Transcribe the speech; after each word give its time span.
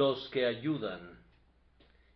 los 0.00 0.30
que 0.30 0.46
ayudan. 0.46 1.22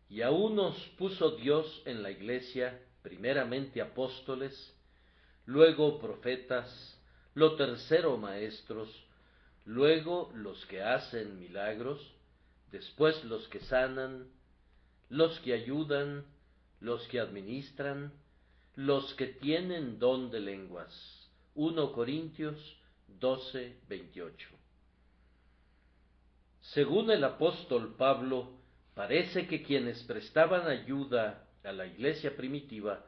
Y 0.08 0.22
a 0.22 0.30
unos 0.30 0.74
puso 0.96 1.32
Dios 1.32 1.82
en 1.84 2.02
la 2.02 2.10
iglesia, 2.10 2.80
primeramente 3.02 3.82
apóstoles, 3.82 4.54
luego 5.44 6.00
profetas, 6.00 6.66
lo 7.34 7.56
tercero 7.56 8.16
maestros, 8.16 8.88
luego 9.66 10.32
los 10.34 10.64
que 10.64 10.80
hacen 10.82 11.38
milagros, 11.38 12.00
después 12.72 13.22
los 13.24 13.46
que 13.48 13.60
sanan, 13.60 14.28
los 15.10 15.38
que 15.40 15.52
ayudan, 15.52 16.24
los 16.80 17.06
que 17.08 17.20
administran, 17.20 18.14
los 18.76 19.12
que 19.12 19.26
tienen 19.26 19.98
don 19.98 20.30
de 20.30 20.40
lenguas. 20.40 20.90
1 21.54 21.92
Corintios 21.92 22.78
12, 23.20 23.76
28. 23.90 24.63
Según 26.72 27.10
el 27.10 27.22
apóstol 27.22 27.94
Pablo, 27.94 28.48
parece 28.94 29.46
que 29.46 29.62
quienes 29.62 30.02
prestaban 30.04 30.66
ayuda 30.66 31.46
a 31.62 31.72
la 31.72 31.86
iglesia 31.86 32.34
primitiva 32.34 33.04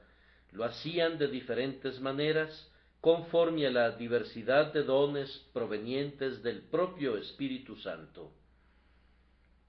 lo 0.52 0.64
hacían 0.64 1.16
de 1.16 1.28
diferentes 1.28 1.98
maneras 2.00 2.70
conforme 3.00 3.66
a 3.66 3.70
la 3.70 3.92
diversidad 3.92 4.72
de 4.72 4.82
dones 4.82 5.30
provenientes 5.52 6.42
del 6.42 6.62
propio 6.62 7.16
Espíritu 7.16 7.76
Santo. 7.76 8.30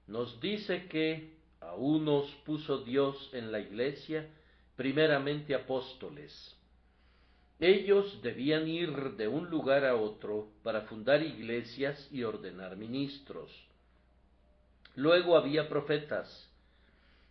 Nos 0.06 0.38
dice 0.40 0.86
que 0.88 1.38
a 1.60 1.74
unos 1.74 2.30
puso 2.44 2.84
Dios 2.84 3.30
en 3.32 3.50
la 3.50 3.60
iglesia, 3.60 4.28
primeramente 4.76 5.54
apóstoles. 5.54 6.56
Ellos 7.58 8.20
debían 8.22 8.68
ir 8.68 8.92
de 9.16 9.28
un 9.28 9.48
lugar 9.48 9.84
a 9.84 9.96
otro 9.96 10.52
para 10.62 10.82
fundar 10.82 11.22
iglesias 11.22 12.08
y 12.12 12.22
ordenar 12.22 12.76
ministros. 12.76 13.67
Luego 14.98 15.36
había 15.36 15.68
profetas, 15.68 16.28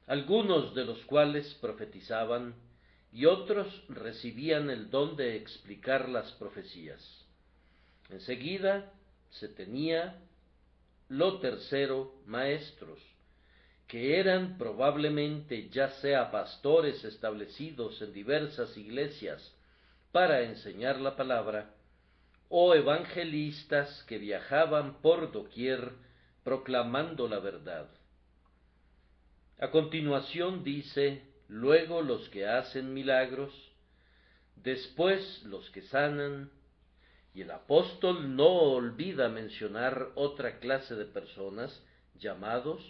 algunos 0.05 0.73
de 0.73 0.85
los 0.85 1.03
cuales 1.03 1.53
profetizaban 1.55 2.55
y 3.11 3.25
otros 3.25 3.67
recibían 3.89 4.69
el 4.69 4.89
don 4.89 5.17
de 5.17 5.35
explicar 5.35 6.07
las 6.07 6.31
profecías. 6.35 7.01
Enseguida 8.09 8.93
se 9.31 9.49
tenía 9.49 10.15
lo 11.09 11.39
tercero, 11.39 12.13
maestros, 12.25 13.01
que 13.85 14.17
eran 14.17 14.57
probablemente 14.57 15.67
ya 15.67 15.89
sea 15.99 16.31
pastores 16.31 17.03
establecidos 17.03 18.01
en 18.01 18.13
diversas 18.13 18.77
iglesias 18.77 19.53
para 20.13 20.43
enseñar 20.43 21.01
la 21.01 21.17
palabra, 21.17 21.73
o 22.47 22.73
evangelistas 22.73 24.05
que 24.07 24.19
viajaban 24.19 25.01
por 25.01 25.33
doquier 25.33 26.06
proclamando 26.47 27.27
la 27.27 27.39
verdad. 27.39 27.89
A 29.59 29.69
continuación 29.69 30.63
dice, 30.63 31.21
luego 31.49 32.01
los 32.01 32.29
que 32.29 32.47
hacen 32.47 32.93
milagros, 32.93 33.53
después 34.55 35.43
los 35.43 35.69
que 35.71 35.81
sanan, 35.81 36.49
y 37.33 37.41
el 37.41 37.51
apóstol 37.51 38.37
no 38.37 38.47
olvida 38.47 39.27
mencionar 39.27 40.13
otra 40.15 40.59
clase 40.59 40.95
de 40.95 41.03
personas 41.03 41.83
llamados 42.15 42.81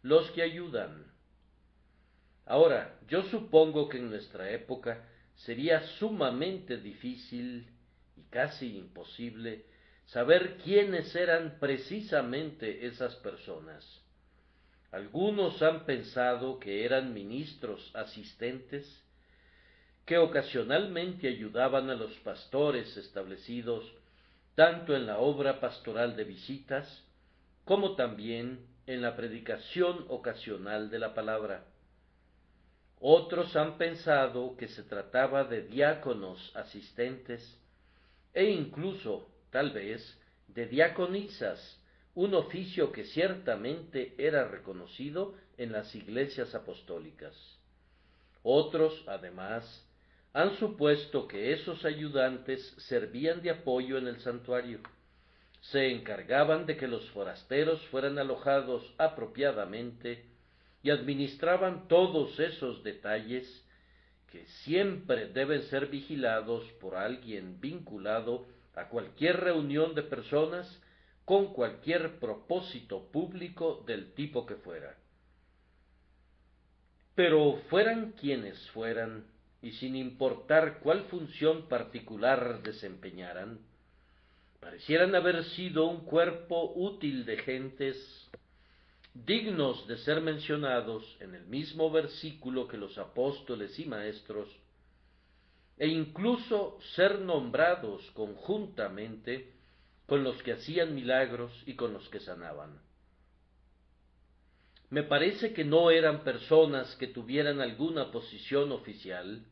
los 0.00 0.30
que 0.30 0.40
ayudan. 0.40 1.04
Ahora, 2.46 2.98
yo 3.06 3.24
supongo 3.24 3.90
que 3.90 3.98
en 3.98 4.08
nuestra 4.08 4.50
época 4.50 5.06
sería 5.34 5.82
sumamente 5.98 6.78
difícil 6.78 7.68
y 8.16 8.22
casi 8.30 8.78
imposible 8.78 9.66
saber 10.06 10.58
quiénes 10.58 11.14
eran 11.14 11.58
precisamente 11.58 12.86
esas 12.86 13.14
personas. 13.16 13.84
Algunos 14.92 15.60
han 15.62 15.84
pensado 15.86 16.60
que 16.60 16.84
eran 16.84 17.12
ministros 17.12 17.90
asistentes 17.94 19.02
que 20.06 20.18
ocasionalmente 20.18 21.28
ayudaban 21.28 21.90
a 21.90 21.94
los 21.94 22.12
pastores 22.18 22.96
establecidos 22.96 23.90
tanto 24.54 24.94
en 24.94 25.06
la 25.06 25.18
obra 25.18 25.60
pastoral 25.60 26.14
de 26.16 26.24
visitas 26.24 27.04
como 27.64 27.96
también 27.96 28.66
en 28.86 29.02
la 29.02 29.16
predicación 29.16 30.04
ocasional 30.08 30.90
de 30.90 30.98
la 30.98 31.14
palabra. 31.14 31.64
Otros 33.00 33.56
han 33.56 33.76
pensado 33.78 34.56
que 34.56 34.68
se 34.68 34.82
trataba 34.82 35.44
de 35.44 35.62
diáconos 35.62 36.54
asistentes 36.54 37.60
e 38.32 38.44
incluso, 38.44 39.28
tal 39.54 39.70
vez, 39.70 40.02
de 40.48 40.66
diaconisas, 40.66 41.80
un 42.16 42.34
oficio 42.34 42.90
que 42.90 43.04
ciertamente 43.04 44.14
era 44.18 44.48
reconocido 44.48 45.36
en 45.56 45.70
las 45.70 45.94
iglesias 45.94 46.56
apostólicas. 46.56 47.34
Otros, 48.42 49.04
además, 49.06 49.64
han 50.32 50.56
supuesto 50.56 51.28
que 51.28 51.52
esos 51.52 51.84
ayudantes 51.84 52.60
servían 52.88 53.42
de 53.42 53.50
apoyo 53.50 53.96
en 53.96 54.08
el 54.08 54.18
santuario 54.22 54.80
se 55.70 55.90
encargaban 55.90 56.66
de 56.66 56.76
que 56.76 56.88
los 56.88 57.08
forasteros 57.10 57.80
fueran 57.86 58.18
alojados 58.18 58.92
apropiadamente 58.98 60.26
y 60.82 60.90
administraban 60.90 61.88
todos 61.88 62.38
esos 62.38 62.82
detalles 62.82 63.64
que 64.30 64.44
siempre 64.64 65.28
deben 65.28 65.62
ser 65.64 65.86
vigilados 65.86 66.64
por 66.80 66.96
alguien 66.96 67.60
vinculado 67.60 68.46
a 68.76 68.88
cualquier 68.88 69.40
reunión 69.40 69.94
de 69.94 70.02
personas 70.02 70.80
con 71.24 71.52
cualquier 71.52 72.18
propósito 72.18 73.08
público 73.10 73.82
del 73.86 74.12
tipo 74.14 74.44
que 74.46 74.56
fuera. 74.56 74.96
Pero 77.14 77.60
fueran 77.70 78.12
quienes 78.12 78.58
fueran, 78.70 79.24
y 79.62 79.72
sin 79.72 79.96
importar 79.96 80.80
cuál 80.80 81.04
función 81.04 81.68
particular 81.68 82.62
desempeñaran, 82.62 83.60
parecieran 84.60 85.14
haber 85.14 85.44
sido 85.44 85.86
un 85.86 86.04
cuerpo 86.04 86.72
útil 86.74 87.24
de 87.24 87.38
gentes 87.38 88.30
dignos 89.14 89.86
de 89.86 89.96
ser 89.98 90.20
mencionados 90.20 91.16
en 91.20 91.34
el 91.34 91.46
mismo 91.46 91.90
versículo 91.90 92.66
que 92.66 92.76
los 92.76 92.98
apóstoles 92.98 93.78
y 93.78 93.84
maestros, 93.84 94.48
e 95.78 95.88
incluso 95.88 96.78
ser 96.94 97.20
nombrados 97.20 98.08
conjuntamente 98.12 99.52
con 100.06 100.22
los 100.22 100.42
que 100.42 100.52
hacían 100.52 100.94
milagros 100.94 101.52
y 101.66 101.74
con 101.74 101.92
los 101.92 102.08
que 102.08 102.20
sanaban. 102.20 102.78
Me 104.90 105.02
parece 105.02 105.52
que 105.52 105.64
no 105.64 105.90
eran 105.90 106.22
personas 106.22 106.94
que 106.96 107.08
tuvieran 107.08 107.60
alguna 107.60 108.12
posición 108.12 108.70
oficial, 108.70 109.44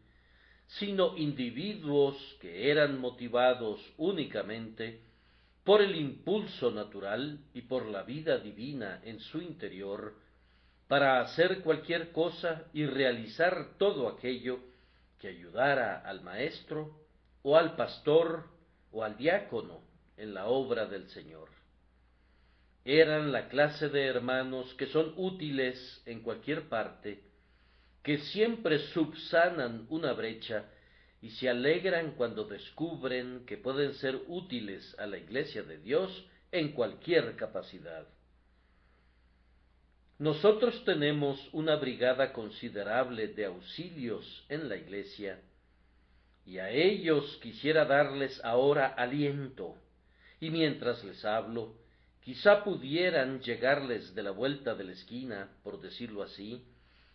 sino 0.66 1.16
individuos 1.16 2.16
que 2.41 2.71
eran 2.71 3.00
motivados 3.00 3.81
únicamente 3.97 5.00
por 5.65 5.81
el 5.81 5.97
impulso 5.97 6.71
natural 6.71 7.41
y 7.55 7.62
por 7.62 7.87
la 7.87 8.03
vida 8.03 8.38
divina 8.38 9.00
en 9.05 9.21
su 9.21 9.41
interior 9.41 10.15
para 10.88 11.21
hacer 11.21 11.61
cualquier 11.61 12.12
cosa 12.12 12.65
y 12.72 12.84
realizar 12.87 13.77
todo 13.78 14.09
aquello 14.09 14.61
que 15.22 15.28
ayudara 15.28 16.00
al 16.00 16.21
maestro 16.22 16.99
o 17.43 17.56
al 17.56 17.77
pastor 17.77 18.50
o 18.91 19.05
al 19.05 19.16
diácono 19.16 19.81
en 20.16 20.34
la 20.34 20.47
obra 20.47 20.87
del 20.87 21.09
Señor. 21.10 21.49
Eran 22.84 23.31
la 23.31 23.49
clase 23.49 23.88
de 23.88 24.05
hermanos 24.05 24.75
que 24.75 24.88
son 24.88 25.15
útiles 25.16 26.03
en 26.06 26.22
cualquier 26.22 26.69
parte, 26.69 27.22
que 28.03 28.19
siempre 28.19 28.81
subsanan 28.88 29.87
una 29.91 30.12
brecha 30.12 30.64
y 31.20 31.31
se 31.31 31.49
alegran 31.49 32.17
cuando 32.17 32.43
descubren 32.43 33.47
que 33.47 33.56
pueden 33.56 33.94
ser 33.94 34.20
útiles 34.26 34.97
a 34.99 35.06
la 35.06 35.19
Iglesia 35.19 35.62
de 35.62 35.79
Dios 35.79 36.26
en 36.50 36.73
cualquier 36.73 37.37
capacidad. 37.37 38.08
Nosotros 40.23 40.85
tenemos 40.85 41.37
una 41.51 41.75
brigada 41.75 42.33
considerable 42.33 43.27
de 43.27 43.47
auxilios 43.47 44.45
en 44.49 44.69
la 44.69 44.77
Iglesia, 44.77 45.41
y 46.47 46.59
a 46.59 46.71
ellos 46.71 47.41
quisiera 47.43 47.85
darles 47.87 48.41
ahora 48.45 48.87
aliento, 48.87 49.75
y 50.39 50.51
mientras 50.51 51.03
les 51.03 51.25
hablo, 51.25 51.75
quizá 52.21 52.63
pudieran 52.63 53.41
llegarles 53.41 54.15
de 54.15 54.23
la 54.23 54.31
vuelta 54.31 54.77
de 54.77 54.85
la 54.85 54.93
esquina, 54.93 55.57
por 55.65 55.81
decirlo 55.81 56.23
así, 56.23 56.65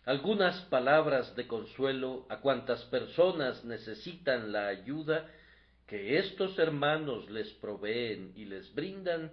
algunas 0.03 0.59
palabras 0.63 1.33
de 1.37 1.47
consuelo 1.47 2.25
a 2.27 2.41
cuantas 2.41 2.83
personas 2.87 3.63
necesitan 3.63 4.51
la 4.51 4.67
ayuda 4.67 5.31
que 5.87 6.17
estos 6.17 6.59
hermanos 6.59 7.29
les 7.29 7.47
proveen 7.53 8.33
y 8.35 8.43
les 8.43 8.75
brindan 8.75 9.31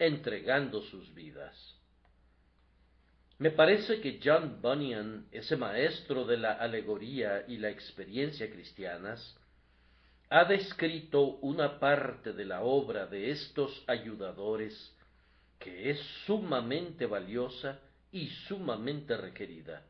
entregando 0.00 0.82
sus 0.82 1.14
vidas. 1.14 1.83
Me 3.38 3.50
parece 3.50 4.00
que 4.00 4.20
John 4.22 4.60
Bunyan, 4.62 5.26
ese 5.32 5.56
maestro 5.56 6.24
de 6.24 6.36
la 6.36 6.52
alegoría 6.52 7.44
y 7.48 7.56
la 7.56 7.68
experiencia 7.68 8.48
cristianas, 8.48 9.36
ha 10.30 10.44
descrito 10.44 11.38
una 11.42 11.80
parte 11.80 12.32
de 12.32 12.44
la 12.44 12.62
obra 12.62 13.06
de 13.06 13.30
estos 13.30 13.82
ayudadores 13.88 14.94
que 15.58 15.90
es 15.90 15.98
sumamente 16.26 17.06
valiosa 17.06 17.80
y 18.12 18.28
sumamente 18.46 19.16
requerida. 19.16 19.82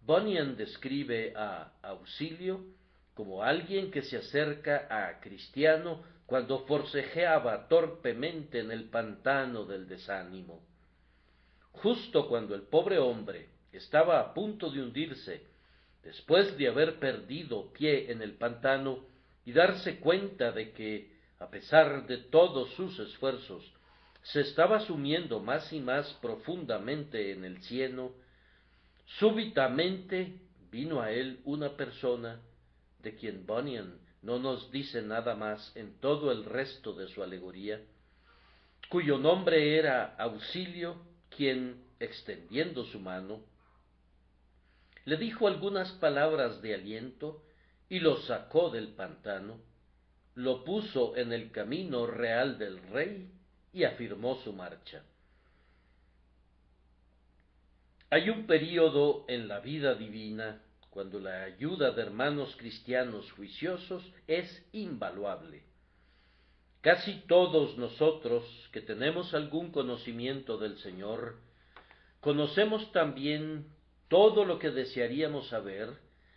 Bunyan 0.00 0.56
describe 0.56 1.34
a 1.36 1.72
Auxilio 1.82 2.64
como 3.14 3.42
alguien 3.42 3.90
que 3.90 4.02
se 4.02 4.16
acerca 4.16 4.86
a 4.90 5.20
Cristiano 5.20 6.02
cuando 6.26 6.64
forcejeaba 6.66 7.68
torpemente 7.68 8.60
en 8.60 8.70
el 8.70 8.84
pantano 8.84 9.64
del 9.64 9.86
desánimo. 9.86 10.62
Justo 11.74 12.28
cuando 12.28 12.54
el 12.54 12.62
pobre 12.62 12.98
hombre 12.98 13.48
estaba 13.72 14.20
a 14.20 14.34
punto 14.34 14.70
de 14.70 14.82
hundirse, 14.82 15.42
después 16.02 16.56
de 16.56 16.68
haber 16.68 16.98
perdido 16.98 17.72
pie 17.72 18.10
en 18.10 18.22
el 18.22 18.34
pantano 18.34 19.00
y 19.44 19.52
darse 19.52 19.98
cuenta 19.98 20.52
de 20.52 20.72
que, 20.72 21.12
a 21.38 21.48
pesar 21.48 22.06
de 22.06 22.18
todos 22.18 22.70
sus 22.74 22.98
esfuerzos, 22.98 23.64
se 24.22 24.40
estaba 24.40 24.80
sumiendo 24.80 25.40
más 25.40 25.72
y 25.72 25.80
más 25.80 26.10
profundamente 26.22 27.32
en 27.32 27.44
el 27.44 27.60
cieno, 27.62 28.12
súbitamente 29.18 30.38
vino 30.70 31.02
a 31.02 31.10
él 31.10 31.40
una 31.44 31.76
persona 31.76 32.40
de 33.00 33.14
quien 33.16 33.46
Bunyan 33.46 33.98
no 34.22 34.38
nos 34.38 34.70
dice 34.70 35.02
nada 35.02 35.34
más 35.34 35.76
en 35.76 36.00
todo 36.00 36.32
el 36.32 36.46
resto 36.46 36.94
de 36.94 37.08
su 37.08 37.22
alegoría, 37.22 37.80
cuyo 38.88 39.18
nombre 39.18 39.76
era 39.76 40.14
Auxilio, 40.16 40.96
quien, 41.36 41.84
extendiendo 42.00 42.84
su 42.84 43.00
mano, 43.00 43.40
le 45.04 45.16
dijo 45.16 45.46
algunas 45.46 45.92
palabras 45.92 46.62
de 46.62 46.74
aliento 46.74 47.42
y 47.88 48.00
lo 48.00 48.16
sacó 48.22 48.70
del 48.70 48.88
pantano, 48.88 49.60
lo 50.34 50.64
puso 50.64 51.16
en 51.16 51.32
el 51.32 51.50
camino 51.50 52.06
real 52.06 52.58
del 52.58 52.82
rey 52.88 53.30
y 53.72 53.84
afirmó 53.84 54.36
su 54.36 54.52
marcha. 54.52 55.04
Hay 58.10 58.30
un 58.30 58.46
período 58.46 59.24
en 59.28 59.48
la 59.48 59.60
vida 59.60 59.94
divina 59.94 60.62
cuando 60.90 61.18
la 61.18 61.42
ayuda 61.42 61.90
de 61.90 62.02
hermanos 62.02 62.54
cristianos 62.56 63.30
juiciosos 63.32 64.04
es 64.28 64.64
invaluable. 64.72 65.64
Casi 66.84 67.14
todos 67.26 67.78
nosotros 67.78 68.44
que 68.70 68.82
tenemos 68.82 69.32
algún 69.32 69.70
conocimiento 69.70 70.58
del 70.58 70.76
Señor, 70.80 71.40
conocemos 72.20 72.92
también 72.92 73.72
todo 74.08 74.44
lo 74.44 74.58
que 74.58 74.70
desearíamos 74.70 75.48
saber 75.48 75.88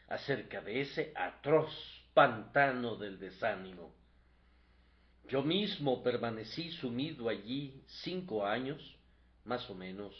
acerca 0.07 0.61
de 0.61 0.79
ese 0.79 1.11
atroz 1.17 1.69
pantano 2.13 2.95
del 2.95 3.19
desánimo. 3.19 3.93
Yo 5.27 5.43
mismo 5.43 6.01
permanecí 6.01 6.71
sumido 6.71 7.27
allí 7.27 7.83
cinco 7.85 8.45
años, 8.45 8.95
más 9.43 9.69
o 9.69 9.75
menos, 9.75 10.15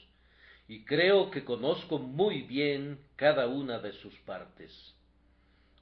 y 0.68 0.84
creo 0.84 1.32
que 1.32 1.46
conozco 1.46 2.00
muy 2.00 2.42
bien 2.42 3.00
cada 3.16 3.48
una 3.48 3.80
de 3.80 3.94
sus 3.94 4.14
partes. 4.26 4.94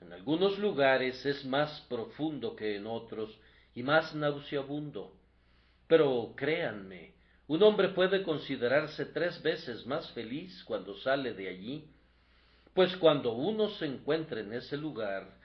En 0.01 0.13
algunos 0.13 0.59
lugares 0.59 1.25
es 1.25 1.44
más 1.45 1.81
profundo 1.89 2.56
que 2.56 2.75
en 2.75 2.86
otros 2.86 3.36
y 3.75 3.83
más 3.83 4.16
nauseabundo. 4.16 5.13
Pero 5.88 6.33
créanme, 6.36 7.13
un 7.48 7.62
hombre 7.62 7.89
puede 7.89 8.24
considerarse 8.24 9.06
tres 9.06 9.42
veces 9.44 9.86
más 9.86 10.10
feliz 10.13 10.63
cuando 10.63 10.95
sale 10.98 11.33
de 11.33 11.50
allí, 11.50 11.86
pues 12.74 12.95
cuando 12.98 13.33
uno 13.33 13.69
se 13.69 13.86
encuentra 13.86 14.39
en 14.39 14.54
ese 14.54 14.77
lugar, 14.77 15.38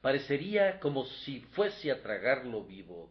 parecería 0.00 0.78
como 0.78 1.04
si 1.04 1.40
fuese 1.40 1.90
a 1.90 2.00
tragarlo 2.00 2.64
vivo. 2.64 3.10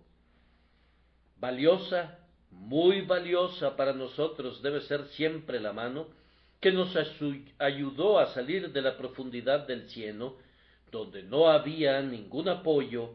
Valiosa 1.38 2.20
muy 2.52 3.02
valiosa 3.02 3.76
para 3.76 3.94
nosotros 3.94 4.62
debe 4.62 4.82
ser 4.82 5.06
siempre 5.10 5.60
la 5.60 5.74
mano 5.74 6.08
que 6.60 6.72
nos 6.72 6.96
ayudó 7.60 8.20
a 8.20 8.34
salir 8.34 8.72
de 8.72 8.82
la 8.82 8.98
profundidad 8.98 9.68
del 9.68 9.90
cielo, 9.90 10.38
donde 10.92 11.22
no 11.22 11.50
había 11.50 12.02
ningún 12.02 12.50
apoyo, 12.50 13.14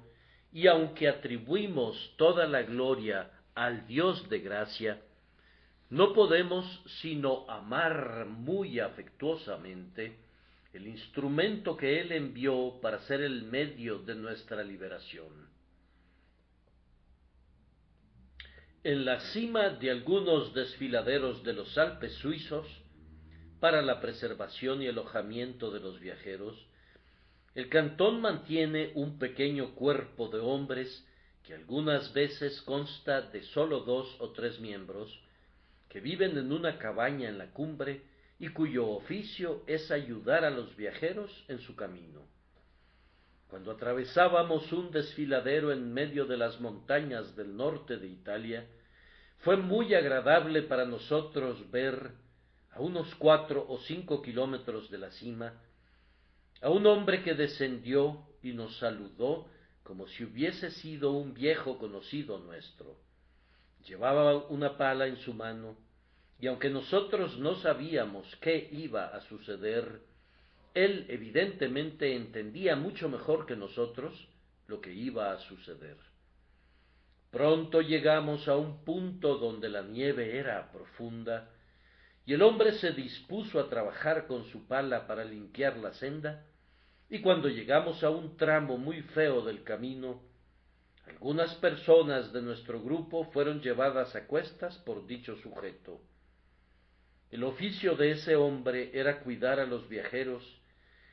y 0.53 0.67
aunque 0.67 1.09
atribuimos 1.09 2.15
toda 2.17 2.47
la 2.47 2.63
gloria 2.63 3.31
al 3.55 3.87
Dios 3.87 4.29
de 4.29 4.41
gracia, 4.41 5.01
no 5.91 6.13
podemos 6.13 6.65
sino 7.01 7.49
amar 7.51 8.27
muy 8.27 8.81
afectuosamente 8.81 10.17
el 10.73 10.87
instrumento 10.87 11.77
que 11.77 12.01
Él 12.01 12.13
envió 12.13 12.81
para 12.81 13.01
ser 13.01 13.21
el 13.21 13.43
medio 13.43 13.99
de 13.99 14.15
nuestra 14.15 14.63
liberación. 14.63 15.53
en 18.85 19.05
la 19.05 19.21
cima 19.33 19.71
de 19.71 19.91
algunos 19.91 20.55
desfiladeros 20.55 21.45
de 21.45 21.53
los 21.53 21.79
Alpes 21.79 22.15
suizos, 22.15 22.67
para 23.61 23.81
la 23.81 24.01
preservación 24.01 24.83
y 24.83 24.89
alojamiento 24.89 25.71
de 25.71 25.79
los 25.79 26.01
viajeros, 26.01 26.57
el 27.55 27.69
cantón 27.69 28.21
mantiene 28.21 28.93
un 28.95 29.19
pequeño 29.19 29.75
cuerpo 29.75 30.29
de 30.29 30.39
hombres 30.39 31.07
que 31.43 31.55
algunas 31.55 32.13
veces 32.15 32.63
consta 32.63 33.21
de 33.21 33.43
sólo 33.43 33.81
dos 33.81 34.17
o 34.21 34.31
tres 34.31 34.59
miembros, 34.61 35.21
que 35.89 36.01
viven 36.01 36.39
en 36.39 36.53
una 36.53 36.79
cabaña 36.79 37.29
en 37.29 37.37
la 37.37 37.51
cumbre 37.51 38.03
y 38.39 38.49
cuyo 38.49 38.89
oficio 38.89 39.63
es 39.67 39.91
ayudar 39.91 40.45
a 40.45 40.51
los 40.51 40.75
viajeros 40.77 41.45
en 41.49 41.59
su 41.59 41.77
camino. 41.77 42.23
Cuando 43.49 43.73
atravesábamos 43.73 44.73
un 44.73 44.91
desfiladero 44.91 45.73
en 45.73 45.93
medio 45.93 46.25
de 46.25 46.39
las 46.39 46.59
montañas 46.59 47.37
del 47.37 47.55
norte 47.55 47.99
de 47.99 48.07
Italia, 48.07 48.67
fue 49.41 49.59
muy 49.59 49.95
agradable 49.95 50.63
para 50.63 50.87
nosotros 50.87 51.71
ver 51.71 52.13
a 52.71 52.81
unos 52.81 53.15
cuatro 53.17 53.67
o 53.69 53.79
cinco 53.81 54.23
kilómetros 54.23 54.91
de 54.91 54.99
la 54.99 55.11
cima 55.11 55.53
a 56.63 56.71
un 56.71 56.87
hombre 56.87 57.23
que 57.23 57.35
descendió 57.35 58.25
y 58.43 58.53
nos 58.53 58.77
saludó 58.79 59.49
como 59.83 60.07
si 60.07 60.25
hubiese 60.25 60.71
sido 60.71 61.11
un 61.11 61.35
viejo 61.35 61.77
conocido 61.77 62.39
nuestro. 62.39 62.97
Llevaba 63.85 64.47
una 64.47 64.77
pala 64.79 65.09
en 65.09 65.17
su 65.17 65.35
mano, 65.35 65.77
y 66.39 66.47
aunque 66.47 66.71
nosotros 66.71 67.37
no 67.39 67.57
sabíamos 67.57 68.37
qué 68.41 68.69
iba 68.73 69.07
a 69.07 69.21
suceder, 69.23 70.03
él 70.75 71.05
evidentemente 71.09 72.15
entendía 72.15 72.77
mucho 72.77 73.09
mejor 73.09 73.45
que 73.45 73.57
nosotros 73.57 74.29
lo 74.69 74.81
que 74.81 74.93
iba 74.93 75.33
a 75.33 75.39
suceder. 75.41 75.97
Pronto 77.33 77.81
llegamos 77.81 78.47
a 78.47 78.57
un 78.57 78.85
punto 78.85 79.37
donde 79.39 79.69
la 79.69 79.83
nieve 79.83 80.39
era 80.39 80.71
profunda, 80.71 81.51
y 82.25 82.35
el 82.35 82.43
hombre 82.43 82.73
se 82.75 82.93
dispuso 82.93 83.59
a 83.59 83.69
trabajar 83.69 84.29
con 84.29 84.45
su 84.45 84.69
pala 84.69 85.09
para 85.09 85.25
limpiar 85.25 85.77
la 85.79 85.93
senda, 85.95 86.47
y 87.13 87.21
cuando 87.21 87.51
llegamos 87.51 88.03
a 88.03 88.09
un 88.09 88.39
tramo 88.39 88.79
muy 88.79 89.03
feo 89.03 89.43
del 89.43 89.63
camino, 89.65 90.23
algunas 91.07 91.55
personas 91.57 92.33
de 92.33 92.41
nuestro 92.41 92.83
grupo 92.83 93.31
fueron 93.33 93.61
llevadas 93.61 94.17
a 94.17 94.27
cuestas 94.27 94.79
por 94.79 95.07
dicho 95.07 95.37
sujeto. 95.37 96.01
El 97.31 97.45
oficio 97.45 97.97
de 97.97 98.13
ese 98.13 98.35
hombre 98.35 98.99
era 98.99 99.21
cuidar 99.21 99.61
a 99.61 99.67
los 99.67 99.87
viajeros 99.91 100.43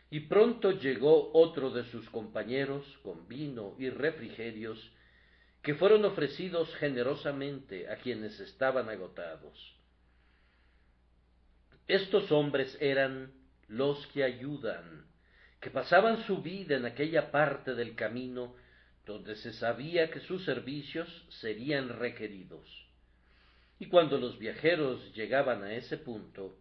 y 0.10 0.22
pronto 0.22 0.72
llegó 0.72 1.34
otro 1.34 1.70
de 1.70 1.84
sus 1.92 2.10
compañeros 2.12 2.86
con 3.04 3.28
vino 3.28 3.76
y 3.78 3.90
refrigerios 3.90 4.80
que 5.62 5.76
fueron 5.76 6.06
ofrecidos 6.06 6.74
generosamente 6.76 7.92
a 7.92 7.98
quienes 7.98 8.40
estaban 8.40 8.88
agotados. 8.88 9.76
Estos 11.88 12.32
hombres 12.32 12.78
eran 12.80 13.34
los 13.68 14.08
que 14.08 14.24
ayudan, 14.24 15.09
que 15.60 15.70
pasaban 15.70 16.24
su 16.26 16.42
vida 16.42 16.76
en 16.76 16.86
aquella 16.86 17.32
parte 17.32 17.76
del 17.76 17.96
camino 17.96 18.56
donde 19.06 19.36
se 19.36 19.54
sabía 19.54 20.10
que 20.12 20.20
sus 20.22 20.46
servicios 20.46 21.08
serían 21.30 21.90
requeridos. 22.00 22.68
Y 23.80 23.88
cuando 23.88 24.18
los 24.18 24.38
viajeros 24.38 25.14
llegaban 25.14 25.64
a 25.64 25.74
ese 25.74 25.98
punto, 25.98 26.58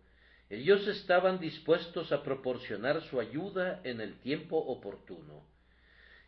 ellos 0.50 0.86
estaban 0.88 1.38
dispuestos 1.40 2.10
a 2.10 2.22
proporcionar 2.22 3.02
su 3.02 3.20
ayuda 3.20 3.80
en 3.84 4.00
el 4.00 4.18
tiempo 4.20 4.56
oportuno. 4.56 5.44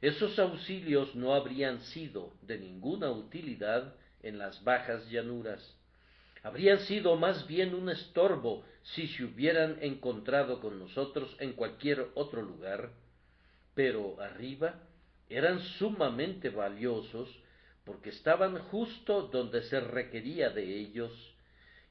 Esos 0.03 0.39
auxilios 0.39 1.15
no 1.15 1.35
habrían 1.35 1.81
sido 1.81 2.35
de 2.43 2.59
ninguna 2.59 3.11
utilidad 3.11 3.95
en 4.23 4.39
las 4.39 4.63
bajas 4.63 5.09
llanuras. 5.11 5.77
Habrían 6.43 6.81
sido 6.81 7.17
más 7.17 7.47
bien 7.47 7.75
un 7.75 7.89
estorbo 7.89 8.65
si 8.83 9.09
se 9.09 9.25
hubieran 9.25 9.79
encontrado 9.81 10.61
con 10.61 10.79
nosotros 10.79 11.35
en 11.39 11.53
cualquier 11.53 12.09
otro 12.15 12.43
lugar, 12.43 12.91
pero 13.75 14.21
arriba 14.21 14.81
eran 15.29 15.61
sumamente 15.61 16.51
valiosos 16.51 17.29
porque 17.85 18.11
estaban 18.11 18.59
justo 18.59 19.29
donde 19.29 19.63
se 19.63 19.81
requería 19.81 20.51
de 20.51 20.79
ellos 20.79 21.13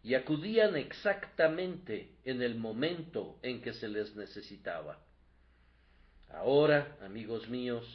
y 0.04 0.14
acudían 0.14 0.76
exactamente 0.76 2.16
en 2.26 2.42
el 2.42 2.56
momento 2.56 3.38
en 3.42 3.62
que 3.62 3.74
se 3.74 3.88
les 3.88 4.16
necesitaba. 4.16 5.00
Ahora, 6.30 6.98
amigos 7.02 7.50
míos, 7.50 7.86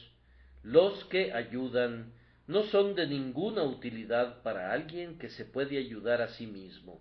los 0.62 1.04
que 1.06 1.32
ayudan 1.32 2.12
no 2.46 2.64
son 2.64 2.94
de 2.94 3.06
ninguna 3.06 3.62
utilidad 3.62 4.42
para 4.42 4.72
alguien 4.72 5.18
que 5.18 5.30
se 5.30 5.44
puede 5.44 5.78
ayudar 5.78 6.20
a 6.20 6.28
sí 6.28 6.46
mismo. 6.46 7.00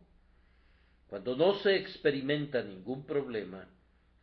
Cuando 1.14 1.36
no 1.36 1.54
se 1.60 1.76
experimenta 1.76 2.64
ningún 2.64 3.06
problema, 3.06 3.70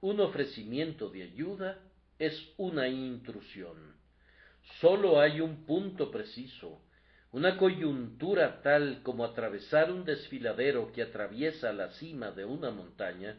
un 0.01 0.19
ofrecimiento 0.19 1.09
de 1.09 1.23
ayuda 1.23 1.79
es 2.19 2.53
una 2.57 2.89
intrusión. 2.89 3.95
Sólo 4.81 5.21
hay 5.21 5.41
un 5.41 5.67
punto 5.67 6.11
preciso, 6.11 6.83
una 7.31 7.57
coyuntura 7.59 8.61
tal 8.63 9.05
como 9.05 9.25
atravesar 9.25 9.93
un 9.93 10.05
desfiladero 10.05 10.91
que 10.91 11.03
atraviesa 11.03 11.73
la 11.73 11.91
cima 11.91 12.33
de 12.33 12.45
una 12.45 12.73
montaña, 12.73 13.39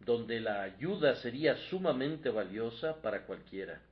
donde 0.00 0.40
la 0.40 0.62
ayuda 0.62 1.16
sería 1.16 1.58
sumamente 1.68 2.30
valiosa 2.30 3.02
para 3.02 3.26
cualquiera. 3.26 3.82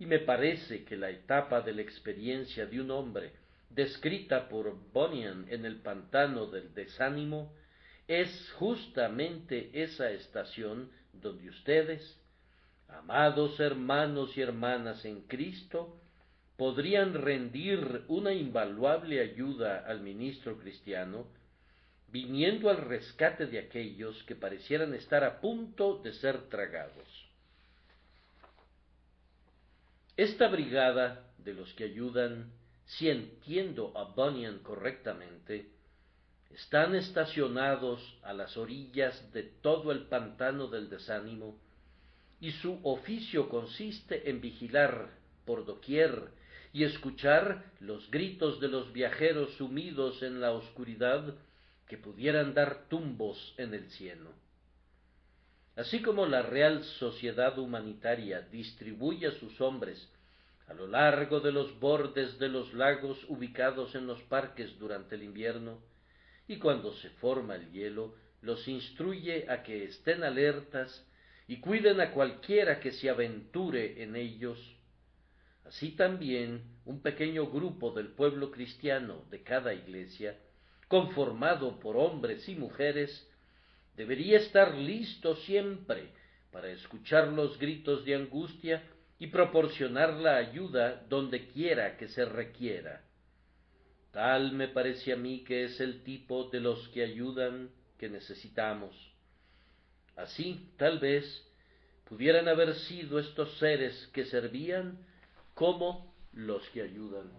Y 0.00 0.06
me 0.06 0.18
parece 0.18 0.82
que 0.82 0.96
la 0.96 1.10
etapa 1.10 1.60
de 1.60 1.74
la 1.74 1.82
experiencia 1.82 2.66
de 2.66 2.80
un 2.80 2.90
hombre, 2.90 3.34
descrita 3.70 4.48
por 4.48 4.76
Bunyan 4.92 5.46
en 5.48 5.64
el 5.64 5.76
pantano 5.76 6.46
del 6.46 6.74
desánimo, 6.74 7.54
es 8.08 8.50
justamente 8.52 9.70
esa 9.74 10.10
estación 10.10 10.90
donde 11.12 11.50
ustedes, 11.50 12.18
amados 12.88 13.60
hermanos 13.60 14.34
y 14.36 14.40
hermanas 14.40 15.04
en 15.04 15.20
Cristo, 15.22 16.00
podrían 16.56 17.12
rendir 17.12 18.04
una 18.08 18.32
invaluable 18.32 19.20
ayuda 19.20 19.84
al 19.86 20.00
ministro 20.00 20.58
cristiano, 20.58 21.26
viniendo 22.08 22.70
al 22.70 22.78
rescate 22.78 23.46
de 23.46 23.58
aquellos 23.58 24.22
que 24.24 24.34
parecieran 24.34 24.94
estar 24.94 25.22
a 25.22 25.40
punto 25.40 25.98
de 25.98 26.14
ser 26.14 26.48
tragados. 26.48 27.28
Esta 30.16 30.48
brigada 30.48 31.30
de 31.36 31.52
los 31.52 31.72
que 31.74 31.84
ayudan, 31.84 32.50
si 32.86 33.10
entiendo 33.10 33.92
a 33.96 34.04
Bunyan 34.04 34.60
correctamente, 34.60 35.77
están 36.50 36.94
estacionados 36.94 38.18
a 38.22 38.32
las 38.32 38.56
orillas 38.56 39.32
de 39.32 39.42
todo 39.42 39.92
el 39.92 40.06
pantano 40.06 40.68
del 40.68 40.88
desánimo, 40.88 41.58
y 42.40 42.52
su 42.52 42.80
oficio 42.84 43.48
consiste 43.48 44.30
en 44.30 44.40
vigilar 44.40 45.10
por 45.44 45.64
doquier 45.64 46.28
y 46.72 46.84
escuchar 46.84 47.64
los 47.80 48.10
gritos 48.10 48.60
de 48.60 48.68
los 48.68 48.92
viajeros 48.92 49.52
sumidos 49.54 50.22
en 50.22 50.40
la 50.40 50.52
oscuridad 50.52 51.34
que 51.86 51.96
pudieran 51.96 52.54
dar 52.54 52.88
tumbos 52.88 53.54
en 53.56 53.74
el 53.74 53.90
cielo. 53.90 54.30
Así 55.74 56.02
como 56.02 56.26
la 56.26 56.42
Real 56.42 56.84
Sociedad 56.98 57.58
Humanitaria 57.58 58.42
distribuye 58.42 59.28
a 59.28 59.32
sus 59.32 59.60
hombres 59.60 60.08
a 60.66 60.74
lo 60.74 60.86
largo 60.86 61.40
de 61.40 61.50
los 61.50 61.78
bordes 61.80 62.38
de 62.38 62.48
los 62.48 62.74
lagos 62.74 63.18
ubicados 63.28 63.94
en 63.94 64.06
los 64.06 64.20
parques 64.24 64.78
durante 64.78 65.14
el 65.14 65.22
invierno, 65.22 65.78
y 66.48 66.58
cuando 66.58 66.92
se 66.94 67.10
forma 67.10 67.54
el 67.54 67.70
hielo, 67.70 68.16
los 68.40 68.66
instruye 68.66 69.48
a 69.48 69.62
que 69.62 69.84
estén 69.84 70.24
alertas 70.24 71.06
y 71.46 71.58
cuiden 71.58 72.00
a 72.00 72.10
cualquiera 72.10 72.80
que 72.80 72.92
se 72.92 73.08
aventure 73.08 74.02
en 74.02 74.16
ellos, 74.16 74.58
Así 75.68 75.90
también 75.90 76.62
un 76.86 77.02
pequeño 77.02 77.48
grupo 77.48 77.90
del 77.90 78.08
pueblo 78.08 78.50
cristiano 78.50 79.26
de 79.30 79.42
cada 79.42 79.74
iglesia, 79.74 80.38
conformado 80.88 81.78
por 81.78 81.98
hombres 81.98 82.48
y 82.48 82.54
mujeres, 82.54 83.28
debería 83.94 84.38
estar 84.38 84.74
listo 84.74 85.36
siempre 85.36 86.08
para 86.50 86.70
escuchar 86.70 87.28
los 87.28 87.58
gritos 87.58 88.06
de 88.06 88.14
angustia 88.14 88.82
y 89.18 89.26
proporcionar 89.26 90.14
la 90.14 90.36
ayuda 90.36 91.04
donde 91.10 91.48
quiera 91.48 91.98
que 91.98 92.08
se 92.08 92.24
requiera. 92.24 93.04
Tal 94.12 94.52
me 94.52 94.68
parece 94.68 95.12
a 95.12 95.16
mí 95.16 95.44
que 95.44 95.64
es 95.64 95.80
el 95.80 96.02
tipo 96.02 96.44
de 96.50 96.60
los 96.60 96.88
que 96.88 97.02
ayudan 97.02 97.70
que 97.98 98.08
necesitamos. 98.08 98.94
Así, 100.16 100.70
tal 100.76 100.98
vez, 100.98 101.24
pudieran 102.08 102.48
haber 102.48 102.74
sido 102.74 103.18
estos 103.18 103.56
seres 103.58 104.08
que 104.12 104.24
servían 104.24 104.98
como 105.54 106.12
los 106.32 106.66
que 106.70 106.82
ayudan. 106.82 107.30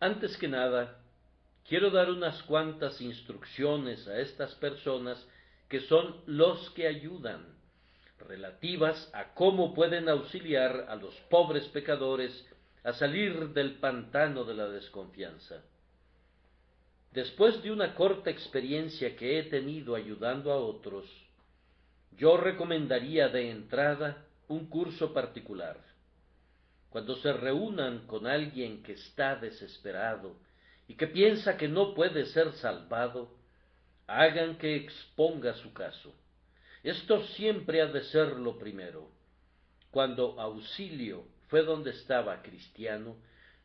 Antes 0.00 0.36
que 0.36 0.48
nada, 0.48 1.00
quiero 1.66 1.90
dar 1.90 2.10
unas 2.10 2.42
cuantas 2.42 3.00
instrucciones 3.00 4.06
a 4.08 4.18
estas 4.18 4.54
personas 4.56 5.24
que 5.68 5.80
son 5.80 6.22
los 6.26 6.70
que 6.70 6.86
ayudan, 6.86 7.55
relativas 8.18 9.10
a 9.12 9.34
cómo 9.34 9.74
pueden 9.74 10.08
auxiliar 10.08 10.86
a 10.88 10.96
los 10.96 11.14
pobres 11.30 11.66
pecadores 11.68 12.46
a 12.84 12.92
salir 12.92 13.50
del 13.50 13.74
pantano 13.78 14.44
de 14.44 14.54
la 14.54 14.68
desconfianza. 14.68 15.62
Después 17.12 17.62
de 17.62 17.70
una 17.70 17.94
corta 17.94 18.30
experiencia 18.30 19.16
que 19.16 19.38
he 19.38 19.44
tenido 19.44 19.94
ayudando 19.94 20.52
a 20.52 20.56
otros, 20.56 21.04
yo 22.16 22.36
recomendaría 22.36 23.28
de 23.28 23.50
entrada 23.50 24.24
un 24.48 24.66
curso 24.66 25.12
particular. 25.12 25.78
Cuando 26.90 27.16
se 27.16 27.32
reúnan 27.32 28.06
con 28.06 28.26
alguien 28.26 28.82
que 28.82 28.92
está 28.92 29.36
desesperado 29.36 30.36
y 30.88 30.94
que 30.94 31.06
piensa 31.06 31.56
que 31.56 31.68
no 31.68 31.94
puede 31.94 32.26
ser 32.26 32.52
salvado, 32.54 33.34
hagan 34.06 34.56
que 34.58 34.76
exponga 34.76 35.54
su 35.54 35.72
caso. 35.72 36.14
Esto 36.86 37.20
siempre 37.34 37.82
ha 37.82 37.86
de 37.86 38.04
ser 38.04 38.36
lo 38.36 38.56
primero. 38.58 39.10
Cuando 39.90 40.40
Auxilio 40.40 41.26
fue 41.48 41.64
donde 41.64 41.90
estaba 41.90 42.42
cristiano, 42.42 43.16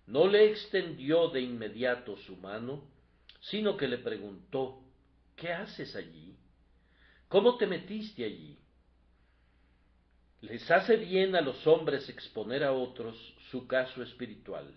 no 0.07 0.25
le 0.25 0.49
extendió 0.49 1.29
de 1.29 1.41
inmediato 1.41 2.17
su 2.17 2.35
mano, 2.37 2.83
sino 3.41 3.77
que 3.77 3.87
le 3.87 3.99
preguntó, 3.99 4.81
¿qué 5.35 5.53
haces 5.53 5.95
allí? 5.95 6.35
¿Cómo 7.27 7.57
te 7.57 7.67
metiste 7.67 8.25
allí? 8.25 8.57
Les 10.41 10.71
hace 10.71 10.95
bien 10.95 11.35
a 11.35 11.41
los 11.41 11.67
hombres 11.67 12.09
exponer 12.09 12.63
a 12.63 12.71
otros 12.71 13.35
su 13.51 13.67
caso 13.67 14.01
espiritual. 14.01 14.73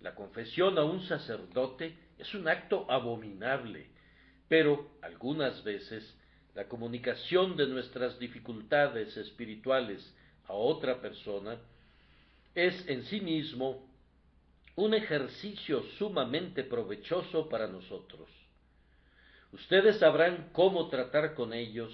La 0.00 0.14
confesión 0.14 0.78
a 0.78 0.84
un 0.84 1.02
sacerdote 1.02 1.94
es 2.16 2.32
un 2.32 2.48
acto 2.48 2.90
abominable, 2.90 3.90
pero 4.48 4.92
algunas 5.02 5.62
veces 5.62 6.16
la 6.54 6.68
comunicación 6.68 7.56
de 7.56 7.66
nuestras 7.66 8.18
dificultades 8.18 9.16
espirituales 9.16 10.14
a 10.46 10.52
otra 10.52 11.00
persona 11.00 11.58
es 12.54 12.86
en 12.88 13.04
sí 13.04 13.20
mismo 13.20 13.88
un 14.76 14.94
ejercicio 14.94 15.82
sumamente 15.98 16.64
provechoso 16.64 17.48
para 17.48 17.68
nosotros. 17.68 18.28
Ustedes 19.52 19.98
sabrán 19.98 20.50
cómo 20.52 20.88
tratar 20.88 21.34
con 21.34 21.52
ellos 21.52 21.92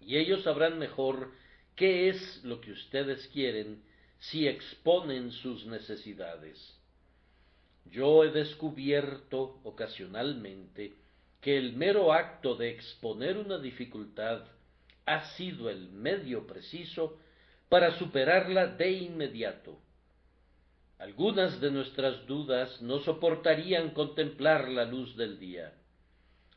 y 0.00 0.16
ellos 0.16 0.42
sabrán 0.42 0.78
mejor 0.78 1.32
qué 1.76 2.08
es 2.08 2.44
lo 2.44 2.60
que 2.60 2.72
ustedes 2.72 3.26
quieren 3.28 3.82
si 4.18 4.46
exponen 4.46 5.32
sus 5.32 5.66
necesidades. 5.66 6.78
Yo 7.86 8.24
he 8.24 8.30
descubierto 8.30 9.60
ocasionalmente 9.64 10.94
que 11.42 11.58
el 11.58 11.72
mero 11.74 12.12
acto 12.12 12.54
de 12.54 12.70
exponer 12.70 13.36
una 13.36 13.58
dificultad 13.58 14.44
ha 15.04 15.24
sido 15.34 15.68
el 15.68 15.90
medio 15.90 16.46
preciso 16.46 17.18
para 17.68 17.98
superarla 17.98 18.68
de 18.68 18.92
inmediato. 18.92 19.76
Algunas 21.00 21.60
de 21.60 21.72
nuestras 21.72 22.26
dudas 22.26 22.80
no 22.80 23.00
soportarían 23.00 23.90
contemplar 23.90 24.68
la 24.68 24.84
luz 24.84 25.16
del 25.16 25.40
día. 25.40 25.72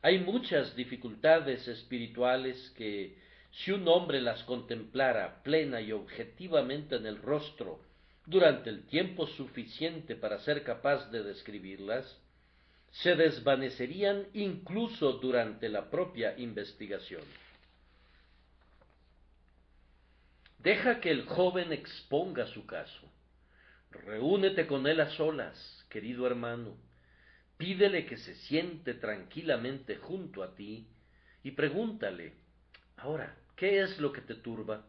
Hay 0.02 0.20
muchas 0.20 0.76
dificultades 0.76 1.66
espirituales 1.66 2.72
que, 2.76 3.18
si 3.50 3.72
un 3.72 3.88
hombre 3.88 4.20
las 4.20 4.44
contemplara 4.44 5.42
plena 5.42 5.80
y 5.80 5.90
objetivamente 5.90 6.94
en 6.94 7.06
el 7.06 7.20
rostro 7.20 7.80
durante 8.24 8.70
el 8.70 8.86
tiempo 8.86 9.26
suficiente 9.26 10.14
para 10.14 10.38
ser 10.38 10.62
capaz 10.62 11.10
de 11.10 11.24
describirlas, 11.24 12.20
se 13.02 13.14
desvanecerían 13.14 14.26
incluso 14.32 15.12
durante 15.14 15.68
la 15.68 15.90
propia 15.90 16.38
investigación. 16.38 17.22
Deja 20.58 21.00
que 21.00 21.10
el 21.10 21.26
joven 21.26 21.72
exponga 21.72 22.46
su 22.46 22.66
caso. 22.66 23.12
Reúnete 23.90 24.66
con 24.66 24.86
él 24.86 25.00
a 25.00 25.10
solas, 25.10 25.86
querido 25.88 26.26
hermano, 26.26 26.76
Pídele 27.56 28.04
que 28.04 28.18
se 28.18 28.34
siente 28.34 28.94
tranquilamente 28.94 29.96
junto 29.96 30.42
a 30.42 30.54
ti 30.54 30.88
y 31.42 31.52
pregúntale, 31.52 32.34
ahora, 32.96 33.34
¿qué 33.56 33.80
es 33.80 33.98
lo 33.98 34.12
que 34.12 34.20
te 34.20 34.34
turba? 34.34 34.84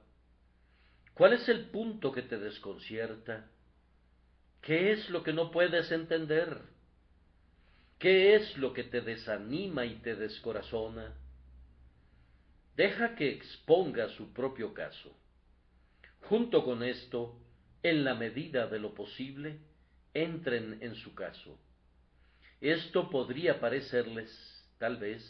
¿Cuál 1.14 1.34
es 1.34 1.48
el 1.48 1.70
punto 1.70 2.12
que 2.12 2.24
te 2.24 2.38
desconcierta? 2.38 3.50
¿Qué 4.62 4.92
es 4.92 5.10
lo 5.10 5.24
que 5.24 5.32
no 5.32 5.50
puedes 5.50 5.92
entender? 5.92 6.60
¿Qué 8.00 8.36
es 8.36 8.56
lo 8.58 8.74
que 8.74 8.84
te 8.84 9.02
desanima 9.02 9.86
y 9.86 9.96
te 9.96 10.16
descorazona? 10.16 11.16
Deja 12.76 13.16
que 13.16 13.30
exponga 13.30 14.10
su 14.10 14.32
propio 14.34 14.74
caso. 14.74 15.16
junto 16.22 16.66
con 16.66 16.84
esto, 16.84 17.40
en 17.84 18.04
la 18.04 18.14
medida 18.14 18.68
de 18.68 18.80
lo 18.80 18.94
posible, 18.94 19.60
entren 20.14 20.78
en 20.82 20.96
su 20.96 21.16
caso. 21.16 21.58
Esto 22.60 23.10
podría 23.10 23.60
parecerles, 23.62 24.30
tal 24.78 24.98
vez, 24.98 25.24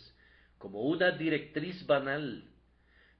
como 0.58 0.82
una 0.82 1.12
directriz 1.12 1.86
banal, 1.86 2.50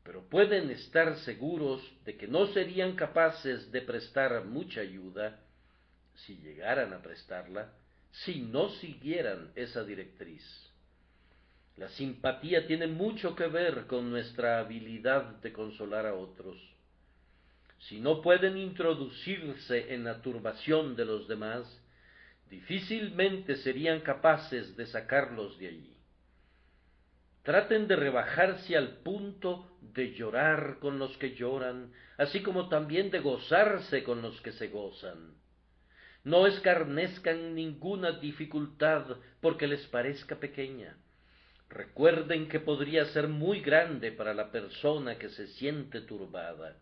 pero 0.04 0.28
pueden 0.28 0.72
estar 0.72 1.18
seguros 1.20 1.82
de 2.04 2.18
que 2.18 2.28
no 2.28 2.48
serían 2.48 2.96
capaces 2.96 3.72
de 3.72 3.82
prestar 3.82 4.44
mucha 4.46 4.82
ayuda, 4.82 5.40
si 6.16 6.38
llegaran 6.38 6.94
a 6.94 7.02
prestarla, 7.02 7.74
si 8.24 8.42
no 8.42 8.70
siguieran 8.70 9.52
esa 9.56 9.84
directriz. 9.84 10.44
La 11.76 11.90
simpatía 11.90 12.66
tiene 12.66 12.88
mucho 12.88 13.36
que 13.36 13.48
ver 13.48 13.86
con 13.86 14.10
nuestra 14.10 14.60
habilidad 14.60 15.36
de 15.42 15.54
consolar 15.54 16.08
a 16.08 16.16
otros. 16.16 16.58
Si 17.80 18.00
no 18.00 18.24
pueden 18.24 18.58
introducirse 18.58 19.94
en 19.94 20.04
la 20.04 20.22
turbación 20.22 20.96
de 20.96 21.06
los 21.06 21.28
demás, 21.28 21.68
difícilmente 22.50 23.58
serían 23.58 24.00
capaces 24.02 24.76
de 24.76 24.88
sacarlos 24.88 25.60
de 25.60 25.68
allí. 25.68 25.94
Traten 27.44 27.88
de 27.88 27.96
rebajarse 27.96 28.76
al 28.76 28.98
punto 28.98 29.78
de 29.82 30.14
llorar 30.14 30.80
con 30.80 30.98
los 30.98 31.16
que 31.18 31.36
lloran, 31.36 31.94
así 32.18 32.42
como 32.42 32.68
también 32.68 33.12
de 33.12 33.20
gozarse 33.20 34.04
con 34.04 34.24
los 34.24 34.42
que 34.42 34.52
se 34.54 34.70
gozan. 34.70 35.36
No 36.28 36.46
escarnezcan 36.46 37.56
ninguna 37.56 38.12
dificultad 38.12 39.16
porque 39.40 39.66
les 39.66 39.88
parezca 39.88 40.36
pequeña. 40.36 40.98
Recuerden 41.70 42.50
que 42.50 42.60
podría 42.60 43.06
ser 43.06 43.30
muy 43.30 43.62
grande 43.62 44.12
para 44.12 44.34
la 44.34 44.52
persona 44.52 45.18
que 45.18 45.30
se 45.30 45.48
siente 45.48 46.02
turbada. 46.02 46.76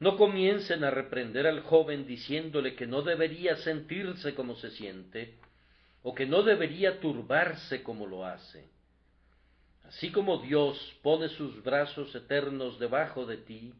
No 0.00 0.16
comiencen 0.16 0.82
a 0.82 0.90
reprender 0.90 1.46
al 1.46 1.60
joven 1.60 2.08
diciéndole 2.08 2.74
que 2.74 2.88
no 2.88 3.02
debería 3.02 3.54
sentirse 3.58 4.34
como 4.34 4.56
se 4.56 4.72
siente, 4.72 5.36
o 6.02 6.12
que 6.12 6.26
no 6.26 6.42
debería 6.42 6.98
turbarse 6.98 7.84
como 7.84 8.08
lo 8.08 8.26
hace. 8.26 8.68
Así 9.84 10.10
como 10.10 10.38
Dios 10.38 10.76
pone 11.04 11.28
sus 11.28 11.62
brazos 11.62 12.12
eternos 12.16 12.80
debajo 12.80 13.26
de 13.26 13.36
ti, 13.36 13.72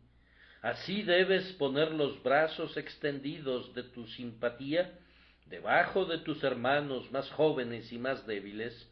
así 0.63 1.03
debes 1.03 1.53
poner 1.55 1.93
los 1.93 2.23
brazos 2.23 2.77
extendidos 2.77 3.75
de 3.75 3.85
tu 3.85 4.07
simpatía 4.09 4.99
debajo 5.47 6.05
de 6.05 6.19
tus 6.19 6.43
hermanos 6.45 7.11
más 7.11 7.31
jóvenes 7.31 7.91
y 7.93 7.99
más 7.99 8.27
débiles, 8.27 8.89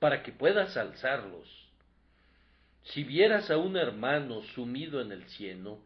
para 0.00 0.22
que 0.22 0.32
puedas 0.32 0.76
alzarlos. 0.76 1.48
Si 2.82 3.04
vieras 3.04 3.50
a 3.50 3.56
un 3.56 3.76
hermano 3.76 4.42
sumido 4.54 5.00
en 5.00 5.12
el 5.12 5.26
cieno, 5.30 5.78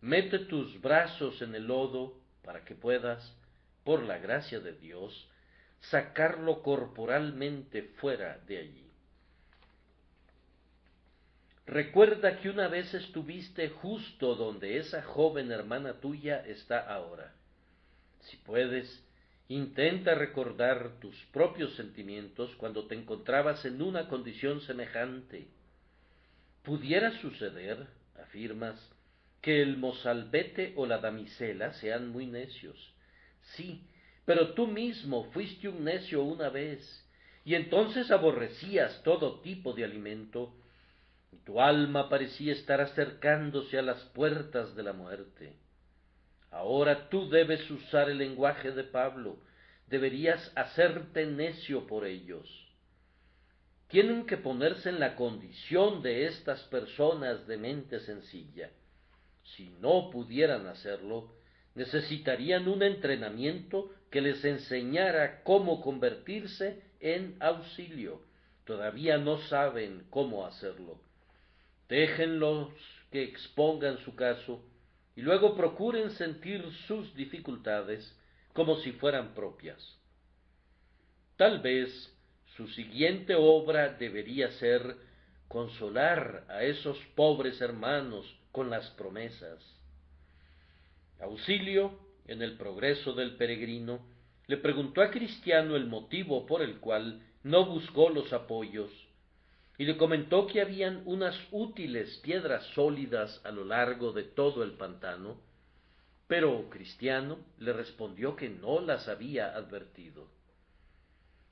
mete 0.00 0.38
tus 0.38 0.80
brazos 0.80 1.42
en 1.42 1.54
el 1.54 1.66
lodo 1.66 2.14
para 2.42 2.64
que 2.64 2.74
puedas, 2.74 3.36
por 3.84 4.02
la 4.02 4.18
gracia 4.18 4.60
de 4.60 4.72
Dios, 4.72 5.28
sacarlo 5.80 6.62
corporalmente 6.62 7.82
fuera 8.00 8.38
de 8.46 8.58
allí. 8.58 8.83
Recuerda 11.66 12.38
que 12.40 12.50
una 12.50 12.68
vez 12.68 12.92
estuviste 12.92 13.70
justo 13.70 14.34
donde 14.34 14.76
esa 14.76 15.02
joven 15.02 15.50
hermana 15.50 15.94
tuya 15.94 16.44
está 16.46 16.78
ahora. 16.78 17.32
Si 18.20 18.36
puedes, 18.36 19.02
intenta 19.48 20.14
recordar 20.14 21.00
tus 21.00 21.16
propios 21.32 21.74
sentimientos 21.74 22.54
cuando 22.56 22.86
te 22.86 22.94
encontrabas 22.94 23.64
en 23.64 23.80
una 23.80 24.08
condición 24.08 24.60
semejante. 24.60 25.46
Pudiera 26.62 27.18
suceder, 27.20 27.86
afirmas, 28.22 28.78
que 29.40 29.62
el 29.62 29.78
mozalbete 29.78 30.74
o 30.76 30.86
la 30.86 30.98
damisela 30.98 31.72
sean 31.74 32.08
muy 32.08 32.26
necios. 32.26 32.92
Sí, 33.56 33.82
pero 34.24 34.54
tú 34.54 34.66
mismo 34.66 35.30
fuiste 35.32 35.68
un 35.68 35.84
necio 35.84 36.22
una 36.22 36.48
vez, 36.48 37.06
y 37.44 37.54
entonces 37.54 38.10
aborrecías 38.10 39.02
todo 39.02 39.40
tipo 39.40 39.74
de 39.74 39.84
alimento, 39.84 40.54
tu 41.44 41.60
alma 41.60 42.08
parecía 42.08 42.52
estar 42.52 42.80
acercándose 42.80 43.78
a 43.78 43.82
las 43.82 44.00
puertas 44.14 44.74
de 44.76 44.82
la 44.82 44.92
muerte. 44.92 45.56
Ahora 46.50 47.08
tú 47.08 47.28
debes 47.28 47.68
usar 47.70 48.08
el 48.08 48.18
lenguaje 48.18 48.70
de 48.70 48.84
Pablo, 48.84 49.38
deberías 49.88 50.52
hacerte 50.54 51.26
necio 51.26 51.86
por 51.86 52.06
ellos. 52.06 52.48
Tienen 53.88 54.26
que 54.26 54.36
ponerse 54.36 54.88
en 54.88 55.00
la 55.00 55.16
condición 55.16 56.02
de 56.02 56.26
estas 56.26 56.62
personas 56.64 57.46
de 57.46 57.56
mente 57.56 58.00
sencilla. 58.00 58.70
Si 59.56 59.70
no 59.80 60.10
pudieran 60.10 60.66
hacerlo, 60.66 61.32
necesitarían 61.74 62.68
un 62.68 62.82
entrenamiento 62.82 63.90
que 64.10 64.20
les 64.20 64.44
enseñara 64.44 65.42
cómo 65.42 65.80
convertirse 65.80 66.82
en 67.00 67.36
auxilio. 67.40 68.22
Todavía 68.64 69.18
no 69.18 69.38
saben 69.38 70.06
cómo 70.10 70.46
hacerlo. 70.46 70.98
Déjenlos 71.94 72.72
que 73.12 73.22
expongan 73.22 73.98
su 73.98 74.16
caso 74.16 74.60
y 75.14 75.22
luego 75.22 75.54
procuren 75.54 76.10
sentir 76.10 76.68
sus 76.88 77.14
dificultades 77.14 78.18
como 78.52 78.80
si 78.80 78.90
fueran 78.90 79.32
propias. 79.32 79.96
Tal 81.36 81.60
vez 81.60 82.12
su 82.56 82.66
siguiente 82.66 83.36
obra 83.36 83.90
debería 83.90 84.50
ser 84.58 84.96
consolar 85.46 86.44
a 86.48 86.64
esos 86.64 86.98
pobres 87.14 87.60
hermanos 87.60 88.26
con 88.50 88.70
las 88.70 88.90
promesas. 88.90 89.60
Auxilio, 91.20 91.96
en 92.26 92.42
el 92.42 92.56
progreso 92.56 93.12
del 93.12 93.36
peregrino, 93.36 94.04
le 94.48 94.56
preguntó 94.56 95.00
a 95.00 95.12
Cristiano 95.12 95.76
el 95.76 95.86
motivo 95.86 96.44
por 96.44 96.60
el 96.60 96.80
cual 96.80 97.22
no 97.44 97.66
buscó 97.66 98.10
los 98.10 98.32
apoyos 98.32 98.90
y 99.76 99.84
le 99.84 99.96
comentó 99.96 100.46
que 100.46 100.60
habían 100.60 101.02
unas 101.04 101.36
útiles 101.50 102.18
piedras 102.18 102.64
sólidas 102.74 103.40
a 103.44 103.50
lo 103.50 103.64
largo 103.64 104.12
de 104.12 104.22
todo 104.22 104.62
el 104.62 104.72
pantano, 104.72 105.40
pero 106.28 106.68
Cristiano 106.70 107.38
le 107.58 107.72
respondió 107.72 108.36
que 108.36 108.48
no 108.48 108.80
las 108.80 109.08
había 109.08 109.54
advertido. 109.54 110.28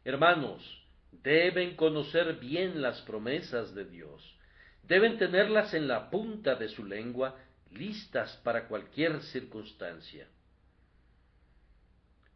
Hermanos, 0.04 0.62
deben 1.10 1.76
conocer 1.76 2.38
bien 2.38 2.80
las 2.80 3.00
promesas 3.02 3.74
de 3.74 3.84
Dios, 3.84 4.36
deben 4.84 5.18
tenerlas 5.18 5.74
en 5.74 5.88
la 5.88 6.08
punta 6.10 6.54
de 6.54 6.68
su 6.68 6.84
lengua, 6.84 7.36
listas 7.70 8.36
para 8.44 8.68
cualquier 8.68 9.20
circunstancia. 9.22 10.28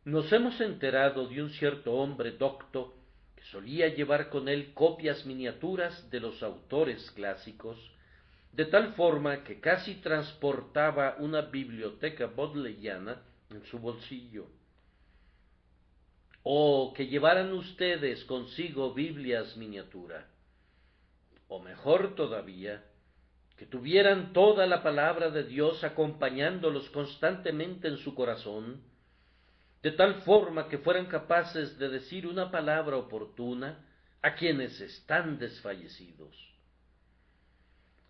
Nos 0.04 0.32
hemos 0.32 0.60
enterado 0.60 1.26
de 1.26 1.42
un 1.42 1.50
cierto 1.50 1.92
hombre 1.92 2.32
docto 2.32 2.94
solía 3.50 3.88
llevar 3.88 4.28
con 4.28 4.48
él 4.48 4.72
copias 4.74 5.24
miniaturas 5.24 6.10
de 6.10 6.20
los 6.20 6.42
autores 6.42 7.10
clásicos, 7.12 7.78
de 8.52 8.64
tal 8.64 8.94
forma 8.94 9.44
que 9.44 9.60
casi 9.60 9.96
transportaba 9.96 11.16
una 11.18 11.42
biblioteca 11.42 12.26
bodleiana 12.26 13.22
en 13.50 13.64
su 13.66 13.78
bolsillo. 13.78 14.46
O 16.42 16.92
que 16.94 17.06
llevaran 17.06 17.52
ustedes 17.52 18.24
consigo 18.24 18.94
Biblias 18.94 19.56
miniatura. 19.56 20.28
O 21.48 21.60
mejor 21.60 22.14
todavía, 22.14 22.84
que 23.56 23.66
tuvieran 23.66 24.32
toda 24.32 24.66
la 24.66 24.82
palabra 24.82 25.30
de 25.30 25.44
Dios 25.44 25.82
acompañándolos 25.84 26.88
constantemente 26.90 27.88
en 27.88 27.98
su 27.98 28.14
corazón, 28.14 28.82
de 29.82 29.92
tal 29.92 30.22
forma 30.22 30.68
que 30.68 30.78
fueran 30.78 31.06
capaces 31.06 31.78
de 31.78 31.88
decir 31.88 32.26
una 32.26 32.50
palabra 32.50 32.96
oportuna 32.96 33.84
a 34.22 34.34
quienes 34.34 34.80
están 34.80 35.38
desfallecidos. 35.38 36.34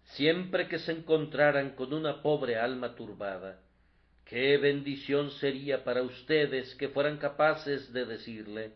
Siempre 0.05 0.68
que 0.68 0.79
se 0.79 0.92
encontraran 0.92 1.70
con 1.70 1.92
una 1.92 2.22
pobre 2.22 2.57
alma 2.57 2.94
turbada, 2.94 3.61
qué 4.24 4.57
bendición 4.57 5.31
sería 5.33 5.85
para 5.85 6.02
ustedes 6.02 6.74
que 6.76 6.88
fueran 6.88 7.18
capaces 7.18 7.92
de 7.92 8.07
decirle, 8.07 8.72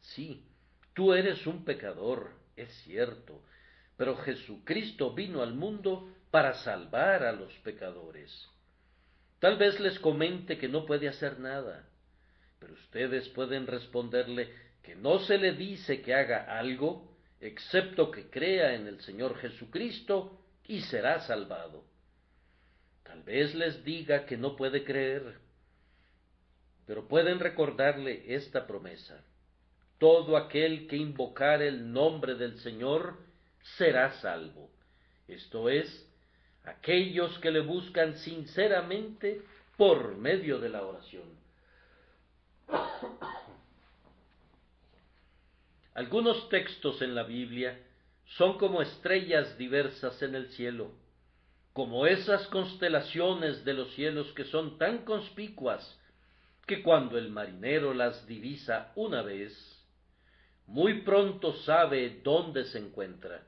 sí, 0.00 0.44
tú 0.92 1.14
eres 1.14 1.46
un 1.46 1.64
pecador, 1.64 2.30
es 2.56 2.72
cierto, 2.82 3.42
pero 3.96 4.16
Jesucristo 4.16 5.14
vino 5.14 5.42
al 5.42 5.54
mundo 5.54 6.12
para 6.30 6.54
salvar 6.54 7.22
a 7.22 7.32
los 7.32 7.52
pecadores. 7.58 8.48
Tal 9.38 9.56
vez 9.56 9.78
les 9.80 9.98
comente 10.00 10.58
que 10.58 10.68
no 10.68 10.84
puede 10.84 11.08
hacer 11.08 11.38
nada, 11.38 11.88
pero 12.66 12.80
ustedes 12.80 13.28
pueden 13.28 13.64
responderle 13.68 14.52
que 14.82 14.96
no 14.96 15.20
se 15.20 15.38
le 15.38 15.52
dice 15.52 16.02
que 16.02 16.12
haga 16.12 16.58
algo, 16.58 17.16
excepto 17.40 18.10
que 18.10 18.28
crea 18.28 18.74
en 18.74 18.88
el 18.88 19.00
Señor 19.02 19.38
Jesucristo 19.38 20.40
y 20.66 20.80
será 20.80 21.20
salvado. 21.20 21.84
Tal 23.04 23.22
vez 23.22 23.54
les 23.54 23.84
diga 23.84 24.26
que 24.26 24.36
no 24.36 24.56
puede 24.56 24.82
creer, 24.82 25.36
pero 26.88 27.06
pueden 27.06 27.38
recordarle 27.38 28.34
esta 28.34 28.66
promesa. 28.66 29.22
Todo 29.98 30.36
aquel 30.36 30.88
que 30.88 30.96
invocar 30.96 31.62
el 31.62 31.92
nombre 31.92 32.34
del 32.34 32.58
Señor 32.58 33.16
será 33.76 34.10
salvo. 34.14 34.72
Esto 35.28 35.68
es, 35.68 36.04
aquellos 36.64 37.38
que 37.38 37.52
le 37.52 37.60
buscan 37.60 38.16
sinceramente 38.16 39.40
por 39.76 40.16
medio 40.16 40.58
de 40.58 40.68
la 40.68 40.82
oración. 40.84 41.45
Algunos 45.96 46.50
textos 46.50 47.00
en 47.00 47.14
la 47.14 47.22
Biblia 47.22 47.80
son 48.36 48.58
como 48.58 48.82
estrellas 48.82 49.56
diversas 49.56 50.20
en 50.20 50.34
el 50.34 50.48
cielo, 50.50 50.92
como 51.72 52.06
esas 52.06 52.46
constelaciones 52.48 53.64
de 53.64 53.72
los 53.72 53.94
cielos 53.94 54.30
que 54.34 54.44
son 54.44 54.76
tan 54.76 55.06
conspicuas 55.06 55.98
que 56.66 56.82
cuando 56.82 57.16
el 57.16 57.30
marinero 57.30 57.94
las 57.94 58.26
divisa 58.26 58.92
una 58.94 59.22
vez, 59.22 59.54
muy 60.66 61.00
pronto 61.00 61.54
sabe 61.62 62.20
dónde 62.22 62.64
se 62.64 62.78
encuentra, 62.78 63.46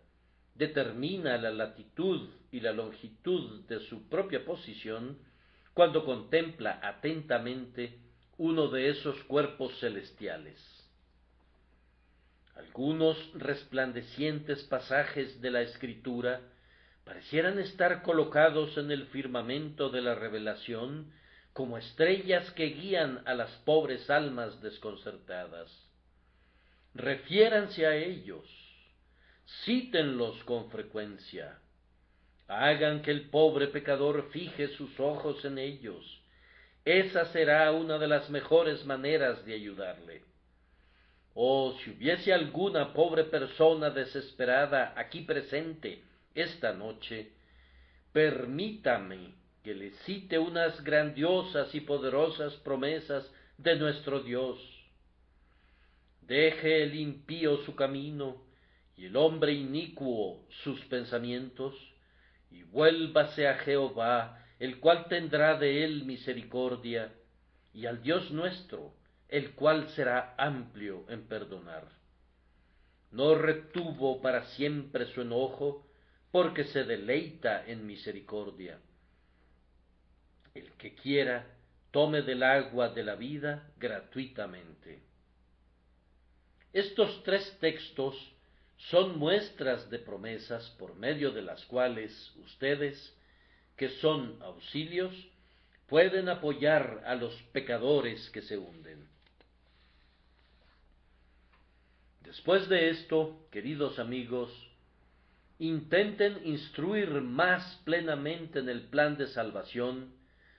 determina 0.54 1.37
la 1.37 1.50
latitud 1.50 2.31
y 2.50 2.61
la 2.61 2.72
longitud 2.72 3.66
de 3.66 3.81
su 3.81 4.09
propia 4.09 4.46
posición 4.46 5.18
cuando 5.74 6.02
contempla 6.02 6.81
atentamente 6.83 8.07
uno 8.38 8.68
de 8.68 8.90
esos 8.90 9.22
cuerpos 9.24 9.79
celestiales. 9.81 10.59
Algunos 12.55 13.16
resplandecientes 13.35 14.62
pasajes 14.64 15.40
de 15.40 15.51
la 15.51 15.62
Escritura 15.62 16.40
parecieran 17.05 17.59
estar 17.59 18.03
colocados 18.03 18.77
en 18.79 18.90
el 18.90 19.07
firmamento 19.07 19.90
de 19.90 20.03
la 20.03 20.14
revelación 20.14 21.12
como 21.53 21.79
estrellas 21.79 22.51
que 22.53 22.66
guían 22.66 23.22
a 23.27 23.35
las 23.35 23.51
pobres 23.64 24.09
almas 24.11 24.61
desconcertadas. 24.61 25.70
Refiéranse 26.94 27.87
a 27.87 27.96
ellos, 27.96 28.44
cítenlos 29.64 30.42
con 30.44 30.70
frecuencia, 30.70 31.59
hagan 32.46 33.03
que 33.03 33.11
el 33.11 33.31
pobre 33.31 33.68
pecador 33.68 34.31
fije 34.31 34.68
sus 34.77 34.98
ojos 35.01 35.44
en 35.44 35.59
ellos. 35.59 36.22
Esa 36.88 37.27
será 37.27 37.70
una 37.72 37.98
de 37.98 38.09
las 38.09 38.31
mejores 38.31 38.87
maneras 38.87 39.44
de 39.44 39.53
ayudarle. 39.53 40.22
Oh, 41.35 41.77
si 41.85 41.90
hubiese 41.90 42.33
alguna 42.33 42.94
pobre 42.94 43.24
persona 43.24 43.90
desesperada 43.90 44.94
aquí 44.96 45.20
presente 45.20 46.03
esta 46.35 46.72
noche, 46.72 47.33
permítame 48.11 49.35
que 49.62 49.74
le 49.74 49.90
cite 50.07 50.38
unas 50.38 50.83
grandiosas 50.83 51.74
y 51.74 51.83
poderosas 51.83 52.55
promesas 52.55 53.31
de 53.59 53.77
nuestro 53.77 54.20
Dios. 54.20 54.59
Deje 56.22 56.85
el 56.85 56.94
impío 56.94 57.59
su 57.66 57.74
camino 57.74 58.40
y 58.96 59.05
el 59.05 59.16
hombre 59.16 59.53
inicuo 59.53 60.42
sus 60.64 60.81
pensamientos, 60.87 61.74
y 62.51 62.62
vuélvase 62.62 63.46
a 63.46 63.59
Jehová, 63.59 64.42
el 64.58 64.80
cual 64.80 65.06
tendrá 65.08 65.58
de 65.58 65.84
él 65.84 66.04
misericordia, 66.04 67.12
y 67.72 67.86
al 67.86 68.02
Dios 68.02 68.30
nuestro, 68.30 68.94
el 69.28 69.52
cual 69.52 69.88
será 69.90 70.34
amplio 70.36 71.04
en 71.08 71.28
perdonar. 71.28 71.86
No 73.10 73.34
retuvo 73.34 74.20
para 74.20 74.44
siempre 74.56 75.06
su 75.06 75.22
enojo, 75.22 75.86
porque 76.30 76.64
se 76.64 76.84
deleita 76.84 77.66
en 77.66 77.86
misericordia. 77.86 78.78
El 80.54 80.72
que 80.72 80.94
quiera, 80.94 81.46
tome 81.90 82.22
del 82.22 82.42
agua 82.42 82.90
de 82.90 83.02
la 83.02 83.14
vida 83.14 83.70
gratuitamente. 83.78 85.02
Estos 86.72 87.22
tres 87.22 87.56
textos 87.60 88.14
son 88.76 89.18
muestras 89.18 89.88
de 89.90 89.98
promesas 89.98 90.68
por 90.78 90.94
medio 90.94 91.30
de 91.32 91.42
las 91.42 91.64
cuales 91.66 92.32
ustedes, 92.44 93.16
que 93.78 93.88
son 94.00 94.36
auxilios, 94.42 95.14
pueden 95.86 96.28
apoyar 96.28 97.02
a 97.06 97.14
los 97.14 97.34
pecadores 97.52 98.28
que 98.30 98.42
se 98.42 98.58
hunden. 98.58 99.08
Después 102.22 102.68
de 102.68 102.90
esto, 102.90 103.46
queridos 103.50 103.98
amigos, 103.98 104.52
intenten 105.58 106.44
instruir 106.44 107.08
más 107.22 107.80
plenamente 107.84 108.58
en 108.58 108.68
el 108.68 108.82
plan 108.82 109.16
de 109.16 109.28
salvación 109.28 110.12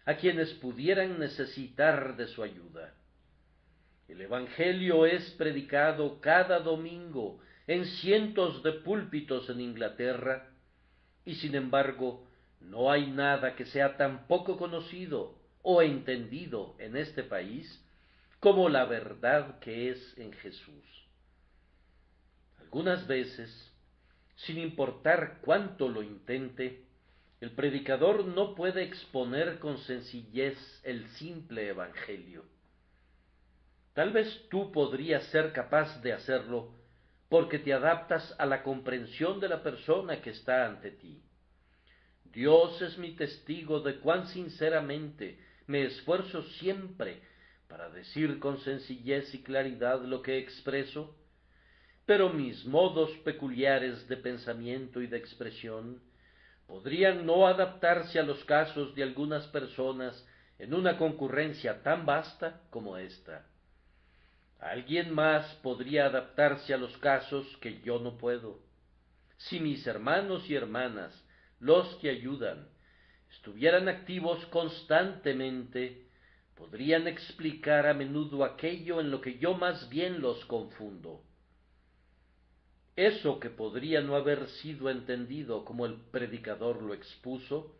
a 0.06 0.16
quienes 0.16 0.52
pudieran 0.56 1.20
necesitar 1.20 2.16
de 2.16 2.28
su 2.28 2.42
ayuda. 2.42 2.96
El 4.08 4.22
Evangelio 4.22 5.06
es 5.06 5.30
predicado 5.32 6.20
cada 6.20 6.60
domingo 6.60 7.40
en 7.68 7.86
cientos 7.86 8.64
de 8.64 8.72
púlpitos 8.72 9.48
en 9.50 9.62
Inglaterra, 9.62 10.50
y 11.26 11.36
sin 11.36 11.54
embargo 11.54 12.29
no 12.62 12.92
hay 12.92 13.08
nada 13.12 13.56
que 13.56 13.66
sea 13.66 13.98
tan 13.98 14.28
poco 14.28 14.58
conocido 14.58 15.36
o 15.62 15.82
entendido 15.82 16.76
en 16.80 16.96
este 16.96 17.24
país 17.24 17.84
como 18.40 18.70
la 18.70 18.86
verdad 18.86 19.60
que 19.60 19.90
es 19.90 20.18
en 20.18 20.32
Jesús. 20.34 20.86
Algunas 22.60 23.08
veces, 23.08 23.74
sin 24.36 24.58
importar 24.58 25.40
cuánto 25.42 25.90
lo 25.90 26.04
intente, 26.04 26.86
el 27.42 27.52
predicador 27.52 28.26
no 28.26 28.56
puede 28.56 28.84
exponer 28.84 29.60
con 29.60 29.78
sencillez 29.80 30.58
el 30.84 31.08
simple 31.12 31.70
Evangelio. 31.70 32.46
Tal 33.94 34.12
vez 34.12 34.48
tú 34.50 34.72
podrías 34.72 35.24
ser 35.26 35.52
capaz 35.52 36.02
de 36.02 36.14
hacerlo 36.14 36.74
porque 37.28 37.60
te 37.60 37.74
adaptas 37.74 38.36
a 38.40 38.46
la 38.46 38.64
comprensión 38.64 39.40
de 39.40 39.50
la 39.50 39.62
persona 39.64 40.22
que 40.22 40.32
está 40.32 40.66
ante 40.66 40.92
ti. 40.92 41.22
Dios 42.34 42.82
es 42.82 42.98
mi 42.98 43.12
testigo 43.12 43.80
de 43.82 44.00
cuán 44.00 44.28
sinceramente 44.28 45.40
me 45.68 45.84
esfuerzo 45.84 46.44
siempre 46.44 47.22
para 47.68 47.90
decir 47.90 48.40
con 48.40 48.60
sencillez 48.62 49.34
y 49.34 49.44
claridad 49.44 50.02
lo 50.04 50.22
que 50.22 50.38
expreso, 50.38 51.16
pero 52.06 52.34
mis 52.34 52.66
modos 52.66 53.12
peculiares 53.20 54.08
de 54.08 54.18
pensamiento 54.18 55.02
y 55.02 55.08
de 55.08 55.18
expresión 55.18 56.02
podrían 56.66 57.26
no 57.26 57.48
adaptarse 57.48 58.20
a 58.20 58.24
los 58.24 58.44
casos 58.46 58.96
de 58.96 59.04
algunas 59.04 59.46
personas 59.48 60.28
en 60.58 60.74
una 60.74 60.98
concurrencia 60.98 61.82
tan 61.84 62.06
vasta 62.06 62.62
como 62.70 62.98
esta. 62.98 63.46
Alguien 64.60 65.14
más 65.14 65.46
podría 65.64 66.06
adaptarse 66.08 66.74
a 66.74 66.78
los 66.78 66.98
casos 66.98 67.46
que 67.62 67.80
yo 67.82 68.00
no 68.00 68.18
puedo. 68.18 68.60
Si 69.38 69.60
mis 69.60 69.88
hermanos 69.88 70.50
y 70.50 70.56
hermanas, 70.56 71.14
los 71.60 71.96
que 71.96 72.10
ayudan, 72.10 72.68
estuvieran 73.32 73.88
activos 73.88 74.46
constantemente, 74.48 76.08
podrían 76.56 77.08
explicar 77.08 77.88
a 77.88 77.94
menudo 77.94 78.44
aquello 78.44 79.00
en 79.00 79.12
lo 79.12 79.22
que 79.22 79.38
yo 79.38 79.54
más 79.54 79.90
bien 79.90 80.22
los 80.22 80.44
confundo. 80.46 81.24
Eso 82.96 83.40
que 83.40 83.50
podría 83.50 84.02
no 84.02 84.16
haber 84.16 84.48
sido 84.62 84.90
entendido 84.90 85.64
como 85.64 85.86
el 85.86 85.96
predicador 86.12 86.82
lo 86.82 86.94
expuso, 86.94 87.76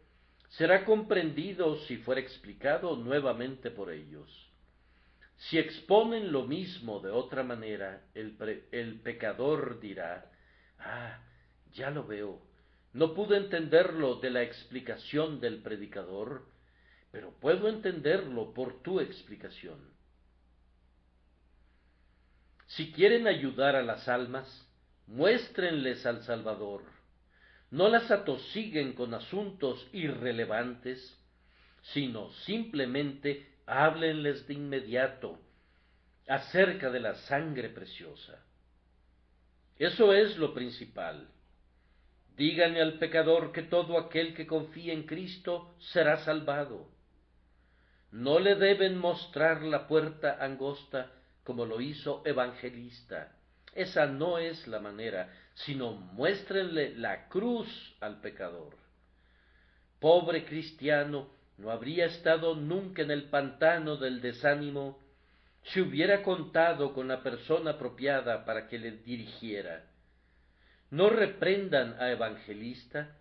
será 0.50 0.86
comprendido 0.86 1.78
si 1.82 1.98
fuera 1.98 2.22
explicado 2.22 2.96
nuevamente 2.96 3.70
por 3.70 3.92
ellos. 3.92 4.50
Si 5.38 5.58
exponen 5.58 6.32
lo 6.32 6.46
mismo 6.46 7.00
de 7.00 7.12
otra 7.12 7.44
manera, 7.44 8.02
el, 8.14 8.38
el 8.72 9.00
pecador 9.02 9.80
dirá, 9.80 10.32
ah, 10.80 11.20
ya 11.74 11.90
lo 11.92 12.06
veo, 12.06 12.42
no 12.94 13.14
pude 13.14 13.38
entenderlo 13.38 14.16
de 14.16 14.32
la 14.32 14.42
explicación 14.42 15.40
del 15.40 15.62
predicador, 15.62 16.46
pero 17.12 17.32
puedo 17.40 17.68
entenderlo 17.68 18.54
por 18.54 18.82
tu 18.82 19.00
explicación. 19.00 19.80
Si 22.68 22.92
quieren 22.92 23.28
ayudar 23.28 23.76
a 23.76 23.84
las 23.84 24.08
almas, 24.08 24.48
muéstrenles 25.08 26.06
al 26.06 26.24
Salvador. 26.24 26.84
No 27.72 27.90
las 27.90 28.10
atosiguen 28.10 28.94
con 28.94 29.14
asuntos 29.14 29.88
irrelevantes, 29.92 31.18
sino 31.94 32.32
simplemente 32.46 33.48
háblenles 33.66 34.48
de 34.48 34.54
inmediato 34.56 35.40
acerca 36.28 36.90
de 36.92 37.00
la 37.00 37.16
sangre 37.16 37.70
preciosa. 37.70 38.44
Eso 39.78 40.14
es 40.14 40.38
lo 40.38 40.54
principal. 40.54 41.28
Díganle 42.40 42.82
al 42.82 42.94
pecador 43.00 43.52
que 43.52 43.64
todo 43.64 44.00
aquel 44.00 44.34
que 44.34 44.48
confíe 44.48 44.94
en 44.94 45.04
Cristo 45.04 45.76
será 45.92 46.24
salvado. 46.24 46.88
No 48.14 48.40
le 48.40 48.56
deben 48.56 48.98
mostrar 48.98 49.62
la 49.62 49.90
puerta 49.90 50.38
angosta 50.40 51.12
como 51.44 51.66
lo 51.66 51.82
hizo 51.82 52.22
Evangelista. 52.26 53.36
Esa 53.76 54.06
no 54.06 54.38
es 54.38 54.66
la 54.70 54.80
manera, 54.80 55.36
sino 55.54 55.92
muéstrenle 55.92 56.96
la 56.96 57.28
cruz 57.28 57.68
al 58.00 58.22
pecador. 58.22 58.78
Pobre 60.00 60.46
cristiano, 60.46 61.28
no 61.58 61.72
habría 61.72 62.06
estado 62.06 62.56
nunca 62.56 63.02
en 63.02 63.12
el 63.12 63.26
pantano 63.26 63.98
del 63.98 64.22
desánimo 64.22 64.98
si 65.64 65.82
hubiera 65.82 66.24
contado 66.24 66.94
con 66.94 67.10
la 67.10 67.22
persona 67.22 67.72
apropiada 67.72 68.46
para 68.46 68.70
que 68.70 68.80
le 68.80 68.92
dirigiera. 68.92 69.89
No 70.92 71.10
reprendan 71.10 71.96
a 72.00 72.12
Evangelista, 72.12 73.16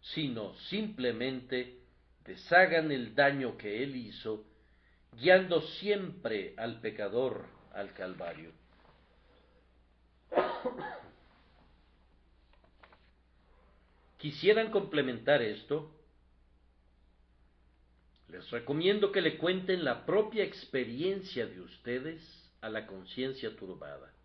sino 0.00 0.54
simplemente 0.68 1.78
deshagan 2.24 2.92
el 2.92 3.14
daño 3.14 3.56
que 3.56 3.82
él 3.82 3.96
hizo, 3.96 4.44
guiando 5.12 5.62
siempre 5.62 6.54
al 6.56 6.80
pecador 6.80 7.46
al 7.72 7.92
Calvario. 7.94 8.52
¿Quisieran 14.18 14.70
complementar 14.70 15.40
esto? 15.42 15.92
Les 18.28 18.50
recomiendo 18.50 19.12
que 19.12 19.20
le 19.20 19.38
cuenten 19.38 19.84
la 19.84 20.04
propia 20.04 20.42
experiencia 20.42 21.46
de 21.46 21.60
ustedes 21.60 22.50
a 22.60 22.68
la 22.68 22.86
conciencia 22.86 23.54
turbada. 23.56 24.15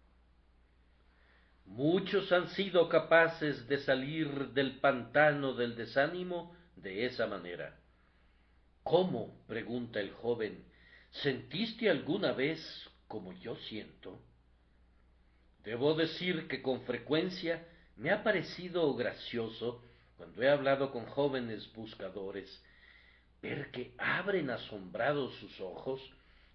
Muchos 1.65 2.31
han 2.31 2.49
sido 2.49 2.89
capaces 2.89 3.67
de 3.67 3.79
salir 3.79 4.49
del 4.49 4.79
pantano 4.79 5.53
del 5.53 5.75
desánimo 5.75 6.55
de 6.75 7.05
esa 7.05 7.27
manera. 7.27 7.79
¿Cómo? 8.83 9.43
pregunta 9.47 9.99
el 9.99 10.11
joven. 10.11 10.65
¿Sentiste 11.11 11.89
alguna 11.89 12.33
vez 12.33 12.59
como 13.07 13.33
yo 13.33 13.55
siento? 13.55 14.21
Debo 15.63 15.93
decir 15.93 16.47
que 16.47 16.61
con 16.61 16.81
frecuencia 16.81 17.67
me 17.95 18.11
ha 18.11 18.23
parecido 18.23 18.93
gracioso, 18.95 19.83
cuando 20.17 20.41
he 20.41 20.49
hablado 20.49 20.91
con 20.91 21.05
jóvenes 21.05 21.71
buscadores, 21.73 22.63
ver 23.41 23.71
que 23.71 23.93
abren 23.97 24.49
asombrados 24.49 25.35
sus 25.35 25.59
ojos 25.59 26.01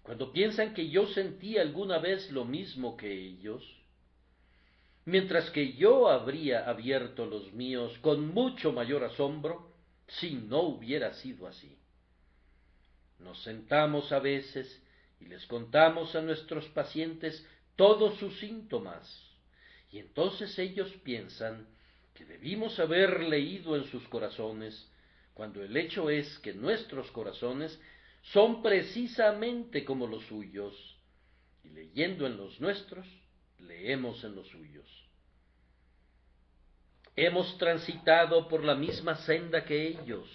cuando 0.07 0.31
piensan 0.31 0.73
que 0.73 0.89
yo 0.89 1.05
sentí 1.07 1.57
alguna 1.57 1.99
vez 1.99 2.31
lo 2.31 2.45
mismo 2.45 2.95
que 2.95 3.11
ellos, 3.11 3.61
mientras 5.07 5.49
que 5.51 5.71
yo 5.71 6.09
habría 6.09 6.67
abierto 6.67 7.25
los 7.25 7.53
míos 7.53 7.97
con 8.01 8.27
mucho 8.27 8.73
mayor 8.73 9.05
asombro 9.05 9.71
si 10.05 10.33
no 10.33 10.63
hubiera 10.63 11.13
sido 11.13 11.47
así. 11.47 11.77
Nos 13.19 13.41
sentamos 13.43 14.11
a 14.11 14.19
veces 14.19 14.83
y 15.21 15.27
les 15.27 15.45
contamos 15.45 16.13
a 16.13 16.21
nuestros 16.21 16.65
pacientes 16.69 17.47
todos 17.77 18.19
sus 18.19 18.37
síntomas, 18.39 19.31
y 19.93 19.99
entonces 19.99 20.59
ellos 20.59 20.91
piensan 21.05 21.69
que 22.13 22.25
debimos 22.25 22.77
haber 22.77 23.23
leído 23.23 23.77
en 23.77 23.85
sus 23.85 24.05
corazones, 24.09 24.91
cuando 25.33 25.63
el 25.63 25.77
hecho 25.77 26.09
es 26.09 26.37
que 26.39 26.53
nuestros 26.53 27.09
corazones 27.11 27.79
son 28.33 28.61
precisamente 28.61 29.85
como 29.85 30.05
los 30.05 30.25
suyos, 30.25 30.97
y 31.63 31.69
leyendo 31.69 32.27
en 32.27 32.35
los 32.35 32.59
nuestros, 32.59 33.07
leemos 33.59 34.23
en 34.23 34.35
los 34.35 34.47
suyos. 34.47 34.85
Hemos 37.15 37.57
transitado 37.57 38.47
por 38.47 38.63
la 38.63 38.75
misma 38.75 39.15
senda 39.15 39.65
que 39.65 39.87
ellos, 39.87 40.29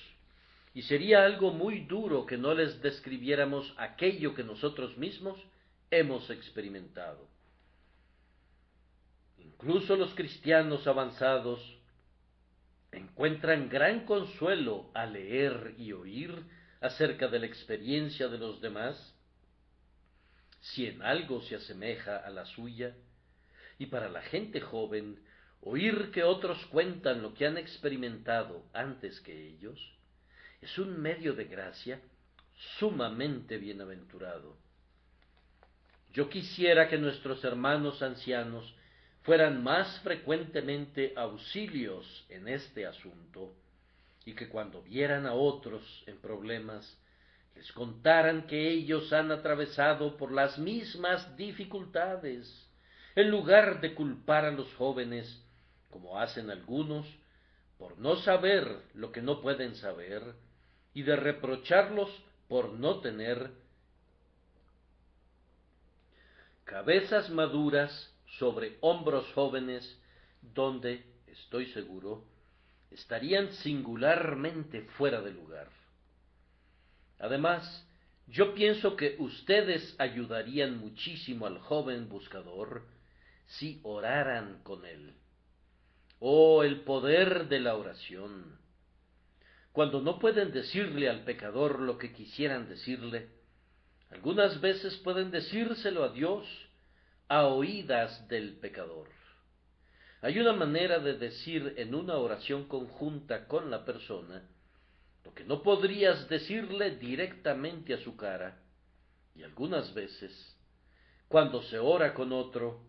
y 0.74 0.82
sería 0.82 1.24
algo 1.24 1.52
muy 1.52 1.80
duro 1.80 2.26
que 2.26 2.36
no 2.36 2.54
les 2.54 2.80
describiéramos 2.82 3.72
aquello 3.76 4.34
que 4.34 4.42
nosotros 4.42 4.96
mismos 4.96 5.38
hemos 5.90 6.28
experimentado. 6.30 7.28
Incluso 9.38 9.94
los 9.96 10.14
cristianos 10.14 10.86
avanzados 10.86 11.60
encuentran 12.90 13.68
gran 13.68 14.04
consuelo 14.04 14.90
al 14.94 15.12
leer 15.12 15.74
y 15.78 15.92
oír 15.92 16.42
acerca 16.80 17.28
de 17.28 17.38
la 17.38 17.46
experiencia 17.46 18.28
de 18.28 18.38
los 18.38 18.60
demás, 18.60 19.14
si 20.60 20.86
en 20.86 21.02
algo 21.02 21.42
se 21.42 21.56
asemeja 21.56 22.16
a 22.16 22.30
la 22.30 22.44
suya, 22.44 22.94
y 23.82 23.86
para 23.86 24.08
la 24.08 24.22
gente 24.22 24.60
joven, 24.60 25.18
oír 25.60 26.12
que 26.12 26.22
otros 26.22 26.64
cuentan 26.66 27.20
lo 27.20 27.34
que 27.34 27.46
han 27.46 27.58
experimentado 27.58 28.64
antes 28.72 29.18
que 29.22 29.48
ellos, 29.48 29.76
es 30.60 30.78
un 30.78 31.02
medio 31.02 31.34
de 31.34 31.46
gracia 31.46 32.00
sumamente 32.78 33.58
bienaventurado. 33.58 34.56
Yo 36.12 36.28
quisiera 36.28 36.88
que 36.88 36.96
nuestros 36.96 37.42
hermanos 37.42 38.02
ancianos 38.02 38.72
fueran 39.22 39.64
más 39.64 39.98
frecuentemente 40.02 41.12
auxilios 41.16 42.24
en 42.28 42.46
este 42.46 42.86
asunto 42.86 43.52
y 44.24 44.34
que 44.34 44.48
cuando 44.48 44.80
vieran 44.82 45.26
a 45.26 45.32
otros 45.32 46.04
en 46.06 46.18
problemas 46.18 46.96
les 47.56 47.72
contaran 47.72 48.46
que 48.46 48.70
ellos 48.70 49.12
han 49.12 49.32
atravesado 49.32 50.16
por 50.16 50.30
las 50.30 50.56
mismas 50.56 51.36
dificultades, 51.36 52.68
en 53.14 53.30
lugar 53.30 53.80
de 53.80 53.94
culpar 53.94 54.44
a 54.44 54.50
los 54.50 54.72
jóvenes, 54.74 55.42
como 55.90 56.18
hacen 56.18 56.50
algunos, 56.50 57.06
por 57.78 57.98
no 57.98 58.16
saber 58.16 58.82
lo 58.94 59.12
que 59.12 59.22
no 59.22 59.40
pueden 59.40 59.74
saber, 59.76 60.22
y 60.94 61.02
de 61.02 61.16
reprocharlos 61.16 62.10
por 62.48 62.72
no 62.72 63.00
tener 63.00 63.50
cabezas 66.64 67.28
maduras 67.30 68.14
sobre 68.38 68.78
hombros 68.80 69.30
jóvenes 69.34 69.98
donde, 70.54 71.04
estoy 71.26 71.66
seguro, 71.72 72.24
estarían 72.90 73.52
singularmente 73.52 74.82
fuera 74.96 75.20
de 75.20 75.32
lugar. 75.32 75.68
Además, 77.18 77.86
yo 78.26 78.54
pienso 78.54 78.96
que 78.96 79.16
ustedes 79.18 79.94
ayudarían 79.98 80.78
muchísimo 80.78 81.46
al 81.46 81.58
joven 81.58 82.08
buscador 82.08 82.82
si 83.46 83.80
oraran 83.82 84.62
con 84.62 84.84
él. 84.84 85.14
Oh, 86.18 86.62
el 86.62 86.82
poder 86.82 87.48
de 87.48 87.60
la 87.60 87.76
oración. 87.76 88.58
Cuando 89.72 90.00
no 90.00 90.18
pueden 90.18 90.52
decirle 90.52 91.08
al 91.08 91.24
pecador 91.24 91.80
lo 91.80 91.98
que 91.98 92.12
quisieran 92.12 92.68
decirle, 92.68 93.30
algunas 94.10 94.60
veces 94.60 94.96
pueden 94.98 95.30
decírselo 95.30 96.04
a 96.04 96.10
Dios 96.10 96.46
a 97.28 97.46
oídas 97.46 98.28
del 98.28 98.58
pecador. 98.58 99.08
Hay 100.20 100.38
una 100.38 100.52
manera 100.52 100.98
de 100.98 101.14
decir 101.14 101.74
en 101.78 101.94
una 101.94 102.16
oración 102.16 102.68
conjunta 102.68 103.48
con 103.48 103.70
la 103.70 103.84
persona 103.84 104.46
lo 105.24 105.32
que 105.34 105.44
no 105.44 105.62
podrías 105.62 106.28
decirle 106.28 106.96
directamente 106.96 107.94
a 107.94 107.98
su 107.98 108.16
cara, 108.16 108.60
y 109.34 109.42
algunas 109.42 109.94
veces, 109.94 110.56
cuando 111.28 111.62
se 111.62 111.78
ora 111.78 112.12
con 112.12 112.32
otro, 112.32 112.82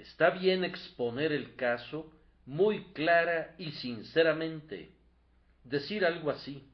está 0.00 0.30
bien 0.30 0.64
exponer 0.64 1.32
el 1.32 1.54
caso 1.56 2.12
muy 2.46 2.84
clara 2.92 3.54
y 3.58 3.72
sinceramente, 3.72 4.92
decir 5.64 6.04
algo 6.04 6.30
así, 6.30 6.66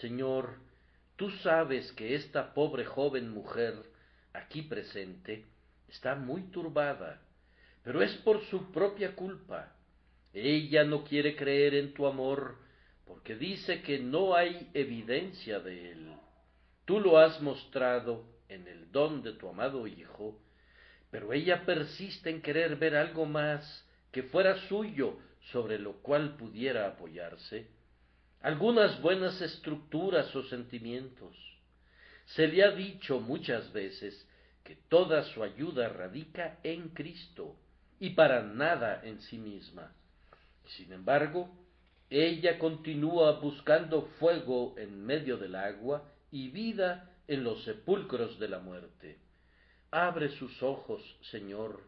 Señor, 0.00 0.58
tú 1.16 1.30
sabes 1.42 1.92
que 1.92 2.14
esta 2.14 2.54
pobre 2.54 2.84
joven 2.84 3.30
mujer 3.30 3.74
aquí 4.32 4.62
presente 4.62 5.46
está 5.88 6.14
muy 6.14 6.42
turbada, 6.50 7.20
pero 7.82 8.02
es 8.02 8.14
por 8.18 8.44
su 8.46 8.70
propia 8.70 9.14
culpa. 9.14 9.74
Ella 10.32 10.84
no 10.84 11.04
quiere 11.04 11.34
creer 11.34 11.74
en 11.74 11.94
tu 11.94 12.06
amor 12.06 12.58
porque 13.06 13.34
dice 13.34 13.82
que 13.82 13.98
no 13.98 14.34
hay 14.34 14.70
evidencia 14.74 15.58
de 15.60 15.92
él. 15.92 16.12
Tú 16.84 17.00
lo 17.00 17.18
has 17.18 17.40
mostrado 17.40 18.24
en 18.48 18.68
el 18.68 18.92
don 18.92 19.22
de 19.22 19.32
tu 19.32 19.48
amado 19.48 19.86
Hijo, 19.86 20.38
pero 21.10 21.32
ella 21.32 21.64
persiste 21.64 22.30
en 22.30 22.42
querer 22.42 22.76
ver 22.76 22.96
algo 22.96 23.26
más 23.26 23.86
que 24.12 24.22
fuera 24.24 24.56
suyo 24.68 25.18
sobre 25.52 25.78
lo 25.78 25.94
cual 26.02 26.36
pudiera 26.36 26.86
apoyarse, 26.86 27.68
algunas 28.40 29.00
buenas 29.00 29.40
estructuras 29.40 30.34
o 30.36 30.44
sentimientos. 30.44 31.36
Se 32.26 32.46
le 32.46 32.62
ha 32.62 32.70
dicho 32.70 33.20
muchas 33.20 33.72
veces 33.72 34.26
que 34.64 34.76
toda 34.88 35.24
su 35.24 35.42
ayuda 35.42 35.88
radica 35.88 36.58
en 36.62 36.90
Cristo 36.90 37.56
y 37.98 38.10
para 38.10 38.42
nada 38.42 39.00
en 39.02 39.20
sí 39.22 39.38
misma. 39.38 39.92
Sin 40.66 40.92
embargo, 40.92 41.48
ella 42.10 42.58
continúa 42.58 43.40
buscando 43.40 44.02
fuego 44.18 44.74
en 44.78 45.04
medio 45.04 45.36
del 45.36 45.54
agua 45.54 46.10
y 46.30 46.48
vida 46.48 47.10
en 47.26 47.44
los 47.44 47.64
sepulcros 47.64 48.38
de 48.38 48.48
la 48.48 48.58
muerte. 48.58 49.18
Abre 49.90 50.28
sus 50.36 50.62
ojos, 50.62 51.02
Señor, 51.30 51.80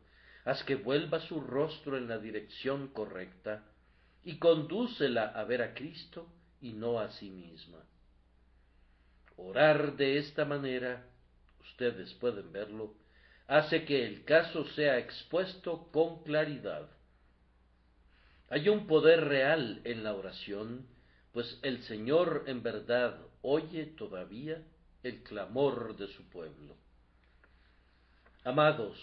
haz 0.45 0.65
que 0.65 0.77
vuelva 0.77 1.21
su 1.21 1.41
rostro 1.41 1.99
en 1.99 2.09
la 2.09 2.19
dirección 2.19 2.89
correcta 2.89 3.65
y 4.25 4.39
condúcela 4.39 5.27
a 5.27 5.45
ver 5.45 5.63
a 5.63 5.75
Cristo 5.75 6.27
y 6.63 6.73
no 6.73 6.99
a 6.99 7.11
sí 7.13 7.31
misma. 7.31 7.85
Orar 9.37 9.97
de 9.97 10.19
esta 10.19 10.45
manera 10.45 11.07
ustedes 11.61 12.13
pueden 12.15 12.53
verlo, 12.53 12.95
hace 13.47 13.85
que 13.85 14.07
el 14.07 14.25
caso 14.25 14.65
sea 14.69 14.99
expuesto 14.99 15.89
con 15.93 16.23
claridad. 16.23 16.89
Hay 18.49 18.69
un 18.69 18.87
poder 18.87 19.25
real 19.25 19.81
en 19.85 20.05
la 20.05 20.15
oración, 20.15 20.87
pues 21.33 21.59
el 21.63 21.83
Señor 21.85 22.45
en 22.47 22.63
verdad 22.63 23.19
oye 23.43 23.87
todavía 23.87 24.63
el 25.03 25.23
clamor 25.23 25.97
de 25.97 26.09
su 26.09 26.25
pueblo. 26.31 26.77
Amados, 28.45 28.99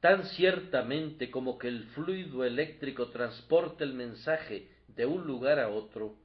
tan 0.00 0.24
ciertamente 0.24 1.30
como 1.30 1.56
que 1.56 1.68
el 1.68 1.84
fluido 1.90 2.44
eléctrico 2.44 3.10
transporta 3.10 3.84
el 3.84 3.94
mensaje 3.94 4.68
de 4.88 5.06
un 5.06 5.24
lugar 5.26 5.60
a 5.60 5.68
otro, 5.68 6.16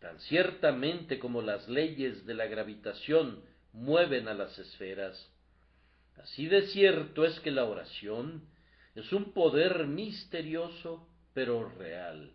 tan 0.00 0.20
ciertamente 0.20 1.18
como 1.18 1.42
las 1.42 1.68
leyes 1.68 2.24
de 2.24 2.34
la 2.34 2.46
gravitación 2.46 3.42
mueven 3.72 4.28
a 4.28 4.34
las 4.34 4.56
esferas. 4.58 5.30
Así 6.22 6.46
de 6.46 6.68
cierto 6.68 7.24
es 7.24 7.40
que 7.40 7.50
la 7.50 7.64
oración 7.64 8.42
es 8.94 9.12
un 9.12 9.32
poder 9.32 9.86
misterioso 9.86 11.08
pero 11.34 11.68
real. 11.70 12.32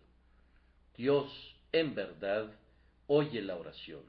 Dios, 0.96 1.56
en 1.72 1.94
verdad, 1.94 2.52
oye 3.06 3.40
la 3.40 3.56
oración. 3.56 4.02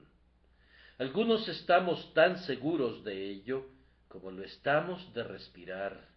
Algunos 0.97 1.47
estamos 1.47 2.13
tan 2.13 2.39
seguros 2.39 3.03
de 3.03 3.29
ello 3.29 3.65
como 4.07 4.31
lo 4.31 4.43
estamos 4.43 5.13
de 5.13 5.23
respirar. 5.23 6.09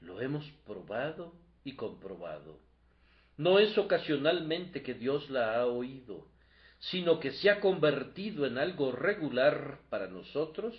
Lo 0.00 0.20
hemos 0.20 0.44
probado 0.66 1.34
y 1.64 1.74
comprobado. 1.74 2.60
No 3.36 3.58
es 3.58 3.76
ocasionalmente 3.78 4.82
que 4.82 4.94
Dios 4.94 5.28
la 5.30 5.58
ha 5.58 5.66
oído, 5.66 6.26
sino 6.78 7.20
que 7.20 7.32
se 7.32 7.50
ha 7.50 7.60
convertido 7.60 8.46
en 8.46 8.58
algo 8.58 8.92
regular 8.92 9.80
para 9.90 10.08
nosotros 10.08 10.74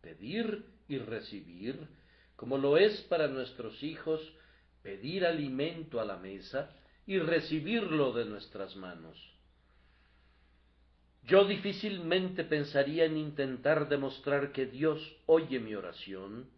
pedir 0.00 0.64
y 0.88 0.98
recibir, 0.98 1.88
como 2.36 2.58
lo 2.58 2.76
es 2.76 3.00
para 3.02 3.28
nuestros 3.28 3.82
hijos 3.82 4.20
pedir 4.82 5.26
alimento 5.26 6.00
a 6.00 6.04
la 6.04 6.16
mesa 6.16 6.74
y 7.06 7.18
recibirlo 7.18 8.12
de 8.12 8.24
nuestras 8.24 8.76
manos. 8.76 9.16
Yo 11.24 11.44
difícilmente 11.44 12.44
pensaría 12.44 13.04
en 13.04 13.16
intentar 13.16 13.88
demostrar 13.88 14.52
que 14.52 14.66
Dios 14.66 15.00
oye 15.26 15.60
mi 15.60 15.74
oración, 15.74 16.48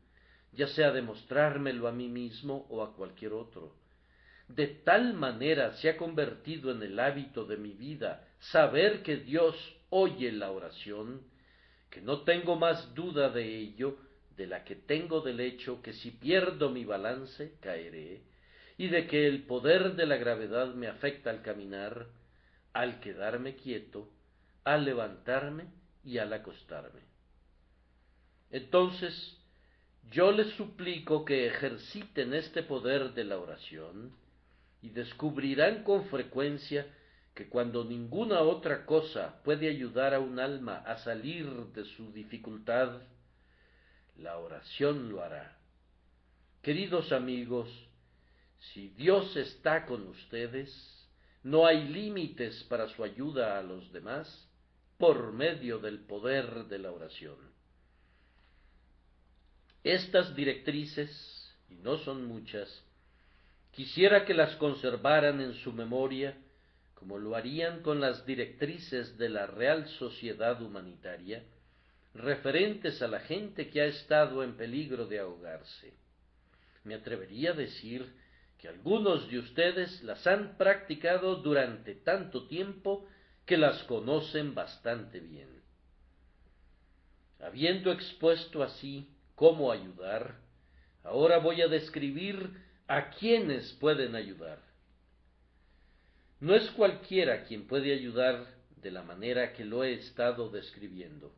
ya 0.53 0.69
sea 0.69 0.93
demostrármelo 0.93 1.89
a 1.89 1.93
mí 1.93 2.09
mismo 2.09 2.67
o 2.69 2.83
a 2.83 2.95
cualquier 2.95 3.33
otro. 3.33 3.75
De 4.49 4.67
tal 4.67 5.15
manera 5.15 5.73
se 5.75 5.89
ha 5.89 5.97
convertido 5.97 6.71
en 6.71 6.83
el 6.83 6.99
hábito 7.01 7.45
de 7.45 7.57
mi 7.57 7.73
vida 7.73 8.29
saber 8.39 9.03
que 9.03 9.17
Dios 9.17 9.57
oye 9.91 10.31
la 10.33 10.51
oración, 10.51 11.23
que 11.91 12.01
no 12.01 12.23
tengo 12.23 12.57
más 12.57 12.95
duda 12.95 13.31
de 13.31 13.59
ello 13.59 13.99
de 14.37 14.47
la 14.47 14.65
que 14.65 14.75
tengo 14.75 15.21
del 15.21 15.41
hecho 15.41 15.83
que 15.83 15.93
si 15.93 16.11
pierdo 16.11 16.71
mi 16.71 16.85
balance 16.85 17.55
caeré, 17.61 18.23
y 18.79 18.89
de 18.89 19.07
que 19.07 19.27
el 19.27 19.43
poder 19.45 19.95
de 19.95 20.07
la 20.07 20.17
gravedad 20.17 20.75
me 20.75 20.89
afecta 20.89 21.31
al 21.31 21.43
caminar, 21.43 22.07
al 22.73 23.01
quedarme 23.01 23.57
quieto, 23.57 24.09
al 24.65 24.85
levantarme 24.85 25.67
y 26.05 26.19
al 26.19 26.33
acostarme. 26.33 27.01
Entonces, 28.51 29.39
yo 30.11 30.31
les 30.31 30.49
suplico 30.55 31.25
que 31.25 31.47
ejerciten 31.47 32.35
este 32.35 32.63
poder 32.63 33.15
de 33.15 33.25
la 33.25 33.39
oración 33.39 34.15
y 34.83 34.91
descubrirán 34.91 35.85
con 35.85 36.07
frecuencia 36.07 36.87
que 37.35 37.49
cuando 37.49 37.85
ninguna 37.85 38.41
otra 38.41 38.85
cosa 38.85 39.43
puede 39.43 39.69
ayudar 39.69 40.13
a 40.13 40.21
un 40.21 40.39
alma 40.39 40.79
a 40.79 40.99
salir 40.99 41.47
de 41.73 41.85
su 41.85 42.13
dificultad, 42.13 43.01
la 44.19 44.39
oración 44.39 45.09
lo 45.09 45.23
hará. 45.23 45.57
Queridos 46.61 47.11
amigos, 47.11 47.71
si 48.59 48.89
Dios 48.89 49.35
está 49.37 49.87
con 49.87 50.07
ustedes, 50.09 50.71
no 51.43 51.67
hay 51.67 51.89
límites 51.89 52.63
para 52.65 52.89
su 52.89 53.03
ayuda 53.03 53.59
a 53.59 53.63
los 53.63 53.91
demás 53.93 54.52
por 55.03 55.33
medio 55.33 55.81
del 55.81 55.99
poder 55.99 56.67
de 56.67 56.79
la 56.79 56.93
oración. 56.93 57.35
Estas 59.83 60.37
directrices, 60.37 61.53
y 61.69 61.75
no 61.75 61.99
son 61.99 62.25
muchas, 62.25 62.85
quisiera 63.73 64.25
que 64.25 64.33
las 64.33 64.55
conservaran 64.59 65.41
en 65.41 65.55
su 65.55 65.73
memoria 65.73 66.37
como 66.95 67.19
lo 67.19 67.35
harían 67.35 67.83
con 67.83 68.01
las 68.01 68.25
directrices 68.27 69.19
de 69.19 69.29
la 69.29 69.49
Real 69.49 69.89
Sociedad 69.89 70.63
Humanitaria, 70.63 71.43
referentes 72.15 73.03
a 73.03 73.09
la 73.09 73.19
gente 73.19 73.71
que 73.71 73.81
ha 73.81 73.87
estado 73.87 74.45
en 74.45 74.57
peligro 74.57 75.07
de 75.07 75.19
ahogarse. 75.19 75.95
Me 76.85 76.95
atrevería 76.95 77.51
a 77.51 77.55
decir 77.55 78.07
que 78.57 78.69
algunos 78.69 79.29
de 79.29 79.41
ustedes 79.41 80.01
las 80.05 80.25
han 80.29 80.57
practicado 80.57 81.43
durante 81.43 81.97
tanto 81.97 82.47
tiempo 82.47 83.09
que 83.47 83.57
las 83.57 83.83
conocen 83.85 84.55
bastante 84.55 85.21
bien. 85.21 85.49
Habiendo 87.41 87.91
expuesto 87.91 88.63
así 88.63 89.09
cómo 89.35 89.73
ayudar, 89.73 90.37
ahora 91.03 91.39
voy 91.39 91.61
a 91.61 91.69
describir 91.69 92.51
a 92.87 93.11
quienes 93.11 93.73
pueden 93.75 94.15
ayudar. 94.15 94.61
No 96.41 96.55
es 96.55 96.71
cualquiera 96.73 97.45
quien 97.45 97.67
puede 97.67 97.93
ayudar 97.93 98.47
de 98.77 98.91
la 98.91 99.03
manera 99.03 99.53
que 99.53 99.65
lo 99.65 99.85
he 99.85 99.95
estado 99.95 100.51
describiendo. 100.51 101.33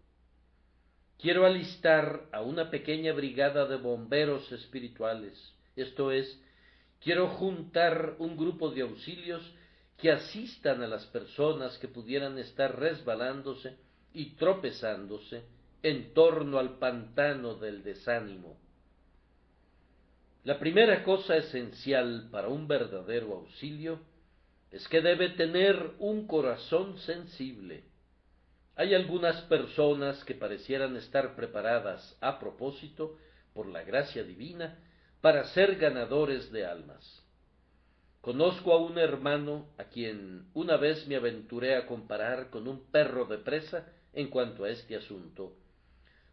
Quiero 1.19 1.47
alistar 1.47 2.27
a 2.33 2.43
una 2.43 2.71
pequeña 2.71 3.13
brigada 3.13 3.67
de 3.67 3.77
bomberos 3.77 4.51
espirituales, 4.53 5.55
esto 5.77 6.13
es, 6.13 6.41
quiero 7.01 7.29
juntar 7.29 8.17
un 8.19 8.37
grupo 8.37 8.71
de 8.71 8.83
auxilios 8.83 9.43
que 9.99 10.11
asistan 10.11 10.83
a 10.83 10.87
las 10.87 11.07
personas 11.07 11.79
que 11.79 11.89
pudieran 11.89 12.39
estar 12.39 12.79
resbalándose 12.79 13.77
y 14.13 14.37
tropezándose 14.37 15.45
en 15.83 16.15
torno 16.15 16.59
al 16.59 16.79
pantano 16.79 17.55
del 17.55 17.83
desánimo. 17.83 18.59
La 20.45 20.59
primera 20.59 21.03
cosa 21.05 21.37
esencial 21.37 22.29
para 22.31 22.49
un 22.49 22.69
verdadero 22.69 23.35
auxilio 23.35 24.01
es 24.71 24.87
que 24.89 25.01
debe 25.01 25.31
tener 25.31 25.93
un 25.99 26.27
corazón 26.27 26.99
sensible. 26.99 27.85
Hay 28.77 28.93
algunas 28.93 29.41
personas 29.43 30.23
que 30.25 30.35
parecieran 30.35 30.97
estar 30.97 31.37
preparadas 31.37 32.17
a 32.21 32.39
propósito, 32.41 33.17
por 33.55 33.69
la 33.69 33.85
gracia 33.85 34.25
divina, 34.25 34.79
para 35.21 35.45
ser 35.55 35.77
ganadores 35.77 36.51
de 36.51 36.67
almas. 36.67 37.24
Conozco 38.25 38.73
a 38.73 38.79
un 38.79 38.97
hermano 38.97 39.67
a 39.77 39.85
quien 39.85 40.47
una 40.55 40.79
vez 40.79 41.07
me 41.07 41.17
aventuré 41.17 41.77
a 41.77 41.87
comparar 41.87 42.49
con 42.49 42.67
un 42.67 42.91
perro 42.91 43.27
de 43.27 43.37
presa 43.37 43.87
en 44.15 44.31
cuanto 44.31 44.65
a 44.65 44.71
este 44.71 44.97
asunto, 44.97 45.59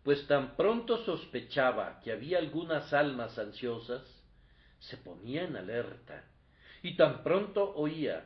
pues 0.02 0.26
tan 0.26 0.56
pronto 0.56 1.04
sospechaba 1.04 2.00
que 2.00 2.14
había 2.14 2.38
algunas 2.38 2.94
almas 2.94 3.38
ansiosas, 3.38 4.04
se 4.80 4.96
ponía 4.96 5.44
en 5.44 5.58
alerta, 5.58 6.24
y 6.82 6.96
tan 6.96 7.24
pronto 7.24 7.76
oía 7.76 8.24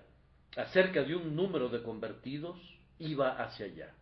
acerca 0.55 1.01
de 1.01 1.15
un 1.15 1.35
número 1.35 1.67
de 1.69 1.81
convertidos, 1.81 2.59
iba 2.99 3.31
hacia 3.43 3.65
allá. 3.65 3.95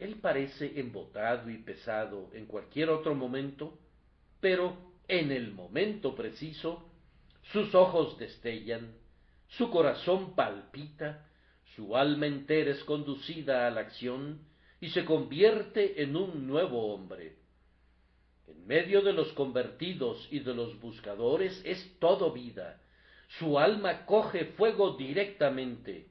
Él 0.00 0.16
parece 0.16 0.80
embotado 0.80 1.48
y 1.48 1.58
pesado 1.58 2.28
en 2.32 2.46
cualquier 2.46 2.90
otro 2.90 3.14
momento, 3.14 3.78
pero 4.40 4.76
en 5.06 5.30
el 5.30 5.52
momento 5.52 6.16
preciso 6.16 6.90
sus 7.52 7.74
ojos 7.74 8.18
destellan, 8.18 8.94
su 9.48 9.70
corazón 9.70 10.34
palpita, 10.34 11.26
su 11.76 11.96
alma 11.96 12.26
entera 12.26 12.70
es 12.70 12.82
conducida 12.84 13.66
a 13.66 13.70
la 13.70 13.82
acción 13.82 14.40
y 14.80 14.90
se 14.90 15.04
convierte 15.04 16.02
en 16.02 16.16
un 16.16 16.46
nuevo 16.46 16.92
hombre. 16.92 17.36
En 18.46 18.66
medio 18.66 19.02
de 19.02 19.12
los 19.12 19.32
convertidos 19.32 20.28
y 20.30 20.40
de 20.40 20.54
los 20.54 20.78
buscadores 20.80 21.60
es 21.64 21.98
todo 21.98 22.32
vida, 22.32 22.80
su 23.38 23.58
alma 23.58 24.04
coge 24.06 24.46
fuego 24.56 24.96
directamente. 24.96 26.08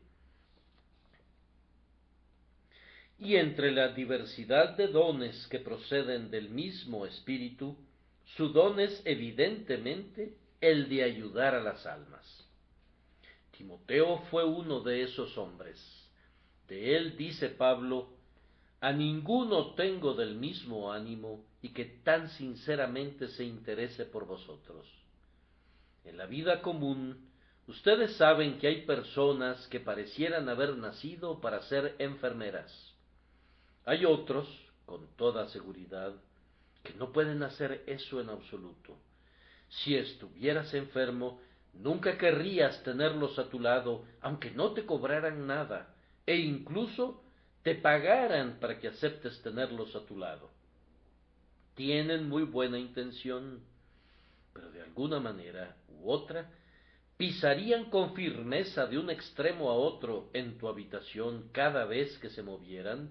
Y 3.19 3.36
entre 3.36 3.72
la 3.72 3.89
diversidad 3.89 4.76
de 4.76 4.88
dones 4.88 5.48
que 5.48 5.60
proceden 5.60 6.30
del 6.30 6.50
mismo 6.50 7.06
Espíritu, 7.06 7.77
su 8.36 8.50
don 8.50 8.79
es 8.79 9.02
evidentemente 9.06 10.36
el 10.64 10.88
de 10.88 11.04
ayudar 11.04 11.56
a 11.56 11.62
las 11.62 11.86
almas. 11.86 12.26
Timoteo 13.58 14.20
fue 14.32 14.46
uno 14.46 14.80
de 14.80 15.04
esos 15.04 15.38
hombres. 15.38 15.78
De 16.70 16.96
él 16.96 17.18
dice 17.18 17.50
Pablo, 17.50 18.08
a 18.80 18.94
ninguno 18.94 19.74
tengo 19.76 20.14
del 20.14 20.36
mismo 20.36 20.92
ánimo 20.92 21.44
y 21.62 21.70
que 21.70 21.84
tan 21.84 22.30
sinceramente 22.30 23.28
se 23.28 23.44
interese 23.44 24.06
por 24.06 24.26
vosotros. 24.26 24.88
En 26.06 26.18
la 26.18 26.28
vida 26.28 26.62
común, 26.62 27.30
ustedes 27.68 28.16
saben 28.16 28.58
que 28.58 28.68
hay 28.68 28.86
personas 28.86 29.68
que 29.68 29.82
parecieran 29.82 30.48
haber 30.48 30.78
nacido 30.78 31.42
para 31.42 31.62
ser 31.64 31.96
enfermeras. 32.00 32.72
Hay 33.84 34.06
otros, 34.06 34.48
con 34.86 35.08
toda 35.18 35.50
seguridad, 35.50 36.14
que 36.84 36.94
no 36.94 37.12
pueden 37.12 37.44
hacer 37.44 37.84
eso 37.86 38.22
en 38.22 38.30
absoluto. 38.30 38.98
Si 39.82 39.96
estuvieras 39.96 40.74
enfermo, 40.74 41.40
nunca 41.74 42.17
querrías 42.17 42.84
tenerlos 42.84 43.40
a 43.40 43.50
tu 43.50 43.60
lado, 43.60 44.06
aunque 44.21 44.52
no 44.52 44.74
te 44.74 44.86
cobraran 44.86 45.48
nada, 45.48 45.96
e 46.26 46.38
incluso 46.38 47.24
te 47.63 47.76
pagaran 47.76 48.60
para 48.60 48.80
que 48.80 48.90
aceptes 48.90 49.42
tenerlos 49.42 49.96
a 49.96 50.06
tu 50.06 50.17
lado. 50.17 50.52
Tienen 51.76 52.30
muy 52.30 52.44
buena 52.44 52.78
intención, 52.78 53.62
pero 54.54 54.69
de 54.71 54.82
alguna 54.82 55.19
manera 55.19 55.76
u 55.90 56.12
otra 56.12 56.52
pisarían 57.17 57.90
con 57.90 58.13
firmeza 58.13 58.86
de 58.86 59.00
un 59.00 59.10
extremo 59.10 59.71
a 59.71 59.74
otro 59.74 60.30
en 60.34 60.58
tu 60.58 60.67
habitación 60.67 61.50
cada 61.52 61.86
vez 61.86 62.17
que 62.19 62.30
se 62.30 62.44
movieran, 62.44 63.10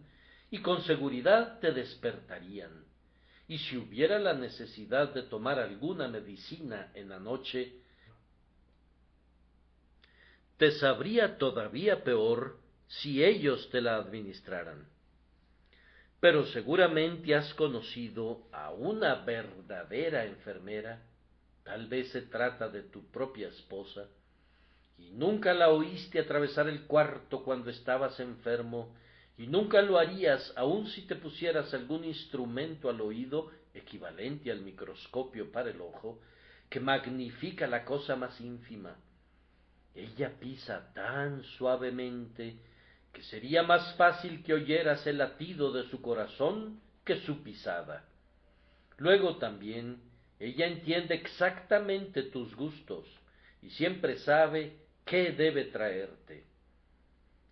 y 0.51 0.59
con 0.59 0.83
seguridad 0.83 1.59
te 1.61 1.73
despertarían. 1.73 2.92
Y 3.53 3.59
si 3.59 3.77
hubiera 3.77 4.19
la 4.19 4.33
necesidad 4.33 5.13
de 5.13 5.25
tomar 5.25 5.59
alguna 5.59 6.09
medicina 6.09 6.91
en 6.95 7.11
la 7.11 7.19
noche, 7.19 7.75
te 10.57 10.71
sabría 10.71 11.37
todavía 11.37 12.03
peor 12.03 12.57
si 12.89 13.23
ellos 13.23 13.69
te 13.69 13.83
la 13.83 13.97
administraran. 13.97 14.89
Pero 16.19 16.47
seguramente 16.47 17.35
has 17.35 17.53
conocido 17.53 18.41
a 18.53 18.71
una 18.71 19.17
verdadera 19.17 20.25
enfermera, 20.25 21.03
tal 21.63 21.89
vez 21.89 22.11
se 22.11 22.23
trata 22.23 22.71
de 22.71 22.85
tu 22.85 23.05
propia 23.11 23.49
esposa, 23.49 24.07
y 24.97 25.11
nunca 25.11 25.53
la 25.53 25.69
oíste 25.69 26.21
atravesar 26.21 26.71
el 26.71 26.87
cuarto 26.87 27.45
cuando 27.45 27.69
estabas 27.69 28.19
enfermo, 28.19 28.97
y 29.39 29.47
nunca 29.47 29.83
lo 29.83 29.99
harías 29.99 30.53
aun 30.57 30.87
si 30.89 31.03
te 31.03 31.17
pusieras 31.17 31.73
algún 31.75 32.05
instrumento 32.05 32.91
al 32.91 33.01
oído 33.01 33.51
equivalente 33.75 34.51
al 34.51 34.61
microscopio 34.61 35.51
para 35.51 35.71
el 35.71 35.81
ojo, 35.81 36.21
que 36.69 36.81
magnifica 36.81 37.67
la 37.67 37.85
cosa 37.85 38.17
más 38.17 38.41
ínfima. 38.41 38.97
Ella 39.95 40.33
pisa 40.39 40.93
tan 40.95 41.45
suavemente 41.45 42.57
que 43.13 43.23
sería 43.23 43.63
más 43.63 43.95
fácil 43.97 44.43
que 44.43 44.55
oyeras 44.55 45.07
el 45.07 45.19
latido 45.19 45.73
de 45.73 45.85
su 45.89 46.01
corazón 46.01 46.81
que 47.05 47.21
su 47.21 47.43
pisada. 47.43 48.09
Luego 48.99 49.37
también 49.37 50.01
ella 50.39 50.67
entiende 50.67 51.15
exactamente 51.15 52.23
tus 52.25 52.55
gustos 52.57 53.07
y 53.61 53.71
siempre 53.71 54.19
sabe 54.19 54.77
qué 55.05 55.33
debe 55.33 55.67
traerte. 55.67 56.45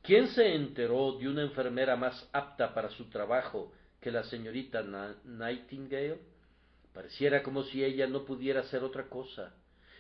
¿Quién 0.03 0.29
se 0.29 0.55
enteró 0.55 1.13
de 1.19 1.29
una 1.29 1.43
enfermera 1.43 1.95
más 1.97 2.29
apta 2.33 2.73
para 2.73 2.91
su 2.91 3.11
trabajo 3.11 3.73
que 4.01 4.11
la 4.11 4.25
señorita 4.25 4.83
Nightingale? 5.25 6.19
Pareciera 6.95 7.43
como 7.43 7.65
si 7.65 7.85
ella 7.85 8.07
no 8.07 8.25
pudiera 8.25 8.61
hacer 8.61 8.83
otra 8.83 9.09
cosa, 9.09 9.55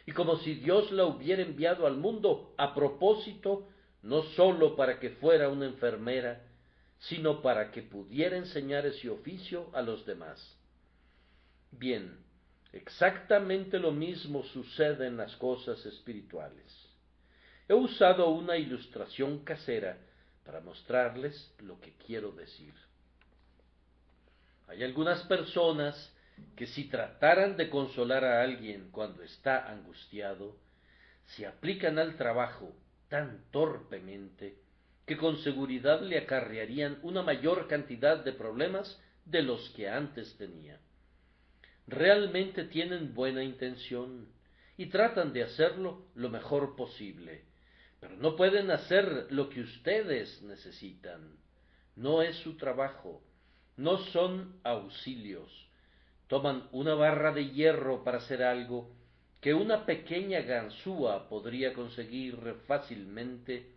y 0.06 0.12
como 0.12 0.36
si 0.38 0.54
Dios 0.54 0.90
la 0.90 1.04
hubiera 1.04 1.42
enviado 1.42 1.86
al 1.86 1.96
mundo 1.96 2.54
a 2.56 2.74
propósito 2.74 3.68
no 4.02 4.22
sólo 4.34 4.74
para 4.74 4.98
que 4.98 5.10
fuera 5.10 5.50
una 5.50 5.66
enfermera, 5.66 6.42
sino 6.98 7.42
para 7.42 7.70
que 7.70 7.82
pudiera 7.82 8.36
enseñar 8.36 8.86
ese 8.86 9.10
oficio 9.10 9.70
a 9.74 9.82
los 9.82 10.04
demás. 10.06 10.56
Bien, 11.70 12.18
exactamente 12.72 13.78
lo 13.78 13.92
mismo 13.92 14.42
sucede 14.44 15.06
en 15.06 15.16
las 15.16 15.36
cosas 15.36 15.84
espirituales. 15.86 16.89
He 17.70 17.74
usado 17.74 18.30
una 18.30 18.56
ilustración 18.56 19.44
casera 19.44 19.96
para 20.44 20.60
mostrarles 20.60 21.54
lo 21.60 21.80
que 21.80 21.92
quiero 22.04 22.32
decir. 22.32 22.74
Hay 24.66 24.82
algunas 24.82 25.22
personas 25.28 26.12
que 26.56 26.66
si 26.66 26.88
trataran 26.88 27.56
de 27.56 27.70
consolar 27.70 28.24
a 28.24 28.42
alguien 28.42 28.90
cuando 28.90 29.22
está 29.22 29.70
angustiado, 29.70 30.56
se 31.26 31.46
aplican 31.46 32.00
al 32.00 32.16
trabajo 32.16 32.74
tan 33.08 33.44
torpemente 33.52 34.56
que 35.06 35.16
con 35.16 35.36
seguridad 35.36 36.02
le 36.02 36.18
acarrearían 36.18 36.98
una 37.02 37.22
mayor 37.22 37.68
cantidad 37.68 38.24
de 38.24 38.32
problemas 38.32 39.00
de 39.26 39.42
los 39.42 39.70
que 39.76 39.88
antes 39.88 40.36
tenía. 40.38 40.80
Realmente 41.86 42.64
tienen 42.64 43.14
buena 43.14 43.44
intención 43.44 44.26
y 44.76 44.86
tratan 44.86 45.32
de 45.32 45.44
hacerlo 45.44 46.06
lo 46.16 46.30
mejor 46.30 46.74
posible, 46.74 47.48
pero 48.00 48.16
no 48.16 48.34
pueden 48.34 48.70
hacer 48.70 49.26
lo 49.30 49.48
que 49.50 49.60
ustedes 49.60 50.42
necesitan. 50.42 51.36
No 51.96 52.22
es 52.22 52.36
su 52.36 52.56
trabajo, 52.56 53.22
no 53.76 53.98
son 53.98 54.58
auxilios. 54.64 55.68
Toman 56.26 56.68
una 56.72 56.94
barra 56.94 57.32
de 57.32 57.50
hierro 57.50 58.02
para 58.02 58.18
hacer 58.18 58.42
algo 58.42 58.90
que 59.40 59.54
una 59.54 59.86
pequeña 59.86 60.40
ganzúa 60.40 61.28
podría 61.28 61.72
conseguir 61.72 62.36
fácilmente, 62.66 63.74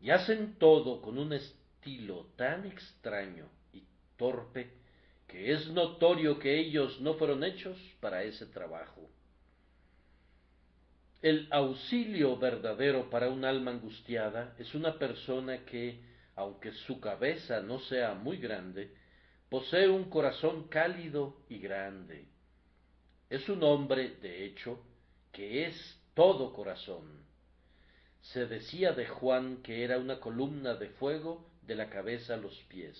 y 0.00 0.10
hacen 0.10 0.56
todo 0.58 1.02
con 1.02 1.18
un 1.18 1.32
estilo 1.32 2.26
tan 2.36 2.66
extraño 2.66 3.48
y 3.72 3.82
torpe 4.16 4.70
que 5.26 5.52
es 5.52 5.68
notorio 5.68 6.38
que 6.38 6.58
ellos 6.58 7.00
no 7.00 7.14
fueron 7.14 7.44
hechos 7.44 7.76
para 8.00 8.22
ese 8.22 8.46
trabajo. 8.46 9.10
El 11.20 11.48
auxilio 11.50 12.36
verdadero 12.36 13.10
para 13.10 13.28
un 13.28 13.44
alma 13.44 13.72
angustiada 13.72 14.54
es 14.58 14.74
una 14.74 14.98
persona 14.98 15.64
que, 15.64 16.00
aunque 16.36 16.72
su 16.72 17.00
cabeza 17.00 17.60
no 17.60 17.80
sea 17.80 18.14
muy 18.14 18.36
grande, 18.36 18.94
posee 19.48 19.88
un 19.88 20.10
corazón 20.10 20.68
cálido 20.68 21.38
y 21.48 21.58
grande 21.58 22.26
es 23.30 23.48
un 23.48 23.62
hombre, 23.62 24.16
de 24.22 24.44
hecho, 24.44 24.80
que 25.32 25.66
es 25.66 26.00
todo 26.14 26.52
corazón. 26.52 27.26
Se 28.22 28.46
decía 28.46 28.92
de 28.92 29.06
Juan 29.06 29.58
que 29.62 29.84
era 29.84 29.98
una 29.98 30.18
columna 30.18 30.74
de 30.74 30.88
fuego 30.90 31.50
de 31.62 31.74
la 31.74 31.90
cabeza 31.90 32.34
a 32.34 32.38
los 32.38 32.54
pies. 32.64 32.98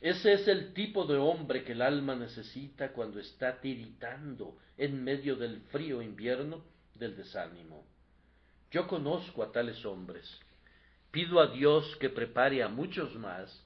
Ese 0.00 0.32
es 0.32 0.48
el 0.48 0.74
tipo 0.74 1.06
de 1.06 1.16
hombre 1.16 1.64
que 1.64 1.72
el 1.72 1.82
alma 1.82 2.14
necesita 2.14 2.92
cuando 2.92 3.20
está 3.20 3.60
tiritando 3.60 4.58
en 4.76 5.02
medio 5.02 5.36
del 5.36 5.60
frío 5.70 6.02
invierno 6.02 6.62
del 6.94 7.16
desánimo. 7.16 7.84
Yo 8.70 8.86
conozco 8.86 9.42
a 9.42 9.52
tales 9.52 9.84
hombres. 9.84 10.40
Pido 11.10 11.40
a 11.40 11.48
Dios 11.48 11.96
que 12.00 12.08
prepare 12.08 12.62
a 12.62 12.68
muchos 12.68 13.14
más 13.16 13.64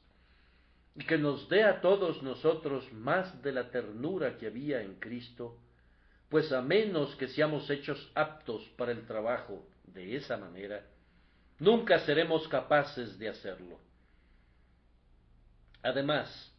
y 0.97 1.05
que 1.05 1.19
nos 1.19 1.49
dé 1.49 1.63
a 1.63 1.81
todos 1.81 2.23
nosotros 2.23 2.91
más 2.93 3.43
de 3.43 3.53
la 3.53 3.71
ternura 3.71 4.37
que 4.39 4.47
había 4.47 4.83
en 4.83 4.95
Cristo, 4.97 5.59
pues 6.29 6.51
a 6.53 6.63
menos 6.63 7.15
que 7.17 7.29
seamos 7.29 7.71
hechos 7.71 8.11
aptos 8.15 8.63
para 8.77 8.93
el 8.93 9.07
trabajo 9.07 9.65
de 9.85 10.17
esa 10.17 10.37
manera, 10.37 10.85
nunca 11.59 12.01
seremos 12.01 12.49
capaces 12.49 13.19
de 13.19 13.29
hacerlo. 13.29 13.79
Además, 15.83 16.53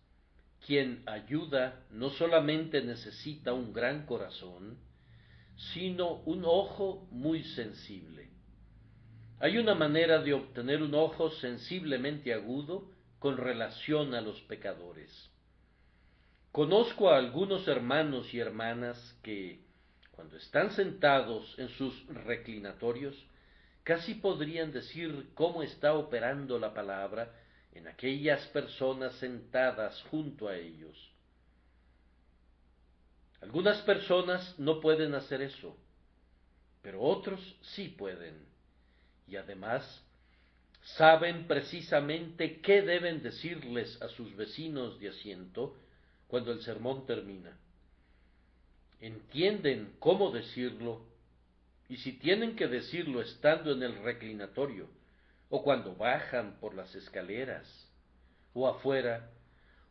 quien 0.66 1.04
ayuda 1.06 1.86
no 1.92 2.12
solamente 2.12 2.82
necesita 2.82 3.54
un 3.54 3.74
gran 3.74 4.06
corazón, 4.06 4.78
sino 5.58 6.22
un 6.26 6.44
ojo 6.46 7.08
muy 7.12 7.44
sensible. 7.44 8.30
Hay 9.40 9.58
una 9.58 9.76
manera 9.76 10.20
de 10.22 10.34
obtener 10.34 10.82
un 10.82 10.96
ojo 10.96 11.30
sensiblemente 11.30 12.34
agudo 12.34 12.92
con 13.20 13.38
relación 13.38 14.14
a 14.16 14.22
los 14.22 14.40
pecadores. 14.42 15.32
Conozco 16.52 17.10
a 17.10 17.18
algunos 17.18 17.68
hermanos 17.68 18.34
y 18.34 18.40
hermanas 18.40 18.98
que, 19.22 19.60
cuando 20.12 20.38
están 20.38 20.72
sentados 20.72 21.54
en 21.60 21.70
sus 21.70 22.06
reclinatorios, 22.08 23.16
casi 23.84 24.16
podrían 24.16 24.72
decir 24.72 25.30
cómo 25.36 25.62
está 25.62 25.94
operando 25.94 26.58
la 26.58 26.74
palabra 26.74 27.32
en 27.74 27.88
aquellas 27.88 28.46
personas 28.48 29.14
sentadas 29.16 30.02
junto 30.10 30.48
a 30.48 30.56
ellos. 30.56 30.98
Algunas 33.42 33.82
personas 33.84 34.58
no 34.58 34.82
pueden 34.82 35.14
hacer 35.16 35.42
eso, 35.42 35.78
pero 36.82 37.02
otros 37.02 37.40
sí 37.62 37.90
pueden, 37.90 38.46
y 39.28 39.36
además 39.36 40.04
saben 40.96 41.48
precisamente 41.48 42.62
qué 42.62 42.82
deben 42.82 43.22
decirles 43.22 44.02
a 44.02 44.08
sus 44.10 44.36
vecinos 44.36 45.00
de 45.00 45.10
asiento 45.10 45.76
cuando 46.28 46.52
el 46.52 46.62
sermón 46.62 47.06
termina. 47.06 47.58
Entienden 49.00 49.96
cómo 50.00 50.32
decirlo 50.32 51.06
y 51.90 51.98
si 51.98 52.14
tienen 52.14 52.56
que 52.56 52.68
decirlo 52.68 53.22
estando 53.22 53.72
en 53.72 53.84
el 53.84 54.02
reclinatorio 54.04 54.90
o 55.50 55.62
cuando 55.64 55.96
bajan 55.96 56.60
por 56.60 56.74
las 56.74 56.94
escaleras 56.96 57.68
o 58.54 58.68
afuera 58.68 59.30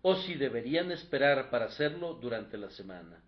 o 0.02 0.16
si 0.16 0.34
deberían 0.34 0.92
esperar 0.92 1.50
para 1.50 1.66
hacerlo 1.66 2.14
durante 2.14 2.58
la 2.58 2.70
semana. 2.70 3.22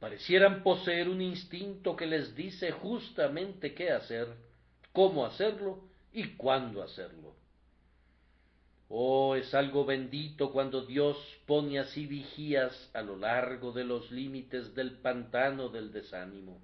Parecieran 0.00 0.62
poseer 0.62 1.08
un 1.08 1.22
instinto 1.22 1.96
que 1.96 2.06
les 2.06 2.34
dice 2.34 2.70
justamente 2.70 3.74
qué 3.74 3.90
hacer, 3.90 4.28
cómo 4.92 5.24
hacerlo 5.24 5.80
y 6.12 6.28
cuándo 6.36 6.82
hacerlo. 6.82 7.34
Oh, 8.88 9.34
es 9.34 9.52
algo 9.54 9.84
bendito 9.84 10.52
cuando 10.52 10.84
Dios 10.86 11.16
pone 11.46 11.78
así 11.78 12.06
vigías 12.06 12.90
a 12.94 13.02
lo 13.02 13.16
largo 13.16 13.72
de 13.72 13.84
los 13.84 14.10
límites 14.12 14.74
del 14.74 14.92
pantano 14.98 15.68
del 15.70 15.92
desánimo. 15.92 16.60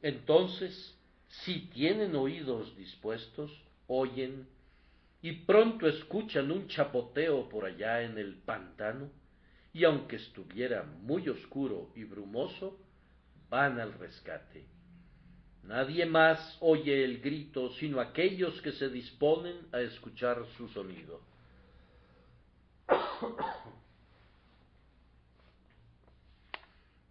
Entonces, 0.00 0.96
si 1.28 1.66
tienen 1.68 2.16
oídos 2.16 2.74
dispuestos, 2.76 3.50
oyen 3.88 4.46
y 5.20 5.32
pronto 5.32 5.86
escuchan 5.86 6.50
un 6.50 6.68
chapoteo 6.68 7.48
por 7.48 7.66
allá 7.66 8.02
en 8.02 8.16
el 8.16 8.36
pantano, 8.36 9.10
y 9.76 9.84
aunque 9.84 10.16
estuviera 10.16 10.84
muy 11.02 11.28
oscuro 11.28 11.90
y 11.94 12.04
brumoso, 12.04 12.80
van 13.50 13.78
al 13.78 13.92
rescate. 13.92 14.64
Nadie 15.64 16.06
más 16.06 16.56
oye 16.60 17.04
el 17.04 17.20
grito 17.20 17.68
sino 17.74 18.00
aquellos 18.00 18.58
que 18.62 18.72
se 18.72 18.88
disponen 18.88 19.68
a 19.72 19.80
escuchar 19.80 20.42
su 20.56 20.68
sonido. 20.68 21.20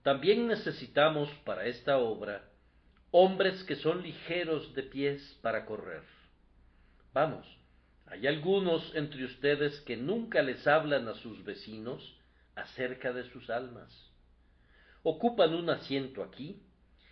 También 0.02 0.48
necesitamos 0.48 1.30
para 1.46 1.68
esta 1.68 2.00
obra 2.00 2.50
hombres 3.12 3.64
que 3.66 3.76
son 3.76 4.02
ligeros 4.02 4.74
de 4.74 4.82
pies 4.82 5.38
para 5.44 5.68
correr. 5.68 6.02
Vamos, 7.14 7.46
hay 8.08 8.26
algunos 8.26 8.92
entre 8.96 9.24
ustedes 9.24 9.80
que 9.82 9.96
nunca 9.96 10.42
les 10.42 10.66
hablan 10.66 11.08
a 11.08 11.14
sus 11.14 11.44
vecinos 11.44 12.16
acerca 12.56 13.14
de 13.14 13.24
sus 13.30 13.50
almas. 13.50 13.92
Ocupan 15.04 15.54
un 15.54 15.70
asiento 15.70 16.24
aquí 16.24 16.62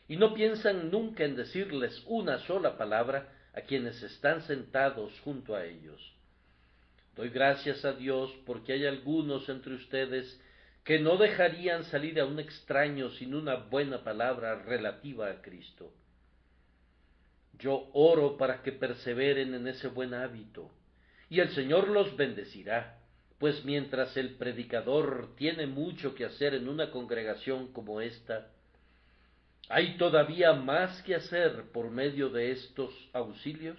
y 0.08 0.18
no 0.18 0.34
piensan 0.34 0.89
nunca 0.89 1.24
en 1.24 1.36
decirles 1.36 2.04
una 2.08 2.39
sola 2.39 2.78
palabra 2.78 3.32
a 3.54 3.62
quienes 3.62 4.02
están 4.02 4.41
sentados 4.41 5.20
junto 5.22 5.56
a 5.56 5.66
ellos. 5.66 6.14
Doy 7.16 7.30
gracias 7.30 7.86
a 7.86 7.94
Dios 7.94 8.32
porque 8.46 8.74
hay 8.74 8.86
algunos 8.86 9.48
entre 9.48 9.76
ustedes 9.76 10.41
que 10.84 11.00
no 11.00 11.18
dejarían 11.18 11.86
salir 11.86 12.20
a 12.20 12.26
un 12.26 12.39
extraño 12.39 13.10
sin 13.12 13.36
una 13.36 13.56
buena 13.56 14.04
palabra 14.04 14.56
relativa 14.56 15.30
a 15.30 15.41
Cristo. 15.41 15.94
Yo 17.60 17.89
oro 17.94 18.36
para 18.36 18.62
que 18.64 18.72
perseveren 18.72 19.54
en 19.54 19.68
ese 19.68 19.88
buen 19.88 20.14
hábito, 20.14 20.72
y 21.30 21.39
el 21.39 21.50
Señor 21.50 21.88
los 21.88 22.18
bendecirá, 22.18 23.00
pues 23.44 23.66
mientras 23.66 24.16
el 24.16 24.36
predicador 24.36 25.36
tiene 25.36 25.68
mucho 25.68 26.16
que 26.16 26.24
hacer 26.24 26.54
en 26.54 26.70
una 26.70 26.91
congregación 26.91 27.74
como 27.74 28.00
esta, 28.00 28.48
hay 29.68 29.98
todavía 29.98 30.54
más 30.54 31.04
que 31.04 31.14
hacer 31.14 31.70
por 31.74 31.91
medio 31.91 32.30
de 32.30 32.52
estos 32.52 32.94
auxilios 33.12 33.78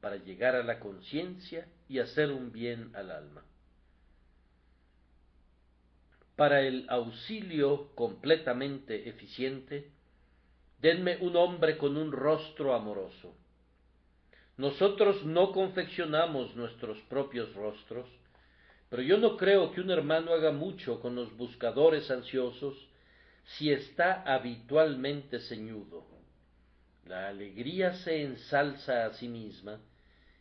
para 0.00 0.16
llegar 0.16 0.56
a 0.56 0.62
la 0.62 0.80
conciencia 0.80 1.68
y 1.86 1.98
hacer 1.98 2.32
un 2.32 2.50
bien 2.50 2.96
al 2.96 3.10
alma. 3.10 3.44
Para 6.34 6.62
el 6.62 6.86
auxilio 6.88 7.94
completamente 7.94 9.06
eficiente, 9.06 9.90
denme 10.80 11.18
un 11.18 11.36
hombre 11.36 11.76
con 11.76 11.98
un 11.98 12.10
rostro 12.10 12.72
amoroso. 12.72 13.36
Nosotros 14.56 15.26
no 15.26 15.52
confeccionamos 15.52 16.56
nuestros 16.56 16.98
propios 17.02 17.52
rostros, 17.52 18.08
pero 18.94 19.08
yo 19.08 19.18
no 19.18 19.36
creo 19.36 19.72
que 19.72 19.80
un 19.80 19.90
hermano 19.90 20.32
haga 20.32 20.52
mucho 20.52 21.00
con 21.00 21.16
los 21.16 21.36
buscadores 21.36 22.08
ansiosos 22.12 22.76
si 23.42 23.72
está 23.72 24.22
habitualmente 24.22 25.40
ceñudo. 25.40 26.06
La 27.04 27.26
alegría 27.26 27.94
se 27.94 28.22
ensalza 28.22 29.06
a 29.06 29.14
sí 29.14 29.26
misma, 29.26 29.80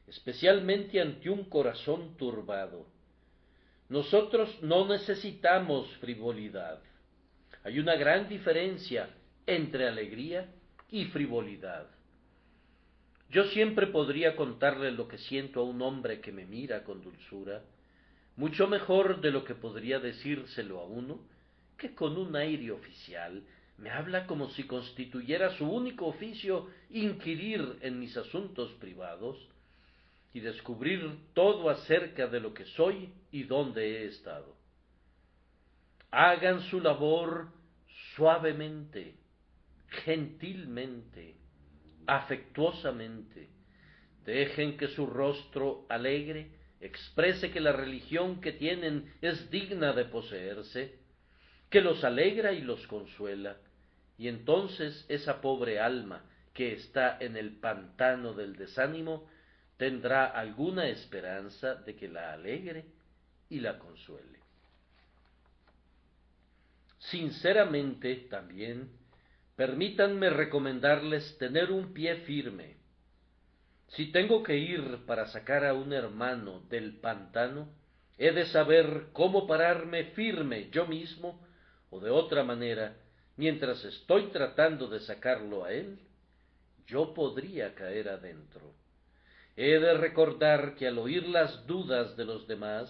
especialmente 0.05 1.01
ante 1.01 1.31
un 1.31 1.45
corazón 1.45 2.15
turbado. 2.15 2.85
Nosotros 3.89 4.55
no 4.61 4.87
necesitamos 4.87 5.89
frivolidad. 5.97 6.79
Hay 7.63 7.79
una 7.79 7.95
gran 7.95 8.29
diferencia 8.29 9.09
entre 9.47 9.87
alegría 9.87 10.45
y 10.91 11.05
frivolidad. 11.05 11.87
Yo 13.31 13.45
siempre 13.45 13.87
podría 13.87 14.35
contarle 14.35 14.91
lo 14.91 15.07
que 15.07 15.17
siento 15.17 15.61
a 15.61 15.63
un 15.63 15.81
hombre 15.81 16.21
que 16.21 16.31
me 16.31 16.45
mira 16.45 16.83
con 16.83 17.01
dulzura, 17.01 17.63
mucho 18.35 18.67
mejor 18.67 19.21
de 19.21 19.31
lo 19.31 19.43
que 19.43 19.55
podría 19.55 19.99
decírselo 19.99 20.79
a 20.79 20.85
uno 20.85 21.19
que 21.77 21.93
con 21.93 22.17
un 22.17 22.35
aire 22.35 22.71
oficial 22.71 23.43
me 23.77 23.89
habla 23.89 24.25
como 24.27 24.49
si 24.51 24.63
constituyera 24.63 25.57
su 25.57 25.69
único 25.69 26.05
oficio 26.05 26.69
inquirir 26.89 27.77
en 27.81 27.99
mis 27.99 28.15
asuntos 28.15 28.71
privados 28.73 29.37
y 30.33 30.39
descubrir 30.39 31.17
todo 31.33 31.69
acerca 31.69 32.27
de 32.27 32.39
lo 32.39 32.53
que 32.53 32.65
soy 32.65 33.09
y 33.31 33.43
dónde 33.43 34.03
he 34.03 34.05
estado. 34.05 34.55
Hagan 36.11 36.61
su 36.61 36.79
labor 36.79 37.49
suavemente, 38.15 39.15
gentilmente, 40.05 41.35
afectuosamente. 42.07 43.49
Dejen 44.25 44.77
que 44.77 44.87
su 44.89 45.05
rostro 45.05 45.85
alegre 45.89 46.62
exprese 46.85 47.51
que 47.51 47.61
la 47.61 47.71
religión 47.71 48.41
que 48.41 48.51
tienen 48.51 49.13
es 49.21 49.49
digna 49.49 49.93
de 49.93 50.05
poseerse, 50.05 50.99
que 51.69 51.81
los 51.81 52.03
alegra 52.03 52.51
y 52.51 52.61
los 52.61 52.85
consuela, 52.87 53.57
y 54.17 54.27
entonces 54.27 55.05
esa 55.09 55.41
pobre 55.41 55.79
alma 55.79 56.23
que 56.53 56.73
está 56.73 57.17
en 57.19 57.35
el 57.35 57.57
pantano 57.59 58.33
del 58.33 58.55
desánimo 58.55 59.27
tendrá 59.77 60.25
alguna 60.25 60.87
esperanza 60.87 61.75
de 61.75 61.95
que 61.95 62.07
la 62.07 62.33
alegre 62.33 62.85
y 63.49 63.59
la 63.59 63.79
consuele. 63.79 64.39
Sinceramente 66.99 68.15
también, 68.29 68.91
permítanme 69.55 70.29
recomendarles 70.29 71.37
tener 71.37 71.71
un 71.71 71.93
pie 71.93 72.17
firme. 72.17 72.77
Si 73.95 74.11
tengo 74.11 74.41
que 74.41 74.57
ir 74.57 75.05
para 75.05 75.27
sacar 75.27 75.65
a 75.65 75.73
un 75.73 75.93
hermano 75.93 76.61
del 76.69 76.99
pantano, 76.99 77.69
he 78.17 78.31
de 78.31 78.47
saber 78.47 79.09
cómo 79.13 79.45
pararme 79.45 80.05
firme 80.11 80.69
yo 80.71 80.87
mismo, 80.87 81.45
o 81.91 81.99
de 81.99 82.09
otra 82.09 82.43
manera, 82.43 82.95
mientras 83.37 83.83
estoy 83.85 84.31
tratando 84.31 84.87
de 84.87 84.99
sacarlo 85.01 85.63
a 85.63 85.71
él, 85.71 85.99
yo 86.87 87.13
podría 87.13 87.75
caer 87.75 88.09
adentro. 88.09 88.73
He 89.55 89.77
de 89.77 89.93
recordar 89.93 90.75
que 90.75 90.87
al 90.87 90.97
oír 90.97 91.27
las 91.27 91.67
dudas 91.67 92.17
de 92.17 92.25
los 92.25 92.47
demás, 92.47 92.89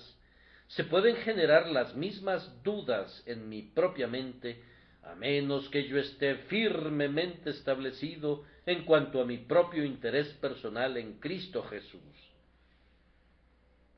se 0.68 0.86
pueden 0.86 1.18
generar 1.18 1.68
las 1.68 1.96
mismas 1.96 2.64
dudas 2.64 3.24
en 3.26 3.50
mi 3.50 3.62
propia 3.62 4.08
mente, 4.08 4.64
a 5.04 5.16
menos 5.16 5.70
que 5.70 5.88
yo 5.88 5.98
esté 6.00 6.36
firmemente 6.48 7.50
establecido 7.50 8.46
en 8.66 8.86
cuanto 8.86 9.22
a 9.22 9.26
mi 9.26 9.38
propio 9.38 9.84
interés 9.84 10.28
personal 10.36 10.98
en 10.98 11.20
Cristo 11.20 11.64
Jesús. 11.64 12.02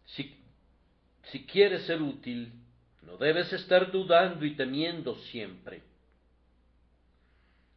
Si, 0.05 0.35
si 1.23 1.45
quieres 1.45 1.83
ser 1.83 2.01
útil, 2.01 2.51
no 3.03 3.17
debes 3.17 3.53
estar 3.53 3.91
dudando 3.91 4.45
y 4.45 4.55
temiendo 4.55 5.15
siempre. 5.15 5.83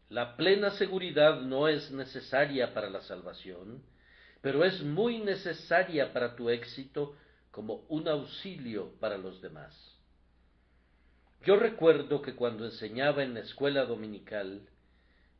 La 0.08 0.36
plena 0.36 0.70
seguridad 0.72 1.42
no 1.42 1.68
es 1.68 1.90
necesaria 1.90 2.72
para 2.72 2.88
la 2.88 3.02
salvación, 3.02 3.82
pero 4.40 4.64
es 4.64 4.82
muy 4.82 5.18
necesaria 5.18 6.12
para 6.14 6.34
tu 6.34 6.48
éxito 6.48 7.14
como 7.50 7.84
un 7.88 8.08
auxilio 8.08 8.92
para 9.00 9.18
los 9.18 9.42
demás. 9.42 9.97
Yo 11.44 11.56
recuerdo 11.56 12.22
que 12.22 12.34
cuando 12.34 12.64
enseñaba 12.64 13.22
en 13.22 13.34
la 13.34 13.40
escuela 13.40 13.84
dominical, 13.84 14.68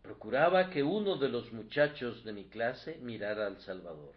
procuraba 0.03 0.71
que 0.71 0.83
uno 0.83 1.17
de 1.17 1.29
los 1.29 1.53
muchachos 1.53 2.25
de 2.25 2.33
mi 2.33 2.45
clase 2.45 2.99
mirara 3.03 3.47
al 3.47 3.61
Salvador. 3.61 4.15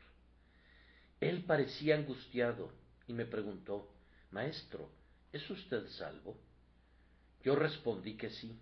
Él 1.19 1.43
parecía 1.43 1.95
angustiado 1.95 2.71
y 3.07 3.13
me 3.13 3.25
preguntó, 3.25 3.89
Maestro, 4.31 4.89
¿es 5.33 5.49
usted 5.49 5.87
salvo? 5.89 6.37
Yo 7.43 7.55
respondí 7.55 8.15
que 8.15 8.29
sí. 8.29 8.57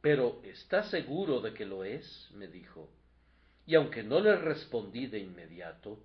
Pero 0.00 0.40
¿está 0.44 0.82
seguro 0.84 1.40
de 1.40 1.54
que 1.54 1.64
lo 1.64 1.84
es? 1.84 2.28
me 2.32 2.48
dijo 2.48 2.88
y 3.66 3.74
aunque 3.74 4.02
no 4.02 4.20
le 4.20 4.36
respondí 4.36 5.06
de 5.06 5.20
inmediato, 5.20 5.98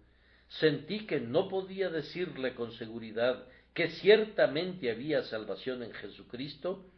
sentí 0.47 1.05
que 1.05 1.19
no 1.19 1.47
podía 1.47 1.89
decirle 1.89 2.55
con 2.55 2.71
seguridad 2.73 3.45
que 3.77 3.91
ciertamente 3.91 4.89
había 4.89 5.21
salvación 5.21 5.83
en 5.83 5.93
Jesucristo, 5.93 6.89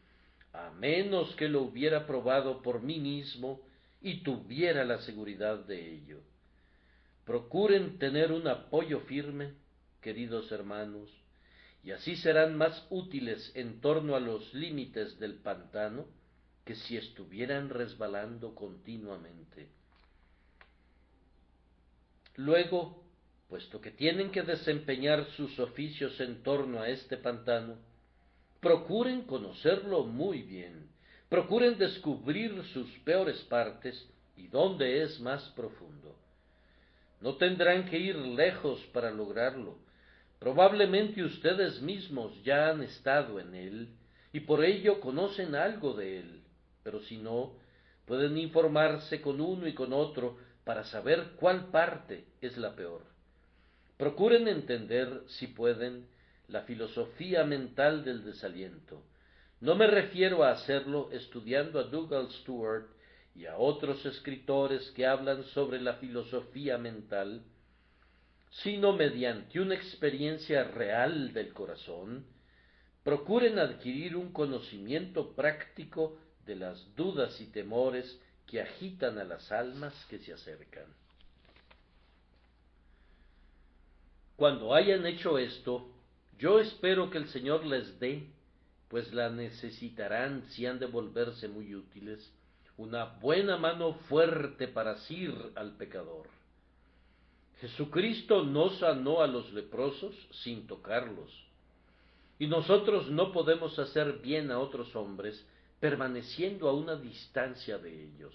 a 0.54 0.72
menos 0.72 1.36
que 1.36 1.50
lo 1.50 1.64
hubiera 1.64 2.08
probado 2.08 2.62
por 2.62 2.82
mí 2.82 3.02
mismo 3.02 3.60
y 4.00 4.24
tuviera 4.24 4.86
la 4.86 5.00
seguridad 5.02 5.66
de 5.66 5.96
ello. 5.96 6.22
Procuren 7.26 8.00
tener 8.00 8.32
un 8.32 8.48
apoyo 8.48 9.02
firme, 9.02 9.56
queridos 10.00 10.54
hermanos, 10.54 11.10
y 11.84 11.92
así 11.92 12.16
serán 12.16 12.56
más 12.56 12.88
útiles 12.90 13.52
en 13.56 13.82
torno 13.82 14.16
a 14.16 14.22
los 14.22 14.54
límites 14.54 15.20
del 15.20 15.34
pantano 15.36 16.06
que 16.64 16.76
si 16.76 16.96
estuvieran 16.96 17.68
resbalando 17.68 18.56
continuamente. 18.56 19.68
Luego, 22.38 23.04
puesto 23.50 23.82
que 23.82 23.90
tienen 23.90 24.30
que 24.30 24.44
desempeñar 24.44 25.26
sus 25.36 25.60
oficios 25.60 26.20
en 26.22 26.44
torno 26.44 26.82
a 26.82 26.90
este 26.90 27.18
pantano, 27.18 27.78
procuren 28.60 29.24
conocerlo 29.24 30.04
muy 30.04 30.44
bien, 30.44 30.88
procuren 31.30 31.78
descubrir 31.78 32.64
sus 32.74 32.88
peores 33.00 33.40
partes 33.50 34.08
y 34.38 34.48
dónde 34.48 35.02
es 35.02 35.20
más 35.20 35.44
profundo. 35.50 36.16
No 37.22 37.36
tendrán 37.36 37.90
que 37.90 37.98
ir 37.98 38.16
lejos 38.16 38.80
para 38.94 39.12
lograrlo. 39.12 39.78
Probablemente 40.38 41.24
ustedes 41.24 41.82
mismos 41.82 42.32
ya 42.44 42.70
han 42.70 42.84
estado 42.84 43.40
en 43.40 43.56
él 43.56 43.90
y 44.32 44.42
por 44.42 44.64
ello 44.64 45.02
conocen 45.02 45.56
algo 45.56 45.94
de 45.94 46.20
él, 46.20 46.42
pero 46.84 47.02
si 47.02 47.18
no, 47.18 47.54
pueden 48.06 48.38
informarse 48.38 49.22
con 49.22 49.42
uno 49.42 49.68
y 49.68 49.74
con 49.74 49.92
otro 49.92 50.38
para 50.64 50.84
saber 50.86 51.32
cuál 51.40 51.66
parte 51.72 52.26
es 52.42 52.56
la 52.56 52.76
peor. 52.76 53.09
Procuren 54.00 54.48
entender, 54.48 55.24
si 55.28 55.48
pueden, 55.48 56.08
la 56.48 56.62
filosofía 56.62 57.44
mental 57.44 58.06
del 58.06 58.24
desaliento. 58.24 59.04
No 59.60 59.76
me 59.76 59.88
refiero 59.88 60.46
a 60.46 60.52
hacerlo 60.52 61.10
estudiando 61.12 61.82
a 61.82 61.84
Dougal 61.84 62.32
Stewart 62.32 62.86
y 63.36 63.46
a 63.46 63.58
otros 63.58 64.06
escritores 64.06 64.90
que 64.92 65.06
hablan 65.06 65.44
sobre 65.44 65.82
la 65.82 65.96
filosofía 65.96 66.78
mental, 66.78 67.44
sino 68.64 68.94
mediante 68.94 69.60
una 69.60 69.76
experiencia 69.76 70.64
real 70.64 71.34
del 71.34 71.52
corazón, 71.52 72.26
procuren 73.04 73.60
adquirir 73.60 74.16
un 74.16 74.32
conocimiento 74.32 75.36
práctico 75.36 76.18
de 76.46 76.56
las 76.56 76.96
dudas 76.96 77.42
y 77.42 77.48
temores 77.48 78.18
que 78.48 78.62
agitan 78.62 79.18
a 79.18 79.26
las 79.26 79.52
almas 79.52 79.94
que 80.10 80.20
se 80.20 80.32
acercan. 80.32 80.99
Cuando 84.40 84.74
hayan 84.74 85.06
hecho 85.06 85.38
esto, 85.38 85.90
yo 86.38 86.62
espero 86.62 87.10
que 87.10 87.18
el 87.18 87.28
Señor 87.28 87.66
les 87.66 88.00
dé, 88.00 88.26
pues 88.88 89.14
la 89.14 89.30
necesitarán 89.30 90.46
si 90.52 90.66
han 90.66 90.80
de 90.80 90.86
volverse 90.86 91.50
muy 91.50 91.76
útiles, 91.76 92.34
una 92.78 93.04
buena 93.04 93.58
mano 93.58 93.96
fuerte 94.08 94.70
para 94.70 94.92
asir 94.92 95.36
al 95.56 95.76
pecador. 95.76 96.30
Jesucristo 97.60 98.46
no 98.46 98.70
sanó 98.70 99.22
a 99.22 99.28
los 99.28 99.52
leprosos 99.52 100.16
sin 100.32 100.68
tocarlos, 100.68 101.46
y 102.40 102.48
nosotros 102.48 103.12
no 103.12 103.34
podemos 103.34 103.78
hacer 103.78 104.20
bien 104.20 104.52
a 104.52 104.60
otros 104.60 104.96
hombres 104.96 105.46
permaneciendo 105.82 106.70
a 106.70 106.74
una 106.74 106.96
distancia 106.96 107.78
de 107.78 108.06
ellos. 108.06 108.34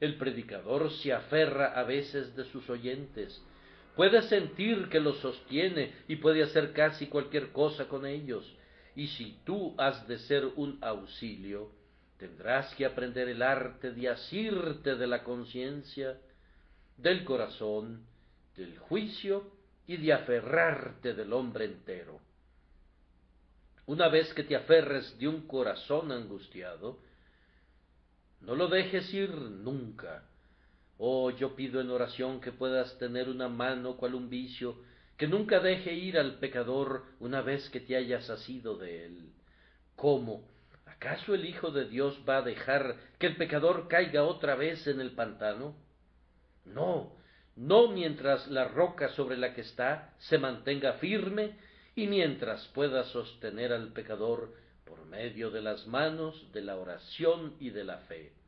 El 0.00 0.16
predicador 0.16 0.90
se 0.90 1.12
aferra 1.12 1.78
a 1.78 1.82
veces 1.82 2.34
de 2.34 2.44
sus 2.46 2.70
oyentes, 2.70 3.42
puede 3.96 4.22
sentir 4.22 4.88
que 4.88 5.00
los 5.00 5.18
sostiene 5.18 5.92
y 6.08 6.16
puede 6.16 6.42
hacer 6.42 6.72
casi 6.72 7.06
cualquier 7.06 7.52
cosa 7.52 7.88
con 7.88 8.06
ellos, 8.06 8.44
y 8.94 9.08
si 9.08 9.38
tú 9.44 9.74
has 9.78 10.06
de 10.06 10.18
ser 10.18 10.44
un 10.56 10.78
auxilio, 10.82 11.70
tendrás 12.18 12.74
que 12.74 12.86
aprender 12.86 13.28
el 13.28 13.42
arte 13.42 13.92
de 13.92 14.08
asirte 14.08 14.96
de 14.96 15.06
la 15.06 15.24
conciencia, 15.24 16.18
del 16.96 17.24
corazón, 17.24 18.06
del 18.56 18.78
juicio 18.78 19.50
y 19.86 19.96
de 19.96 20.12
aferrarte 20.12 21.14
del 21.14 21.32
hombre 21.32 21.64
entero. 21.64 22.20
Una 23.86 24.08
vez 24.08 24.32
que 24.34 24.44
te 24.44 24.54
aferres 24.54 25.18
de 25.18 25.26
un 25.26 25.46
corazón 25.46 26.12
angustiado, 26.12 26.98
no 28.40 28.54
lo 28.54 28.68
dejes 28.68 29.12
ir 29.12 29.30
nunca. 29.30 30.24
Oh, 31.04 31.30
yo 31.30 31.56
pido 31.56 31.80
en 31.80 31.90
oración 31.90 32.40
que 32.40 32.52
puedas 32.52 32.96
tener 32.98 33.28
una 33.28 33.48
mano 33.48 33.96
cual 33.96 34.14
un 34.14 34.30
vicio, 34.30 34.76
que 35.16 35.26
nunca 35.26 35.58
deje 35.58 35.94
ir 35.94 36.16
al 36.16 36.38
pecador 36.38 37.02
una 37.18 37.42
vez 37.42 37.68
que 37.70 37.80
te 37.80 37.96
hayas 37.96 38.30
asido 38.30 38.76
de 38.76 39.06
él. 39.06 39.32
¿Cómo? 39.96 40.48
¿Acaso 40.86 41.34
el 41.34 41.44
Hijo 41.44 41.72
de 41.72 41.86
Dios 41.86 42.20
va 42.28 42.36
a 42.36 42.42
dejar 42.42 42.98
que 43.18 43.26
el 43.26 43.36
pecador 43.36 43.88
caiga 43.88 44.22
otra 44.22 44.54
vez 44.54 44.86
en 44.86 45.00
el 45.00 45.10
pantano? 45.10 45.74
No, 46.66 47.16
no 47.56 47.88
mientras 47.88 48.46
la 48.46 48.68
roca 48.68 49.08
sobre 49.08 49.36
la 49.36 49.54
que 49.54 49.62
está 49.62 50.14
se 50.18 50.38
mantenga 50.38 50.92
firme 50.92 51.56
y 51.96 52.06
mientras 52.06 52.68
pueda 52.68 53.02
sostener 53.06 53.72
al 53.72 53.92
pecador 53.92 54.54
por 54.84 55.04
medio 55.06 55.50
de 55.50 55.62
las 55.62 55.84
manos, 55.88 56.52
de 56.52 56.60
la 56.60 56.76
oración 56.76 57.56
y 57.58 57.70
de 57.70 57.82
la 57.82 57.98
fe. 58.02 58.41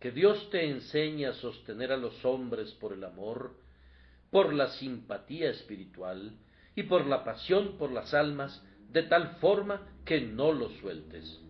Que 0.00 0.10
Dios 0.10 0.48
te 0.50 0.68
enseñe 0.68 1.26
a 1.26 1.34
sostener 1.34 1.92
a 1.92 1.96
los 1.98 2.24
hombres 2.24 2.72
por 2.72 2.94
el 2.94 3.04
amor, 3.04 3.54
por 4.30 4.54
la 4.54 4.68
simpatía 4.68 5.50
espiritual 5.50 6.32
y 6.74 6.84
por 6.84 7.06
la 7.06 7.22
pasión 7.22 7.76
por 7.76 7.92
las 7.92 8.14
almas, 8.14 8.62
de 8.90 9.02
tal 9.04 9.36
forma 9.36 9.86
que 10.04 10.22
no 10.22 10.52
los 10.52 10.72
sueltes. 10.78 11.40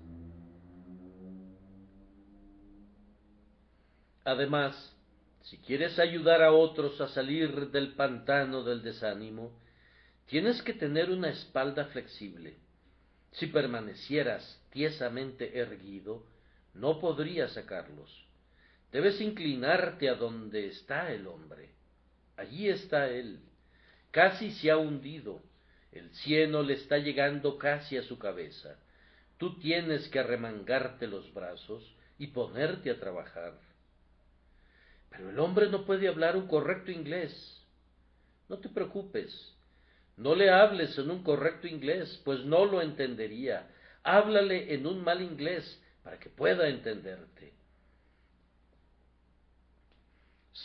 Además, 4.24 4.96
si 5.42 5.56
quieres 5.58 5.98
ayudar 5.98 6.42
a 6.42 6.52
otros 6.52 7.00
a 7.00 7.08
salir 7.08 7.70
del 7.70 7.94
pantano 7.94 8.62
del 8.62 8.82
desánimo, 8.82 9.52
tienes 10.26 10.60
que 10.62 10.74
tener 10.74 11.10
una 11.10 11.30
espalda 11.30 11.86
flexible. 11.86 12.56
Si 13.32 13.46
permanecieras 13.46 14.60
tiesamente 14.70 15.58
erguido, 15.58 16.26
no 16.74 17.00
podrías 17.00 17.52
sacarlos. 17.52 18.29
Debes 18.92 19.20
inclinarte 19.20 20.08
a 20.08 20.14
donde 20.14 20.66
está 20.66 21.12
el 21.12 21.26
hombre. 21.26 21.70
Allí 22.36 22.68
está 22.68 23.08
él. 23.08 23.40
Casi 24.10 24.50
se 24.52 24.70
ha 24.70 24.76
hundido. 24.76 25.42
El 25.92 26.10
cieno 26.10 26.62
le 26.62 26.74
está 26.74 26.98
llegando 26.98 27.58
casi 27.58 27.96
a 27.96 28.02
su 28.02 28.18
cabeza. 28.18 28.76
Tú 29.38 29.58
tienes 29.58 30.08
que 30.08 30.18
arremangarte 30.18 31.06
los 31.06 31.32
brazos 31.32 31.96
y 32.18 32.28
ponerte 32.28 32.90
a 32.90 32.98
trabajar. 32.98 33.54
Pero 35.10 35.30
el 35.30 35.38
hombre 35.38 35.68
no 35.68 35.84
puede 35.84 36.08
hablar 36.08 36.36
un 36.36 36.46
correcto 36.46 36.90
inglés. 36.90 37.64
No 38.48 38.58
te 38.58 38.68
preocupes. 38.68 39.54
No 40.16 40.34
le 40.34 40.50
hables 40.50 40.98
en 40.98 41.10
un 41.10 41.22
correcto 41.22 41.66
inglés, 41.66 42.20
pues 42.24 42.44
no 42.44 42.64
lo 42.64 42.82
entendería. 42.82 43.68
Háblale 44.02 44.74
en 44.74 44.86
un 44.86 45.02
mal 45.02 45.22
inglés 45.22 45.80
para 46.02 46.18
que 46.18 46.28
pueda 46.28 46.68
entenderte. 46.68 47.52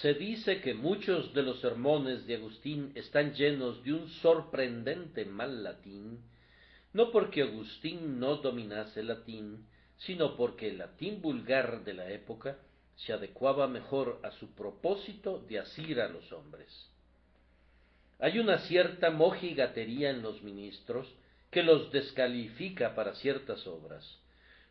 Se 0.02 0.14
dice 0.14 0.60
que 0.60 0.74
muchos 0.74 1.34
de 1.34 1.42
los 1.42 1.62
sermones 1.62 2.28
de 2.28 2.36
Agustín 2.36 2.92
están 2.96 3.34
llenos 3.34 3.82
de 3.84 3.94
un 3.94 4.10
sorprendente 4.10 5.24
mal 5.24 5.64
latín, 5.64 6.20
no 6.92 7.12
porque 7.12 7.44
Agustín 7.44 8.20
no 8.20 8.38
dominase 8.38 9.04
latín, 9.04 9.66
sino 9.98 10.36
porque 10.36 10.68
el 10.68 10.80
latín 10.80 11.22
vulgar 11.22 11.86
de 11.86 11.94
la 11.94 12.10
época 12.10 12.58
se 12.98 13.14
adecuaba 13.14 13.68
mejor 13.68 14.20
a 14.24 14.32
su 14.32 14.54
propósito 14.54 15.40
de 15.48 15.60
asir 15.60 16.02
a 16.02 16.10
los 16.10 16.30
hombres. 16.34 16.68
Hay 18.20 18.40
una 18.40 18.60
cierta 18.60 19.12
mojigatería 19.12 20.10
en 20.10 20.22
los 20.22 20.42
ministros 20.42 21.08
que 21.52 21.64
los 21.64 21.92
descalifica 21.94 22.96
para 22.96 23.16
ciertas 23.16 23.66
obras. 23.66 24.20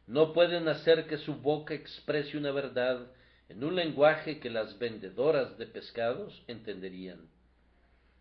No 0.07 0.35
pueden 0.35 0.69
hacer 0.69 1.07
que 1.07 1.17
su 1.17 1.37
boca 1.37 1.73
exprese 1.73 2.37
una 2.37 2.53
verdad 2.53 3.07
en 3.49 3.63
un 3.63 3.75
lenguaje 3.75 4.41
que 4.41 4.51
las 4.51 4.79
vendedoras 4.79 5.59
de 5.59 5.67
pescados 5.67 6.43
entenderían. 6.47 7.29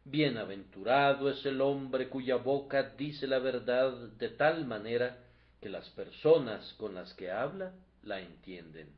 Bienaventurado 0.06 1.30
es 1.30 1.46
el 1.46 1.62
hombre 1.62 2.10
cuya 2.10 2.36
boca 2.36 2.94
dice 2.98 3.26
la 3.26 3.40
verdad 3.40 3.94
de 4.18 4.30
tal 4.30 4.66
manera 4.66 5.18
que 5.62 5.70
las 5.70 5.90
personas 5.92 6.74
con 6.74 6.94
las 6.94 7.14
que 7.14 7.32
habla 7.32 7.74
la 8.04 8.20
entienden. 8.20 8.90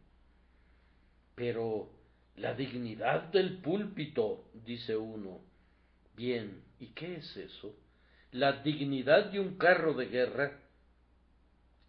Pero 1.36 1.92
la 2.38 2.56
dignidad 2.56 3.26
del 3.32 3.60
púlpito, 3.60 4.46
dice 4.66 4.98
uno. 4.98 5.42
Bien, 6.16 6.64
¿y 6.80 6.88
qué 6.88 7.18
es 7.18 7.38
eso? 7.38 7.76
La 8.32 8.64
dignidad 8.64 9.26
de 9.32 9.40
un 9.40 9.58
carro 9.58 9.94
de 9.94 10.08
guerra 10.08 10.60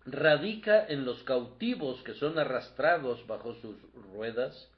radica 0.07 0.87
en 0.87 1.05
los 1.05 1.23
cautivos 1.25 2.01
que 2.03 2.15
son 2.15 2.39
arrastrados 2.39 3.27
bajo 3.27 3.55
sus 3.57 3.77
ruedas, 4.13 4.71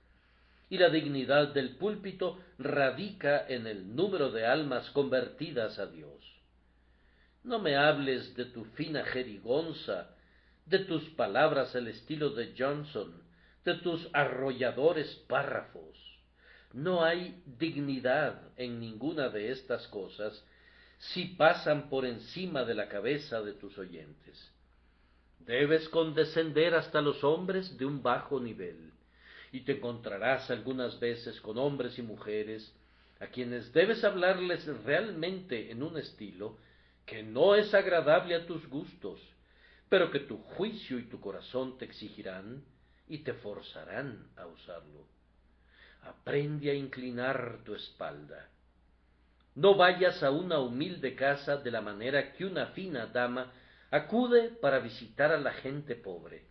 y 0.70 0.78
la 0.78 0.90
dignidad 0.90 1.48
del 1.54 1.76
púlpito 1.76 2.38
radica 2.58 3.46
en 3.48 3.66
el 3.66 3.94
número 3.94 4.30
de 4.30 4.46
almas 4.46 4.90
convertidas 4.90 5.78
a 5.78 5.86
Dios. 5.86 6.12
No 7.44 7.58
me 7.58 7.76
hables 7.76 8.34
de 8.36 8.46
tu 8.46 8.64
fina 8.64 9.04
jerigonza, 9.04 10.10
de 10.66 10.80
tus 10.80 11.04
palabras 11.10 11.74
al 11.74 11.88
estilo 11.88 12.30
de 12.30 12.54
Johnson, 12.58 13.22
de 13.64 13.74
tus 13.76 14.08
arrolladores 14.12 15.14
párrafos. 15.26 15.96
No 16.74 17.02
hay 17.02 17.42
dignidad 17.46 18.42
en 18.56 18.78
ninguna 18.78 19.30
de 19.30 19.50
estas 19.50 19.86
cosas 19.88 20.44
si 20.98 21.24
pasan 21.26 21.88
por 21.88 22.04
encima 22.04 22.64
de 22.64 22.74
la 22.74 22.88
cabeza 22.88 23.40
de 23.40 23.54
tus 23.54 23.78
oyentes. 23.78 24.52
Debes 25.40 25.88
condescender 25.88 26.74
hasta 26.74 27.00
los 27.00 27.22
hombres 27.24 27.76
de 27.78 27.86
un 27.86 28.02
bajo 28.02 28.40
nivel, 28.40 28.92
y 29.52 29.60
te 29.60 29.72
encontrarás 29.72 30.50
algunas 30.50 30.98
veces 31.00 31.40
con 31.40 31.58
hombres 31.58 31.98
y 31.98 32.02
mujeres 32.02 32.74
a 33.20 33.26
quienes 33.28 33.72
debes 33.72 34.04
hablarles 34.04 34.66
realmente 34.84 35.70
en 35.70 35.82
un 35.82 35.96
estilo 35.96 36.58
que 37.06 37.22
no 37.22 37.54
es 37.54 37.72
agradable 37.74 38.34
a 38.34 38.46
tus 38.46 38.68
gustos, 38.68 39.20
pero 39.88 40.10
que 40.10 40.20
tu 40.20 40.36
juicio 40.38 40.98
y 40.98 41.04
tu 41.04 41.20
corazón 41.20 41.78
te 41.78 41.86
exigirán 41.86 42.62
y 43.08 43.18
te 43.18 43.32
forzarán 43.32 44.28
a 44.36 44.46
usarlo. 44.46 45.06
Aprende 46.02 46.70
a 46.70 46.74
inclinar 46.74 47.60
tu 47.64 47.74
espalda. 47.74 48.48
No 49.54 49.74
vayas 49.74 50.22
a 50.22 50.30
una 50.30 50.60
humilde 50.60 51.16
casa 51.16 51.56
de 51.56 51.70
la 51.70 51.80
manera 51.80 52.32
que 52.34 52.44
una 52.44 52.66
fina 52.68 53.06
dama 53.06 53.52
acude 53.90 54.50
para 54.50 54.78
visitar 54.80 55.32
a 55.32 55.38
la 55.38 55.52
gente 55.52 55.94
pobre. 55.94 56.46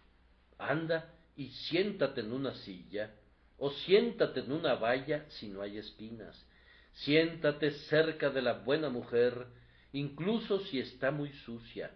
Anda 0.57 1.13
y 1.35 1.49
siéntate 1.49 2.21
en 2.21 2.33
una 2.33 2.53
silla, 2.55 3.11
o 3.59 3.71
siéntate 3.71 4.41
en 4.41 4.51
una 4.51 4.75
valla 4.75 5.25
si 5.29 5.47
no 5.47 5.61
hay 5.61 5.77
espinas. 5.77 6.45
Siéntate 6.93 7.71
cerca 7.89 8.29
de 8.29 8.41
la 8.41 8.53
buena 8.53 8.89
mujer, 8.89 9.47
incluso 9.93 10.59
si 10.65 10.79
está 10.79 11.11
muy 11.11 11.31
sucia, 11.45 11.91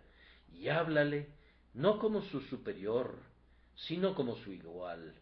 y 0.53 0.69
háblale 0.69 1.27
no 1.73 1.99
como 1.99 2.21
su 2.23 2.41
superior, 2.41 3.17
sino 3.75 4.13
como 4.13 4.35
su 4.37 4.51
igual. 4.51 5.13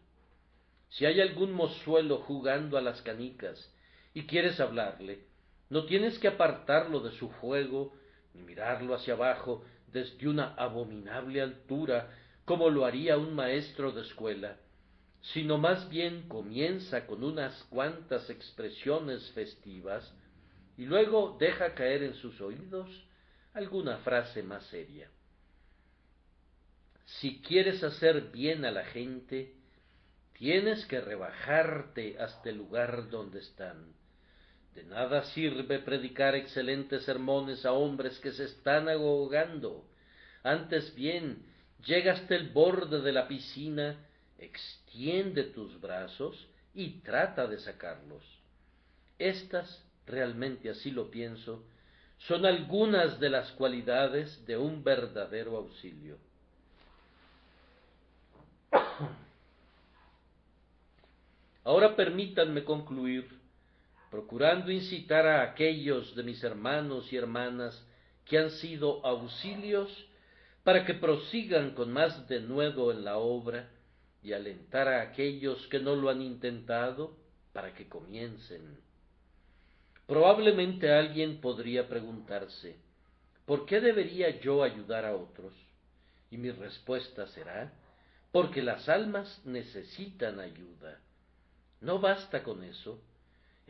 Si 0.90 1.06
hay 1.06 1.20
algún 1.20 1.52
mozuelo 1.52 2.18
jugando 2.18 2.76
a 2.76 2.80
las 2.80 3.00
canicas 3.02 3.72
y 4.12 4.26
quieres 4.26 4.58
hablarle, 4.60 5.24
no 5.68 5.84
tienes 5.84 6.18
que 6.18 6.28
apartarlo 6.28 7.00
de 7.00 7.12
su 7.12 7.28
juego 7.28 7.94
ni 8.34 8.42
mirarlo 8.42 8.94
hacia 8.94 9.14
abajo 9.14 9.64
desde 9.92 10.28
una 10.28 10.54
abominable 10.54 11.40
altura 11.40 12.10
como 12.44 12.70
lo 12.70 12.84
haría 12.84 13.16
un 13.16 13.34
maestro 13.34 13.92
de 13.92 14.02
escuela, 14.02 14.56
sino 15.20 15.58
más 15.58 15.88
bien 15.88 16.28
comienza 16.28 17.06
con 17.06 17.22
unas 17.22 17.62
cuantas 17.64 18.28
expresiones 18.30 19.30
festivas 19.32 20.12
y 20.76 20.84
luego 20.84 21.36
deja 21.38 21.74
caer 21.74 22.02
en 22.02 22.14
sus 22.14 22.40
oídos 22.40 22.88
alguna 23.52 23.98
frase 23.98 24.42
más 24.42 24.64
seria. 24.66 25.10
Si 27.04 27.42
quieres 27.42 27.82
hacer 27.82 28.30
bien 28.30 28.64
a 28.64 28.70
la 28.70 28.84
gente, 28.84 29.54
tienes 30.38 30.86
que 30.86 31.00
rebajarte 31.00 32.18
hasta 32.18 32.50
el 32.50 32.56
lugar 32.56 33.10
donde 33.10 33.40
están. 33.40 33.92
De 34.74 34.84
nada 34.84 35.24
sirve 35.24 35.78
predicar 35.80 36.34
excelentes 36.34 37.04
sermones 37.04 37.66
a 37.66 37.72
hombres 37.72 38.18
que 38.20 38.32
se 38.32 38.44
están 38.44 38.88
ahogando. 38.88 39.84
Antes 40.42 40.94
bien, 40.94 41.44
llega 41.84 42.12
hasta 42.12 42.34
el 42.36 42.50
borde 42.50 43.00
de 43.00 43.12
la 43.12 43.26
piscina, 43.26 43.96
extiende 44.38 45.44
tus 45.44 45.80
brazos 45.80 46.46
y 46.74 47.00
trata 47.00 47.46
de 47.46 47.58
sacarlos. 47.58 48.22
Estas, 49.18 49.84
realmente 50.06 50.70
así 50.70 50.90
lo 50.92 51.10
pienso, 51.10 51.64
son 52.18 52.46
algunas 52.46 53.18
de 53.18 53.30
las 53.30 53.50
cualidades 53.52 54.46
de 54.46 54.56
un 54.56 54.84
verdadero 54.84 55.56
auxilio. 55.56 56.18
Ahora 61.64 61.96
permítanme 61.96 62.62
concluir 62.64 63.39
procurando 64.10 64.70
incitar 64.72 65.26
a 65.26 65.42
aquellos 65.42 66.14
de 66.16 66.22
mis 66.24 66.42
hermanos 66.42 67.12
y 67.12 67.16
hermanas 67.16 67.80
que 68.24 68.38
han 68.38 68.50
sido 68.50 69.04
auxilios 69.06 69.88
para 70.64 70.84
que 70.84 70.94
prosigan 70.94 71.70
con 71.70 71.92
más 71.92 72.28
denuedo 72.28 72.90
en 72.90 73.04
la 73.04 73.18
obra 73.18 73.70
y 74.22 74.32
alentar 74.32 74.88
a 74.88 75.02
aquellos 75.02 75.66
que 75.68 75.78
no 75.78 75.94
lo 75.94 76.10
han 76.10 76.20
intentado 76.20 77.16
para 77.52 77.72
que 77.74 77.88
comiencen. 77.88 78.78
Probablemente 80.06 80.92
alguien 80.92 81.40
podría 81.40 81.88
preguntarse, 81.88 82.76
¿por 83.46 83.64
qué 83.64 83.80
debería 83.80 84.40
yo 84.40 84.62
ayudar 84.62 85.04
a 85.04 85.14
otros? 85.14 85.54
Y 86.30 86.36
mi 86.36 86.50
respuesta 86.50 87.26
será, 87.28 87.72
porque 88.32 88.62
las 88.62 88.88
almas 88.88 89.40
necesitan 89.44 90.40
ayuda. 90.40 91.00
No 91.80 91.98
basta 91.98 92.42
con 92.42 92.62
eso. 92.64 93.00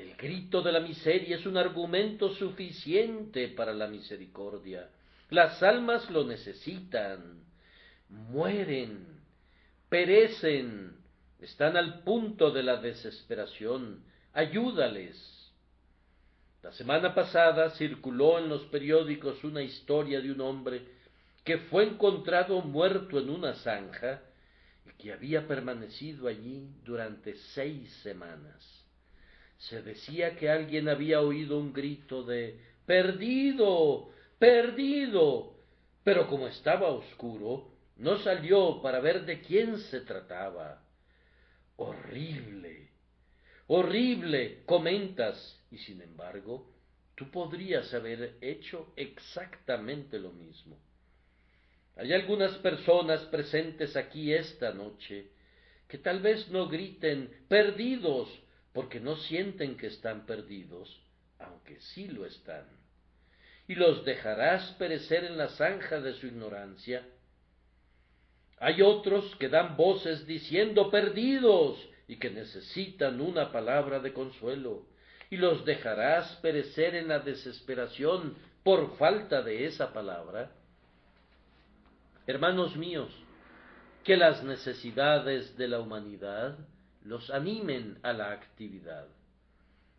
El 0.01 0.17
grito 0.17 0.63
de 0.63 0.73
la 0.73 0.81
miseria 0.81 1.37
es 1.37 1.45
un 1.45 1.59
argumento 1.59 2.31
suficiente 2.35 3.49
para 3.49 3.75
la 3.75 3.87
misericordia. 3.87 4.89
Las 5.29 5.63
almas 5.63 6.09
lo 6.11 6.25
necesitan. 6.25 7.45
Mueren, 8.09 9.07
perecen, 9.91 10.97
están 11.39 11.77
al 11.77 12.03
punto 12.03 12.51
de 12.51 12.63
la 12.63 12.79
desesperación. 12.79 14.03
Ayúdales. 14.33 15.53
La 16.63 16.73
semana 16.73 17.15
pasada 17.15 17.69
circuló 17.73 18.39
en 18.39 18.49
los 18.49 18.63
periódicos 18.67 19.45
una 19.45 19.61
historia 19.61 20.23
de 20.23 20.33
un 20.33 20.41
hombre 20.41 20.83
que 21.45 21.59
fue 21.59 21.85
encontrado 21.85 22.63
muerto 22.63 23.19
en 23.19 23.29
una 23.29 23.55
zanja 23.57 24.23
que 24.97 25.13
había 25.13 25.47
permanecido 25.47 26.27
allí 26.27 26.71
durante 26.85 27.35
seis 27.55 27.93
semanas. 28.03 28.80
Se 29.61 29.83
decía 29.83 30.37
que 30.37 30.49
alguien 30.49 30.89
había 30.89 31.21
oído 31.21 31.59
un 31.59 31.73
grito 31.73 32.23
de 32.23 32.59
perdido, 32.87 34.11
perdido, 34.39 35.55
pero 36.03 36.27
como 36.29 36.49
estaba 36.49 36.89
oscuro, 36.89 37.71
no 37.97 38.19
salió 38.19 38.81
para 38.81 39.01
ver 39.01 39.27
de 39.27 39.43
quién 39.43 39.79
se 39.79 40.01
trataba. 40.01 40.83
Horrible, 41.77 42.89
horrible, 43.67 44.63
comentas, 44.65 45.61
y 45.71 45.77
sin 45.79 46.01
embargo, 46.01 46.67
tú 47.15 47.31
podrías 47.31 47.93
haber 47.93 48.39
hecho 48.41 48.95
exactamente 48.97 50.19
lo 50.19 50.33
mismo. 50.33 50.79
Hay 51.97 52.15
algunas 52.15 52.57
personas 52.59 53.21
presentes 53.27 53.95
aquí 53.95 54.33
esta 54.33 54.73
noche 54.73 55.33
que 55.87 55.99
tal 55.99 56.21
vez 56.21 56.49
no 56.49 56.67
griten 56.67 57.45
perdidos 57.47 58.29
porque 58.73 59.01
no 59.01 59.17
sienten 59.17 59.77
que 59.77 59.89
están 59.89 60.27
perdidos, 60.27 61.01
aunque 61.39 61.81
sí 61.81 62.09
lo 62.09 62.25
están. 62.27 62.65
Y 63.67 63.75
los 63.75 64.05
dejarás 64.05 64.73
perecer 64.73 65.25
en 65.25 65.37
la 65.37 65.49
zanja 65.49 66.01
de 66.01 66.15
su 66.15 66.27
ignorancia. 66.27 67.07
Hay 68.59 68.83
otros 68.83 69.35
que 69.37 69.49
dan 69.49 69.77
voces 69.77 70.27
diciendo 70.27 70.91
perdidos 70.91 71.79
y 72.07 72.17
que 72.17 72.31
necesitan 72.31 73.21
una 73.21 73.53
palabra 73.53 74.01
de 74.01 74.13
consuelo, 74.13 74.87
y 75.31 75.37
los 75.37 75.65
dejarás 75.65 76.37
perecer 76.43 76.97
en 76.97 77.09
la 77.09 77.21
desesperación 77.21 78.37
por 78.65 78.97
falta 78.97 79.43
de 79.43 79.67
esa 79.67 79.93
palabra. 79.93 80.51
Hermanos 82.27 82.77
míos, 82.77 83.11
que 84.05 84.17
las 84.17 84.43
necesidades 84.43 85.57
de 85.57 85.69
la 85.69 85.81
humanidad 85.81 86.59
los 87.03 87.31
animen 87.31 87.99
a 88.03 88.13
la 88.13 88.33
actividad. 88.33 89.07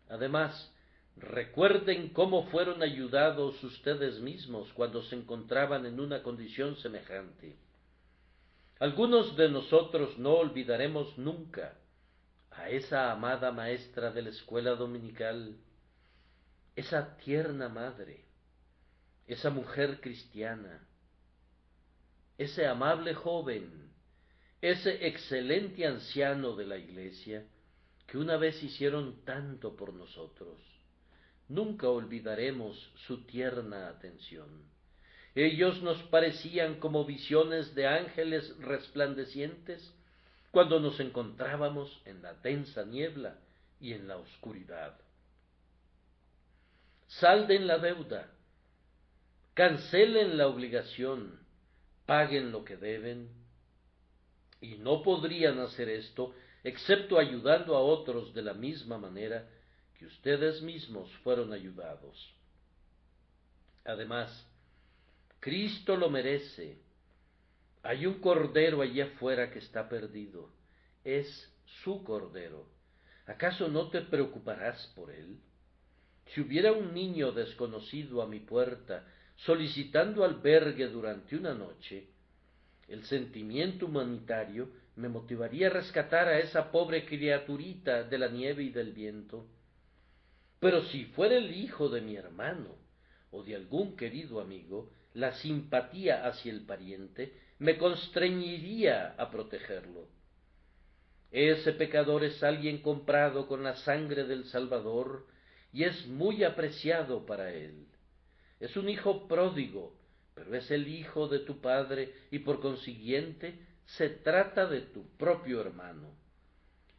Además, 0.08 0.72
recuerden 1.16 2.10
cómo 2.10 2.44
fueron 2.46 2.82
ayudados 2.82 3.62
ustedes 3.64 4.20
mismos 4.20 4.72
cuando 4.74 5.02
se 5.02 5.16
encontraban 5.16 5.86
en 5.86 6.00
una 6.00 6.22
condición 6.22 6.76
semejante. 6.76 7.56
Algunos 8.78 9.36
de 9.36 9.48
nosotros 9.48 10.18
no 10.18 10.34
olvidaremos 10.34 11.16
nunca 11.18 11.74
a 12.50 12.68
esa 12.68 13.12
amada 13.12 13.52
maestra 13.52 14.10
de 14.10 14.22
la 14.22 14.30
escuela 14.30 14.72
dominical, 14.72 15.56
esa 16.74 17.16
tierna 17.18 17.68
madre, 17.68 18.24
esa 19.26 19.50
mujer 19.50 20.00
cristiana, 20.00 20.86
ese 22.38 22.66
amable 22.66 23.14
joven, 23.14 23.91
ese 24.62 25.08
excelente 25.08 25.84
anciano 25.84 26.54
de 26.54 26.66
la 26.66 26.78
iglesia, 26.78 27.44
que 28.06 28.16
una 28.16 28.36
vez 28.36 28.62
hicieron 28.62 29.24
tanto 29.24 29.74
por 29.74 29.92
nosotros. 29.92 30.56
Nunca 31.48 31.88
olvidaremos 31.88 32.92
su 33.06 33.24
tierna 33.26 33.88
atención. 33.88 34.48
Ellos 35.34 35.82
nos 35.82 36.00
parecían 36.04 36.78
como 36.78 37.04
visiones 37.04 37.74
de 37.74 37.88
ángeles 37.88 38.56
resplandecientes 38.58 39.92
cuando 40.52 40.78
nos 40.78 41.00
encontrábamos 41.00 42.00
en 42.04 42.22
la 42.22 42.34
densa 42.34 42.84
niebla 42.84 43.38
y 43.80 43.94
en 43.94 44.06
la 44.06 44.18
oscuridad. 44.18 44.96
Salden 47.08 47.66
la 47.66 47.78
deuda, 47.78 48.30
cancelen 49.54 50.38
la 50.38 50.46
obligación, 50.46 51.40
paguen 52.06 52.52
lo 52.52 52.64
que 52.64 52.76
deben, 52.76 53.41
y 54.62 54.78
no 54.78 55.02
podrían 55.02 55.58
hacer 55.58 55.88
esto 55.90 56.34
excepto 56.64 57.18
ayudando 57.18 57.76
a 57.76 57.80
otros 57.80 58.32
de 58.32 58.42
la 58.42 58.54
misma 58.54 58.96
manera 58.96 59.48
que 59.98 60.06
ustedes 60.06 60.62
mismos 60.62 61.12
fueron 61.24 61.52
ayudados. 61.52 62.34
Además, 63.84 64.48
Cristo 65.40 65.96
lo 65.96 66.08
merece. 66.08 66.78
Hay 67.82 68.06
un 68.06 68.20
cordero 68.20 68.80
allá 68.80 69.06
afuera 69.06 69.50
que 69.50 69.58
está 69.58 69.88
perdido. 69.88 70.50
Es 71.02 71.52
su 71.82 72.04
cordero. 72.04 72.68
¿Acaso 73.26 73.66
no 73.66 73.88
te 73.90 74.02
preocuparás 74.02 74.86
por 74.94 75.10
él? 75.10 75.40
Si 76.26 76.40
hubiera 76.40 76.70
un 76.72 76.94
niño 76.94 77.32
desconocido 77.32 78.22
a 78.22 78.28
mi 78.28 78.38
puerta 78.38 79.04
solicitando 79.36 80.22
albergue 80.22 80.86
durante 80.86 81.34
una 81.36 81.54
noche, 81.54 82.06
el 82.92 83.04
sentimiento 83.04 83.86
humanitario 83.86 84.68
me 84.96 85.08
motivaría 85.08 85.68
a 85.68 85.70
rescatar 85.70 86.28
a 86.28 86.38
esa 86.38 86.70
pobre 86.70 87.06
criaturita 87.06 88.04
de 88.04 88.18
la 88.18 88.28
nieve 88.28 88.64
y 88.64 88.68
del 88.68 88.92
viento. 88.92 89.46
Pero 90.60 90.82
si 90.84 91.06
fuera 91.06 91.36
el 91.36 91.56
hijo 91.56 91.88
de 91.88 92.02
mi 92.02 92.16
hermano 92.16 92.76
o 93.30 93.42
de 93.42 93.56
algún 93.56 93.96
querido 93.96 94.42
amigo, 94.42 94.90
la 95.14 95.32
simpatía 95.32 96.26
hacia 96.26 96.52
el 96.52 96.66
pariente 96.66 97.32
me 97.58 97.78
constreñiría 97.78 99.14
a 99.16 99.30
protegerlo. 99.30 100.08
Ese 101.30 101.72
pecador 101.72 102.24
es 102.24 102.42
alguien 102.42 102.82
comprado 102.82 103.48
con 103.48 103.62
la 103.62 103.76
sangre 103.76 104.24
del 104.24 104.44
Salvador 104.44 105.26
y 105.72 105.84
es 105.84 106.06
muy 106.08 106.44
apreciado 106.44 107.24
para 107.24 107.50
él. 107.54 107.86
Es 108.60 108.76
un 108.76 108.90
hijo 108.90 109.26
pródigo, 109.28 109.96
pero 110.34 110.54
es 110.56 110.70
el 110.70 110.88
hijo 110.88 111.28
de 111.28 111.40
tu 111.40 111.60
padre 111.60 112.12
y 112.30 112.40
por 112.40 112.60
consiguiente 112.60 113.58
se 113.86 114.08
trata 114.08 114.66
de 114.66 114.80
tu 114.80 115.06
propio 115.16 115.60
hermano. 115.60 116.14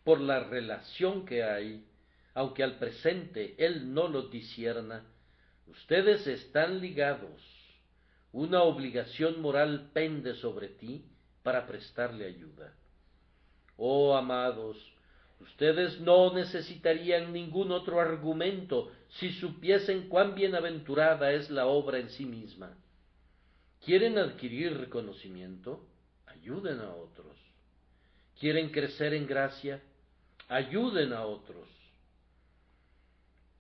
Por 0.03 0.19
la 0.21 0.41
relación 0.41 1.25
que 1.25 1.43
hay, 1.43 1.85
aunque 2.33 2.63
al 2.63 2.77
presente 2.77 3.55
él 3.57 3.93
no 3.93 4.07
lo 4.07 4.23
disierna, 4.23 5.05
ustedes 5.67 6.27
están 6.27 6.79
ligados. 6.79 7.41
Una 8.31 8.63
obligación 8.63 9.41
moral 9.41 9.91
pende 9.93 10.35
sobre 10.35 10.67
ti 10.67 11.05
para 11.43 11.67
prestarle 11.67 12.25
ayuda. 12.25 12.73
Oh 13.77 14.15
amados, 14.15 14.77
ustedes 15.39 15.99
no 15.99 16.33
necesitarían 16.33 17.33
ningún 17.33 17.71
otro 17.71 17.99
argumento 17.99 18.91
si 19.19 19.31
supiesen 19.33 20.09
cuán 20.09 20.35
bienaventurada 20.35 21.31
es 21.31 21.49
la 21.49 21.65
obra 21.65 21.99
en 21.99 22.09
sí 22.09 22.25
misma. 22.25 22.75
¿Quieren 23.85 24.17
adquirir 24.17 24.77
reconocimiento? 24.77 25.85
Ayuden 26.27 26.79
a 26.79 26.93
otros. 26.95 27.35
¿Quieren 28.39 28.69
crecer 28.69 29.13
en 29.13 29.27
gracia? 29.27 29.81
Ayuden 30.47 31.13
a 31.13 31.25
otros. 31.25 31.67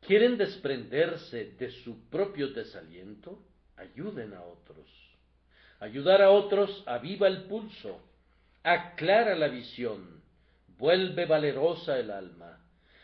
¿Quieren 0.01 0.37
desprenderse 0.37 1.51
de 1.57 1.71
su 1.83 2.09
propio 2.09 2.49
desaliento? 2.49 3.39
Ayuden 3.77 4.33
a 4.33 4.43
otros. 4.43 4.87
Ayudar 5.79 6.21
a 6.21 6.29
otros 6.29 6.83
aviva 6.85 7.27
el 7.27 7.43
pulso, 7.43 7.99
aclara 8.63 9.35
la 9.35 9.49
visión, 9.49 10.21
vuelve 10.77 11.25
valerosa 11.25 11.99
el 11.99 12.11
alma. 12.11 12.59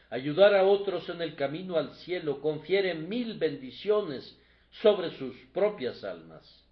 Ayudar 0.10 0.56
a 0.56 0.64
otros 0.64 1.08
en 1.10 1.22
el 1.22 1.36
camino 1.36 1.76
al 1.78 1.94
cielo 1.96 2.40
confiere 2.42 2.94
mil 2.94 3.38
bendiciones 3.38 4.38
sobre 4.82 5.12
sus 5.18 5.36
propias 5.54 6.04
almas. 6.04 6.69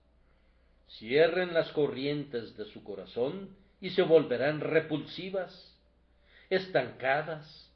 Cierren 0.88 1.54
las 1.54 1.72
corrientes 1.72 2.56
de 2.58 2.66
su 2.66 2.84
corazón 2.84 3.56
y 3.82 3.92
se 3.92 4.02
volverán 4.02 4.62
repulsivas, 4.62 5.76
estancadas, 6.50 7.72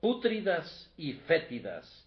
pútridas 0.00 0.92
y 0.96 1.14
fétidas. 1.14 2.06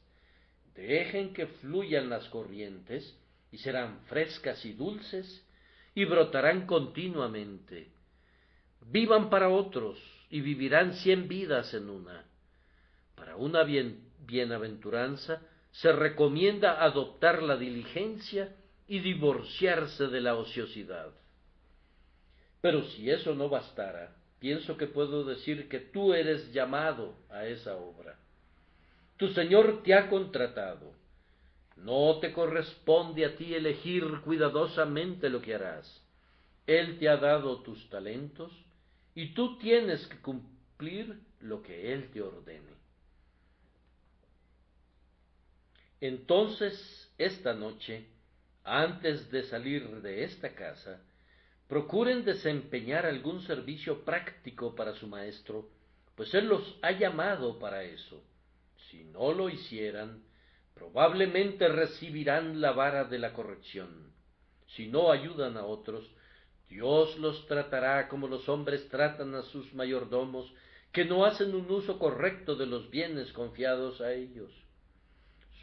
Dejen 0.76 1.34
que 1.34 1.47
fluyan 1.47 2.10
las 2.10 2.28
corrientes 2.30 3.18
y 3.51 3.57
serán 3.57 3.99
frescas 4.07 4.64
y 4.66 4.74
dulces 4.74 5.45
y 5.95 6.05
brotarán 6.05 6.66
continuamente. 6.66 7.89
Vivan 8.82 9.30
para 9.30 9.49
otros 9.49 9.97
y 10.30 10.41
vivirán 10.41 10.93
cien 10.93 11.28
vidas 11.28 11.74
en 11.74 11.89
una. 11.89 12.26
Para 13.16 13.36
una 13.36 13.64
bienaventuranza 13.64 15.41
se 15.72 15.91
recomienda 15.91 16.84
adoptar 16.84 17.43
la 17.43 17.57
diligencia 17.57 18.55
y 18.90 19.00
divorciarse 19.00 20.08
de 20.08 20.20
la 20.20 20.36
ociosidad. 20.36 21.12
Pero 22.60 22.84
si 22.90 23.10
eso 23.10 23.36
no 23.36 23.48
bastara, 23.48 24.16
pienso 24.40 24.76
que 24.78 24.88
puedo 24.88 25.24
decir 25.24 25.70
que 25.70 25.80
tú 25.80 26.14
eres 26.14 26.52
llamado 26.52 27.16
a 27.30 27.46
esa 27.46 27.76
obra. 27.78 28.18
Tu 29.18 29.30
Señor 29.30 29.84
te 29.84 29.94
ha 29.94 30.10
contratado. 30.10 30.94
No 31.78 32.20
te 32.20 32.34
corresponde 32.34 33.26
a 33.26 33.36
ti 33.38 33.54
elegir 33.54 34.04
cuidadosamente 34.26 35.30
lo 35.30 35.40
que 35.40 35.54
harás. 35.54 36.04
Él 36.66 36.98
te 36.98 37.08
ha 37.08 37.18
dado 37.18 37.62
tus 37.62 37.90
talentos 37.90 38.52
y 39.14 39.34
tú 39.36 39.60
tienes 39.60 40.06
que 40.08 40.18
cumplir 40.18 41.20
lo 41.42 41.62
que 41.62 41.94
Él 41.94 42.10
te 42.12 42.22
ordene. 42.22 42.74
Entonces, 46.02 47.14
esta 47.18 47.54
noche, 47.54 48.06
antes 48.70 49.32
de 49.32 49.43
salir 49.43 50.01
de 50.01 50.24
esta 50.24 50.53
casa, 50.53 51.01
procuren 51.67 52.24
desempeñar 52.24 53.05
algún 53.05 53.41
servicio 53.41 54.03
práctico 54.05 54.76
para 54.76 54.93
su 54.95 55.07
maestro, 55.07 55.70
pues 56.15 56.34
Él 56.34 56.47
los 56.47 56.78
ha 56.82 56.91
llamado 56.91 57.59
para 57.59 57.84
eso. 57.84 58.24
Si 58.89 59.03
no 59.05 59.34
lo 59.34 59.49
hicieran, 59.49 60.24
probablemente 60.74 61.67
recibirán 61.67 62.61
la 62.61 62.72
vara 62.72 63.05
de 63.05 63.20
la 63.20 63.34
corrección. 63.34 64.11
Si 64.76 64.88
no 64.88 65.11
ayudan 65.11 65.57
a 65.57 65.65
otros, 65.65 66.09
Dios 66.70 67.17
los 67.17 67.47
tratará 67.47 68.07
como 68.07 68.28
los 68.28 68.47
hombres 68.47 68.88
tratan 68.89 69.34
a 69.36 69.41
sus 69.43 69.74
mayordomos, 69.74 70.53
que 70.91 71.05
no 71.05 71.26
hacen 71.26 71.55
un 71.55 71.70
uso 71.72 71.99
correcto 71.99 72.55
de 72.55 72.65
los 72.65 72.89
bienes 72.89 73.32
confiados 73.34 74.01
a 74.01 74.13
ellos. 74.13 74.51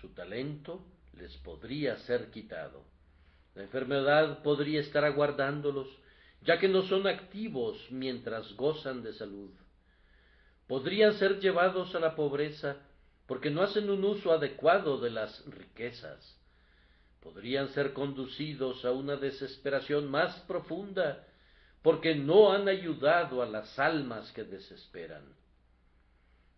Su 0.00 0.10
talento 0.10 0.84
les 1.14 1.36
podría 1.38 1.96
ser 1.98 2.30
quitado. 2.30 2.95
La 3.56 3.62
enfermedad 3.62 4.42
podría 4.42 4.80
estar 4.80 5.04
aguardándolos, 5.04 5.88
ya 6.42 6.58
que 6.58 6.68
no 6.68 6.82
son 6.82 7.06
activos 7.06 7.78
mientras 7.90 8.52
gozan 8.52 9.02
de 9.02 9.14
salud. 9.14 9.50
Podrían 10.66 11.14
ser 11.14 11.40
llevados 11.40 11.94
a 11.94 12.00
la 12.00 12.14
pobreza 12.14 12.76
porque 13.26 13.50
no 13.50 13.62
hacen 13.62 13.88
un 13.88 14.04
uso 14.04 14.30
adecuado 14.30 14.98
de 14.98 15.10
las 15.10 15.42
riquezas. 15.46 16.38
Podrían 17.22 17.70
ser 17.70 17.94
conducidos 17.94 18.84
a 18.84 18.92
una 18.92 19.16
desesperación 19.16 20.10
más 20.10 20.38
profunda 20.40 21.26
porque 21.80 22.14
no 22.14 22.52
han 22.52 22.68
ayudado 22.68 23.42
a 23.42 23.46
las 23.46 23.78
almas 23.78 24.30
que 24.32 24.44
desesperan. 24.44 25.24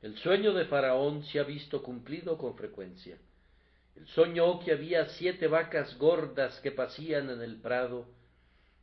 El 0.03 0.19
sueño 0.19 0.53
de 0.53 0.65
Faraón 0.65 1.23
se 1.25 1.39
ha 1.39 1.45
visto 1.45 1.81
cumplido 1.81 2.37
con 2.37 2.57
frecuencia. 2.57 3.19
Él 3.99 4.07
soñó 4.09 4.61
que 4.61 4.73
había 4.73 5.07
siete 5.07 5.49
vacas 5.49 5.99
gordas 5.99 6.61
que 6.61 6.71
pasían 6.71 7.31
en 7.31 7.43
el 7.43 7.57
prado, 7.61 8.07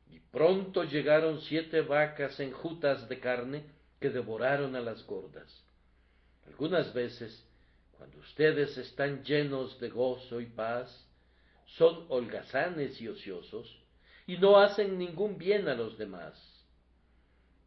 y 0.10 0.20
pronto 0.20 0.84
llegaron 0.84 1.40
siete 1.42 1.82
vacas 1.82 2.40
enjutas 2.40 3.08
de 3.08 3.20
carne 3.20 3.64
que 4.02 4.10
devoraron 4.10 4.76
a 4.76 4.82
las 4.82 5.06
gordas. 5.06 5.64
Algunas 6.48 6.94
veces 6.94 7.46
cuando 7.98 8.18
ustedes 8.20 8.78
están 8.78 9.24
llenos 9.24 9.80
de 9.80 9.90
gozo 9.90 10.42
y 10.42 10.48
paz, 10.48 11.08
son 11.66 12.06
holgazanes 12.10 13.00
y 13.00 13.08
ociosos, 13.08 13.74
y 14.28 14.38
no 14.38 14.60
hacen 14.60 14.98
ningún 14.98 15.38
bien 15.38 15.70
a 15.70 15.76
los 15.76 15.98
demás. 15.98 16.36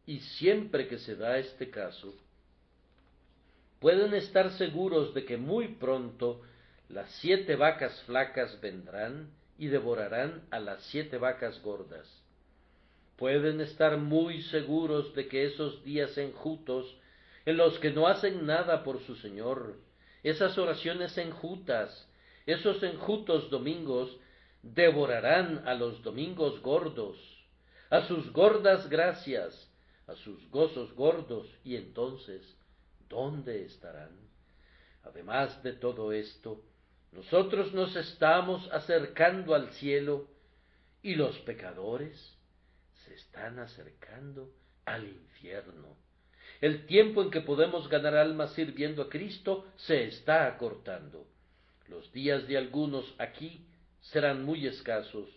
Y 0.05 0.19
siempre 0.19 0.87
que 0.87 0.99
se 0.99 1.15
da 1.15 1.39
este 1.39 1.71
caso, 1.71 2.13
pueden 3.79 4.13
estar 4.13 4.51
seguros 4.51 5.15
de 5.15 5.25
que 5.25 5.37
muy 5.37 5.69
pronto 5.69 6.43
las 6.89 7.09
siete 7.21 7.55
vacas 7.55 8.01
flacas 8.07 8.59
vendrán 8.61 9.29
y 9.59 9.67
devorarán 9.67 10.41
a 10.49 10.59
las 10.59 10.81
siete 10.85 11.19
vacas 11.19 11.61
gordas. 11.61 12.07
Pueden 13.15 13.61
estar 13.61 13.97
muy 13.97 14.41
seguros 14.43 15.13
de 15.13 15.27
que 15.27 15.45
esos 15.45 15.83
días 15.83 16.17
enjutos, 16.17 16.97
en 17.45 17.57
los 17.57 17.77
que 17.77 17.91
no 17.91 18.07
hacen 18.07 18.45
nada 18.47 18.83
por 18.83 19.01
su 19.05 19.15
Señor, 19.17 19.75
esas 20.23 20.57
oraciones 20.57 21.15
enjutas, 21.19 22.07
esos 22.47 22.81
enjutos 22.81 23.51
domingos, 23.51 24.17
devorarán 24.63 25.67
a 25.67 25.75
los 25.75 26.01
domingos 26.01 26.59
gordos, 26.61 27.17
a 27.91 28.07
sus 28.07 28.31
gordas 28.33 28.89
gracias, 28.89 29.69
a 30.07 30.15
sus 30.15 30.49
gozos 30.49 30.91
gordos, 30.95 31.47
y 31.63 31.75
entonces, 31.75 32.57
¿dónde 33.07 33.63
estarán? 33.65 34.09
Además 35.03 35.61
de 35.61 35.73
todo 35.73 36.11
esto, 36.11 36.63
nosotros 37.11 37.73
nos 37.73 37.95
estamos 37.95 38.69
acercando 38.71 39.55
al 39.55 39.71
cielo 39.73 40.27
y 41.01 41.15
los 41.15 41.37
pecadores 41.39 42.37
se 43.05 43.15
están 43.15 43.59
acercando 43.59 44.51
al 44.85 45.07
infierno. 45.07 45.97
El 46.61 46.85
tiempo 46.85 47.21
en 47.21 47.31
que 47.31 47.41
podemos 47.41 47.87
ganar 47.87 48.15
almas 48.15 48.53
sirviendo 48.53 49.03
a 49.03 49.09
Cristo 49.09 49.65
se 49.77 50.05
está 50.05 50.45
acortando. 50.45 51.25
Los 51.87 52.11
días 52.11 52.47
de 52.47 52.57
algunos 52.57 53.15
aquí 53.17 53.65
serán 54.01 54.43
muy 54.43 54.67
escasos 54.67 55.29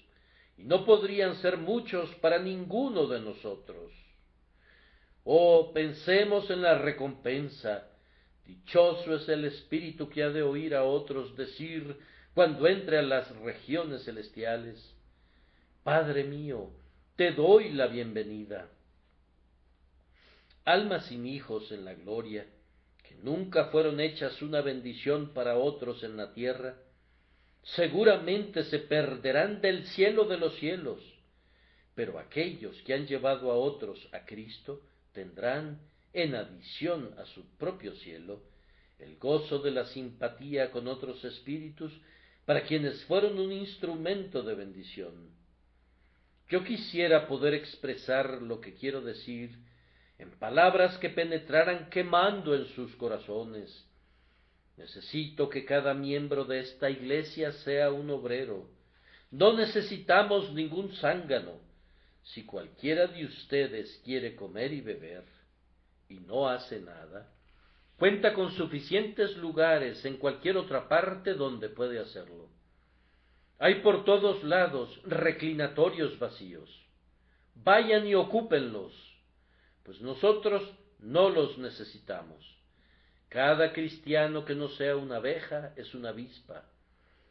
y 0.57 0.65
no 0.65 0.85
podrían 0.85 1.37
ser 1.37 1.57
muchos 1.57 2.15
para 2.17 2.39
ninguno 2.39 3.07
de 3.07 3.21
nosotros. 3.21 3.93
Oh, 5.25 5.73
pensemos 5.73 6.51
en 6.51 6.63
la 6.63 6.79
recompensa. 6.79 7.89
Dichoso 8.45 9.15
es 9.15 9.29
el 9.29 9.45
espíritu 9.45 10.09
que 10.09 10.23
ha 10.23 10.31
de 10.31 10.43
oír 10.43 10.75
a 10.75 10.85
otros 10.85 11.37
decir 11.37 11.97
cuando 12.35 12.67
entre 12.67 12.99
a 12.99 13.03
las 13.03 13.35
regiones 13.37 14.05
celestiales, 14.05 14.95
Padre 15.83 16.25
mío, 16.25 16.71
te 17.17 17.33
doy 17.33 17.71
la 17.73 17.89
bienvenida. 17.89 18.71
Almas 20.65 21.07
sin 21.07 21.27
hijos 21.27 21.71
en 21.73 21.85
la 21.85 21.95
gloria, 21.95 22.47
que 23.03 23.17
nunca 23.17 23.67
fueron 23.67 24.01
hechas 24.01 24.41
una 24.43 24.61
bendición 24.61 25.35
para 25.35 25.59
otros 25.59 26.03
en 26.05 26.17
la 26.17 26.33
tierra, 26.33 26.77
seguramente 27.63 28.65
se 28.65 28.79
perderán 28.79 29.61
del 29.61 29.87
cielo 29.89 30.25
de 30.25 30.39
los 30.39 30.55
cielos, 30.57 31.01
pero 31.95 32.19
aquellos 32.19 32.81
que 32.83 32.95
han 32.95 33.07
llevado 33.07 33.51
a 33.51 33.57
otros 33.57 34.09
a 34.13 34.25
Cristo 34.25 34.83
tendrán 35.13 35.81
en 36.13 36.35
adición 36.35 37.15
a 37.19 37.25
su 37.27 37.45
propio 37.57 37.95
cielo, 37.97 38.43
el 38.99 39.17
gozo 39.17 39.59
de 39.61 39.71
la 39.71 39.87
simpatía 39.87 40.71
con 40.71 40.87
otros 40.89 41.25
espíritus, 41.25 41.93
para 42.45 42.65
quienes 42.65 43.05
fueron 43.05 43.39
un 43.39 43.53
instrumento 43.53 44.43
de 44.43 44.55
bendición. 44.55 45.31
Yo 46.49 46.65
quisiera 46.65 47.27
poder 47.29 47.55
expresar 47.55 48.43
lo 48.43 48.61
que 48.61 48.75
quiero 48.75 49.01
decir 49.01 49.59
en 50.19 50.31
palabras 50.33 50.99
que 50.99 51.09
penetraran 51.09 51.89
quemando 51.89 52.55
en 52.55 52.67
sus 52.75 52.95
corazones. 52.97 53.87
Necesito 54.77 55.49
que 55.49 55.65
cada 55.65 55.95
miembro 55.95 56.45
de 56.45 56.61
esta 56.61 56.91
iglesia 56.91 57.53
sea 57.53 57.91
un 57.91 58.11
obrero. 58.11 58.69
No 59.31 59.53
necesitamos 59.57 60.53
ningún 60.53 60.95
zángano. 60.97 61.61
Si 62.23 62.45
cualquiera 62.45 63.07
de 63.07 63.25
ustedes 63.25 64.01
quiere 64.05 64.37
comer 64.37 64.73
y 64.73 64.81
beber 64.81 65.25
y 66.13 66.21
no 66.21 66.49
hace 66.49 66.81
nada, 66.81 67.33
cuenta 67.99 68.35
con 68.35 68.53
suficientes 68.53 69.37
lugares 69.37 70.05
en 70.05 70.17
cualquier 70.17 70.57
otra 70.57 70.89
parte 70.89 71.35
donde 71.35 71.69
puede 71.69 71.99
hacerlo. 71.99 72.49
Hay 73.59 73.77
por 73.77 74.05
todos 74.05 74.43
lados 74.45 75.01
reclinatorios 75.05 76.19
vacíos. 76.19 76.69
Vayan 77.55 78.07
y 78.07 78.15
ocúpenlos 78.15 79.13
pues 79.85 80.01
nosotros 80.01 80.63
no 81.01 81.29
los 81.31 81.59
necesitamos. 81.59 82.57
Cada 83.29 83.73
cristiano 83.73 84.45
que 84.45 84.55
no 84.55 84.69
sea 84.69 84.97
una 84.97 85.17
abeja 85.17 85.73
es 85.77 85.95
una 85.95 86.11
avispa. 86.11 86.69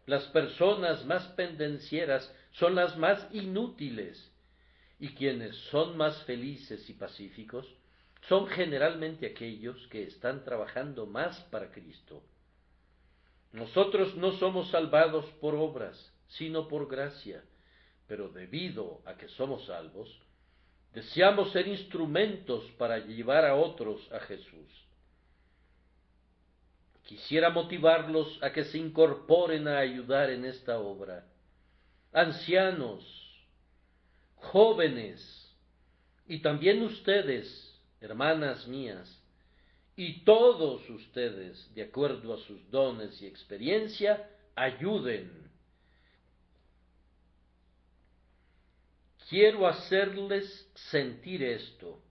Las 0.05 0.25
personas 0.27 1.05
más 1.05 1.25
pendencieras 1.29 2.34
son 2.51 2.75
las 2.75 2.97
más 2.97 3.27
inútiles, 3.32 4.32
y 4.99 5.09
quienes 5.09 5.55
son 5.69 5.95
más 5.97 6.23
felices 6.23 6.89
y 6.89 6.93
pacíficos 6.93 7.65
son 8.28 8.47
generalmente 8.47 9.26
aquellos 9.28 9.88
que 9.88 10.03
están 10.03 10.43
trabajando 10.43 11.05
más 11.05 11.39
para 11.45 11.72
Cristo. 11.72 12.24
Nosotros 13.51 14.15
no 14.15 14.32
somos 14.34 14.69
salvados 14.69 15.26
por 15.41 15.55
obras, 15.55 16.13
sino 16.28 16.67
por 16.67 16.88
gracia, 16.88 17.43
pero 18.07 18.30
debido 18.30 19.01
a 19.05 19.15
que 19.15 19.28
somos 19.28 19.65
salvos, 19.65 20.22
Deseamos 20.93 21.51
ser 21.51 21.67
instrumentos 21.67 22.69
para 22.72 22.99
llevar 22.99 23.45
a 23.45 23.55
otros 23.55 24.11
a 24.11 24.19
Jesús. 24.19 24.69
Quisiera 27.03 27.49
motivarlos 27.49 28.41
a 28.43 28.51
que 28.51 28.65
se 28.65 28.78
incorporen 28.78 29.67
a 29.67 29.80
ayudar 29.80 30.30
en 30.30 30.45
esta 30.45 30.80
obra. 30.80 31.26
Ancianos, 32.11 33.05
jóvenes, 34.36 35.55
y 36.28 36.39
también 36.39 36.82
ustedes, 36.84 37.70
hermanas 38.02 38.68
mías, 38.68 39.22
y 39.95 40.24
todos 40.26 40.89
ustedes, 40.89 41.74
de 41.74 41.84
acuerdo 41.84 42.34
a 42.34 42.38
sus 42.39 42.70
dones 42.70 43.22
y 43.22 43.28
experiencia, 43.28 44.30
ayuden 44.56 45.41
Quiero 49.32 49.66
hacerles 49.66 50.70
sentir 50.91 51.41
esto. 51.41 52.02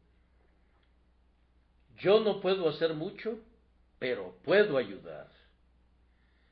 Yo 1.99 2.21
no 2.21 2.41
puedo 2.41 2.67
hacer 2.67 2.95
mucho, 2.95 3.39
pero 3.99 4.39
puedo 4.43 4.79
ayudar. 4.79 5.31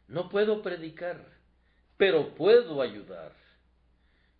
No 0.08 0.28
puedo 0.28 0.60
predicar, 0.60 1.24
pero 1.96 2.34
puedo 2.34 2.82
ayudar. 2.82 3.32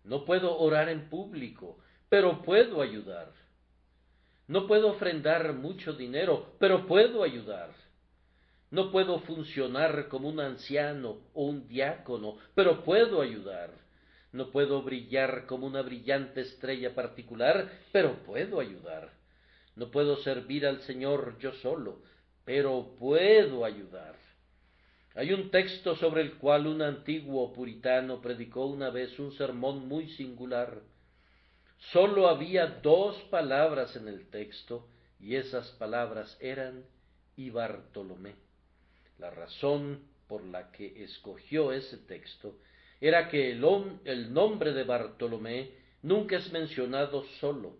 No 0.03 0.23
puedo 0.23 0.55
orar 0.55 0.87
en 0.89 1.09
público, 1.09 1.79
pero 2.09 2.43
puedo 2.43 2.83
ayudar. 2.83 3.33
No 4.49 4.65
puedo 4.65 4.89
ofrendar 4.89 5.53
mucho 5.53 5.93
dinero, 5.93 6.55
pero 6.57 6.87
puedo 6.87 7.21
ayudar. 7.21 7.69
No 8.71 8.91
puedo 8.91 9.19
funcionar 9.19 10.07
como 10.07 10.27
un 10.27 10.39
anciano 10.39 11.19
o 11.35 11.43
un 11.45 11.67
diácono, 11.67 12.37
pero 12.55 12.83
puedo 12.83 13.21
ayudar. 13.21 13.69
No 14.31 14.49
puedo 14.49 14.81
brillar 14.81 15.45
como 15.45 15.67
una 15.67 15.83
brillante 15.83 16.41
estrella 16.41 16.95
particular, 16.95 17.69
pero 17.91 18.23
puedo 18.23 18.59
ayudar. 18.59 19.11
No 19.75 19.91
puedo 19.91 20.17
servir 20.17 20.65
al 20.65 20.81
Señor 20.81 21.37
yo 21.37 21.51
solo, 21.53 22.01
pero 22.43 22.95
puedo 22.97 23.65
ayudar. 23.65 24.15
Hay 25.13 25.31
un 25.31 25.51
texto 25.51 25.95
sobre 25.95 26.23
el 26.23 26.39
cual 26.39 26.65
un 26.65 26.81
antiguo 26.81 27.53
puritano 27.53 28.19
predicó 28.19 28.65
una 28.65 28.89
vez 28.89 29.19
un 29.19 29.31
sermón 29.31 29.87
muy 29.87 30.09
singular. 30.09 30.81
Sólo 31.91 32.27
había 32.27 32.67
dos 32.67 33.15
palabras 33.31 33.95
en 33.95 34.07
el 34.07 34.29
texto, 34.29 34.87
y 35.19 35.35
esas 35.35 35.71
palabras 35.71 36.37
eran 36.39 36.85
y 37.35 37.49
Bartolomé. 37.49 38.35
La 39.17 39.31
razón 39.31 40.01
por 40.27 40.43
la 40.43 40.71
que 40.71 41.03
escogió 41.03 41.71
ese 41.71 41.97
texto 41.97 42.55
era 43.01 43.29
que 43.29 43.51
el, 43.51 44.33
nombre 44.33 44.73
de 44.73 44.83
Bartolomé 44.83 45.71
nunca 46.01 46.37
es 46.37 46.51
mencionado 46.51 47.23
solo, 47.39 47.77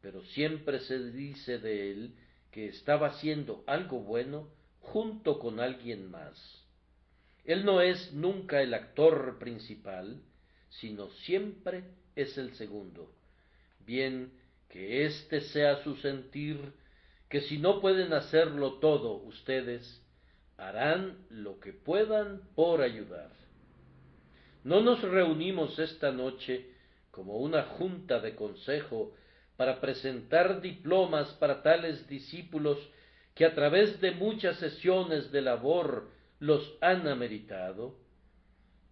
pero 0.00 0.22
siempre 0.22 0.80
se 0.80 1.10
dice 1.10 1.58
de 1.58 1.90
él 1.90 2.14
que 2.50 2.68
estaba 2.68 3.08
haciendo 3.08 3.64
algo 3.66 4.00
bueno 4.00 4.48
junto 4.80 5.38
con 5.38 5.60
alguien 5.60 6.10
más. 6.10 6.64
Él 7.44 7.64
no 7.64 7.80
es 7.80 8.12
nunca 8.12 8.60
el 8.60 8.74
actor 8.74 9.38
principal, 9.38 10.20
sino 10.68 11.10
siempre 11.10 11.84
es 12.14 12.36
el 12.38 12.54
segundo. 12.54 13.10
Bien, 13.90 14.32
que 14.68 15.04
éste 15.04 15.40
sea 15.40 15.82
su 15.82 15.96
sentir, 15.96 16.74
que 17.28 17.40
si 17.40 17.58
no 17.58 17.80
pueden 17.80 18.12
hacerlo 18.12 18.74
todo 18.74 19.14
ustedes, 19.14 19.82
harán 20.56 21.26
lo 21.28 21.58
que 21.58 21.72
puedan 21.72 22.40
por 22.54 22.82
ayudar. 22.82 23.32
No 24.62 24.80
nos 24.80 25.02
reunimos 25.02 25.76
esta 25.80 26.12
noche 26.12 26.70
como 27.10 27.38
una 27.38 27.64
junta 27.64 28.20
de 28.20 28.36
consejo 28.36 29.12
para 29.56 29.80
presentar 29.80 30.60
diplomas 30.60 31.28
para 31.40 31.60
tales 31.60 32.06
discípulos 32.06 32.78
que 33.34 33.44
a 33.44 33.56
través 33.56 34.00
de 34.00 34.12
muchas 34.12 34.56
sesiones 34.58 35.32
de 35.32 35.42
labor 35.42 36.12
los 36.38 36.78
han 36.80 37.08
ameritado. 37.08 37.96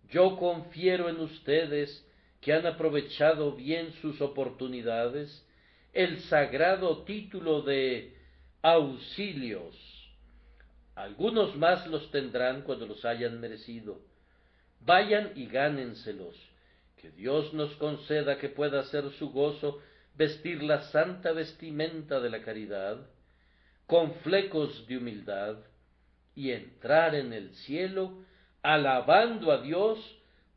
Yo 0.08 0.36
confiero 0.36 1.08
en 1.08 1.20
ustedes 1.20 2.04
que 2.40 2.52
han 2.52 2.66
aprovechado 2.66 3.52
bien 3.52 3.92
sus 4.00 4.20
oportunidades 4.20 5.44
el 5.92 6.20
sagrado 6.22 7.04
título 7.04 7.62
de 7.62 8.16
auxilios. 8.62 9.74
Algunos 10.94 11.56
más 11.56 11.86
los 11.86 12.10
tendrán 12.10 12.62
cuando 12.62 12.86
los 12.86 13.04
hayan 13.04 13.40
merecido 13.40 14.00
Vayan 14.80 15.32
y 15.34 15.46
gánenselos. 15.46 16.36
Que 16.96 17.10
Dios 17.10 17.52
nos 17.54 17.74
conceda 17.76 18.38
que 18.38 18.48
pueda 18.48 18.84
ser 18.84 19.10
su 19.12 19.30
gozo 19.30 19.80
vestir 20.14 20.62
la 20.62 20.82
santa 20.90 21.32
vestimenta 21.32 22.20
de 22.20 22.30
la 22.30 22.42
caridad, 22.42 22.98
con 23.86 24.14
flecos 24.16 24.86
de 24.88 24.98
humildad, 24.98 25.58
y 26.34 26.50
entrar 26.50 27.14
en 27.14 27.32
el 27.32 27.54
cielo 27.54 28.24
alabando 28.62 29.52
a 29.52 29.60
Dios 29.62 29.98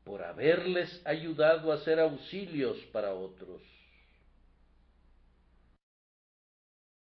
por 0.04 0.24
haberles 0.24 1.02
ayudado 1.06 1.72
a 1.72 1.78
ser 1.80 2.00
auxilios 2.00 2.78
para 2.92 3.14
otros. 3.14 3.62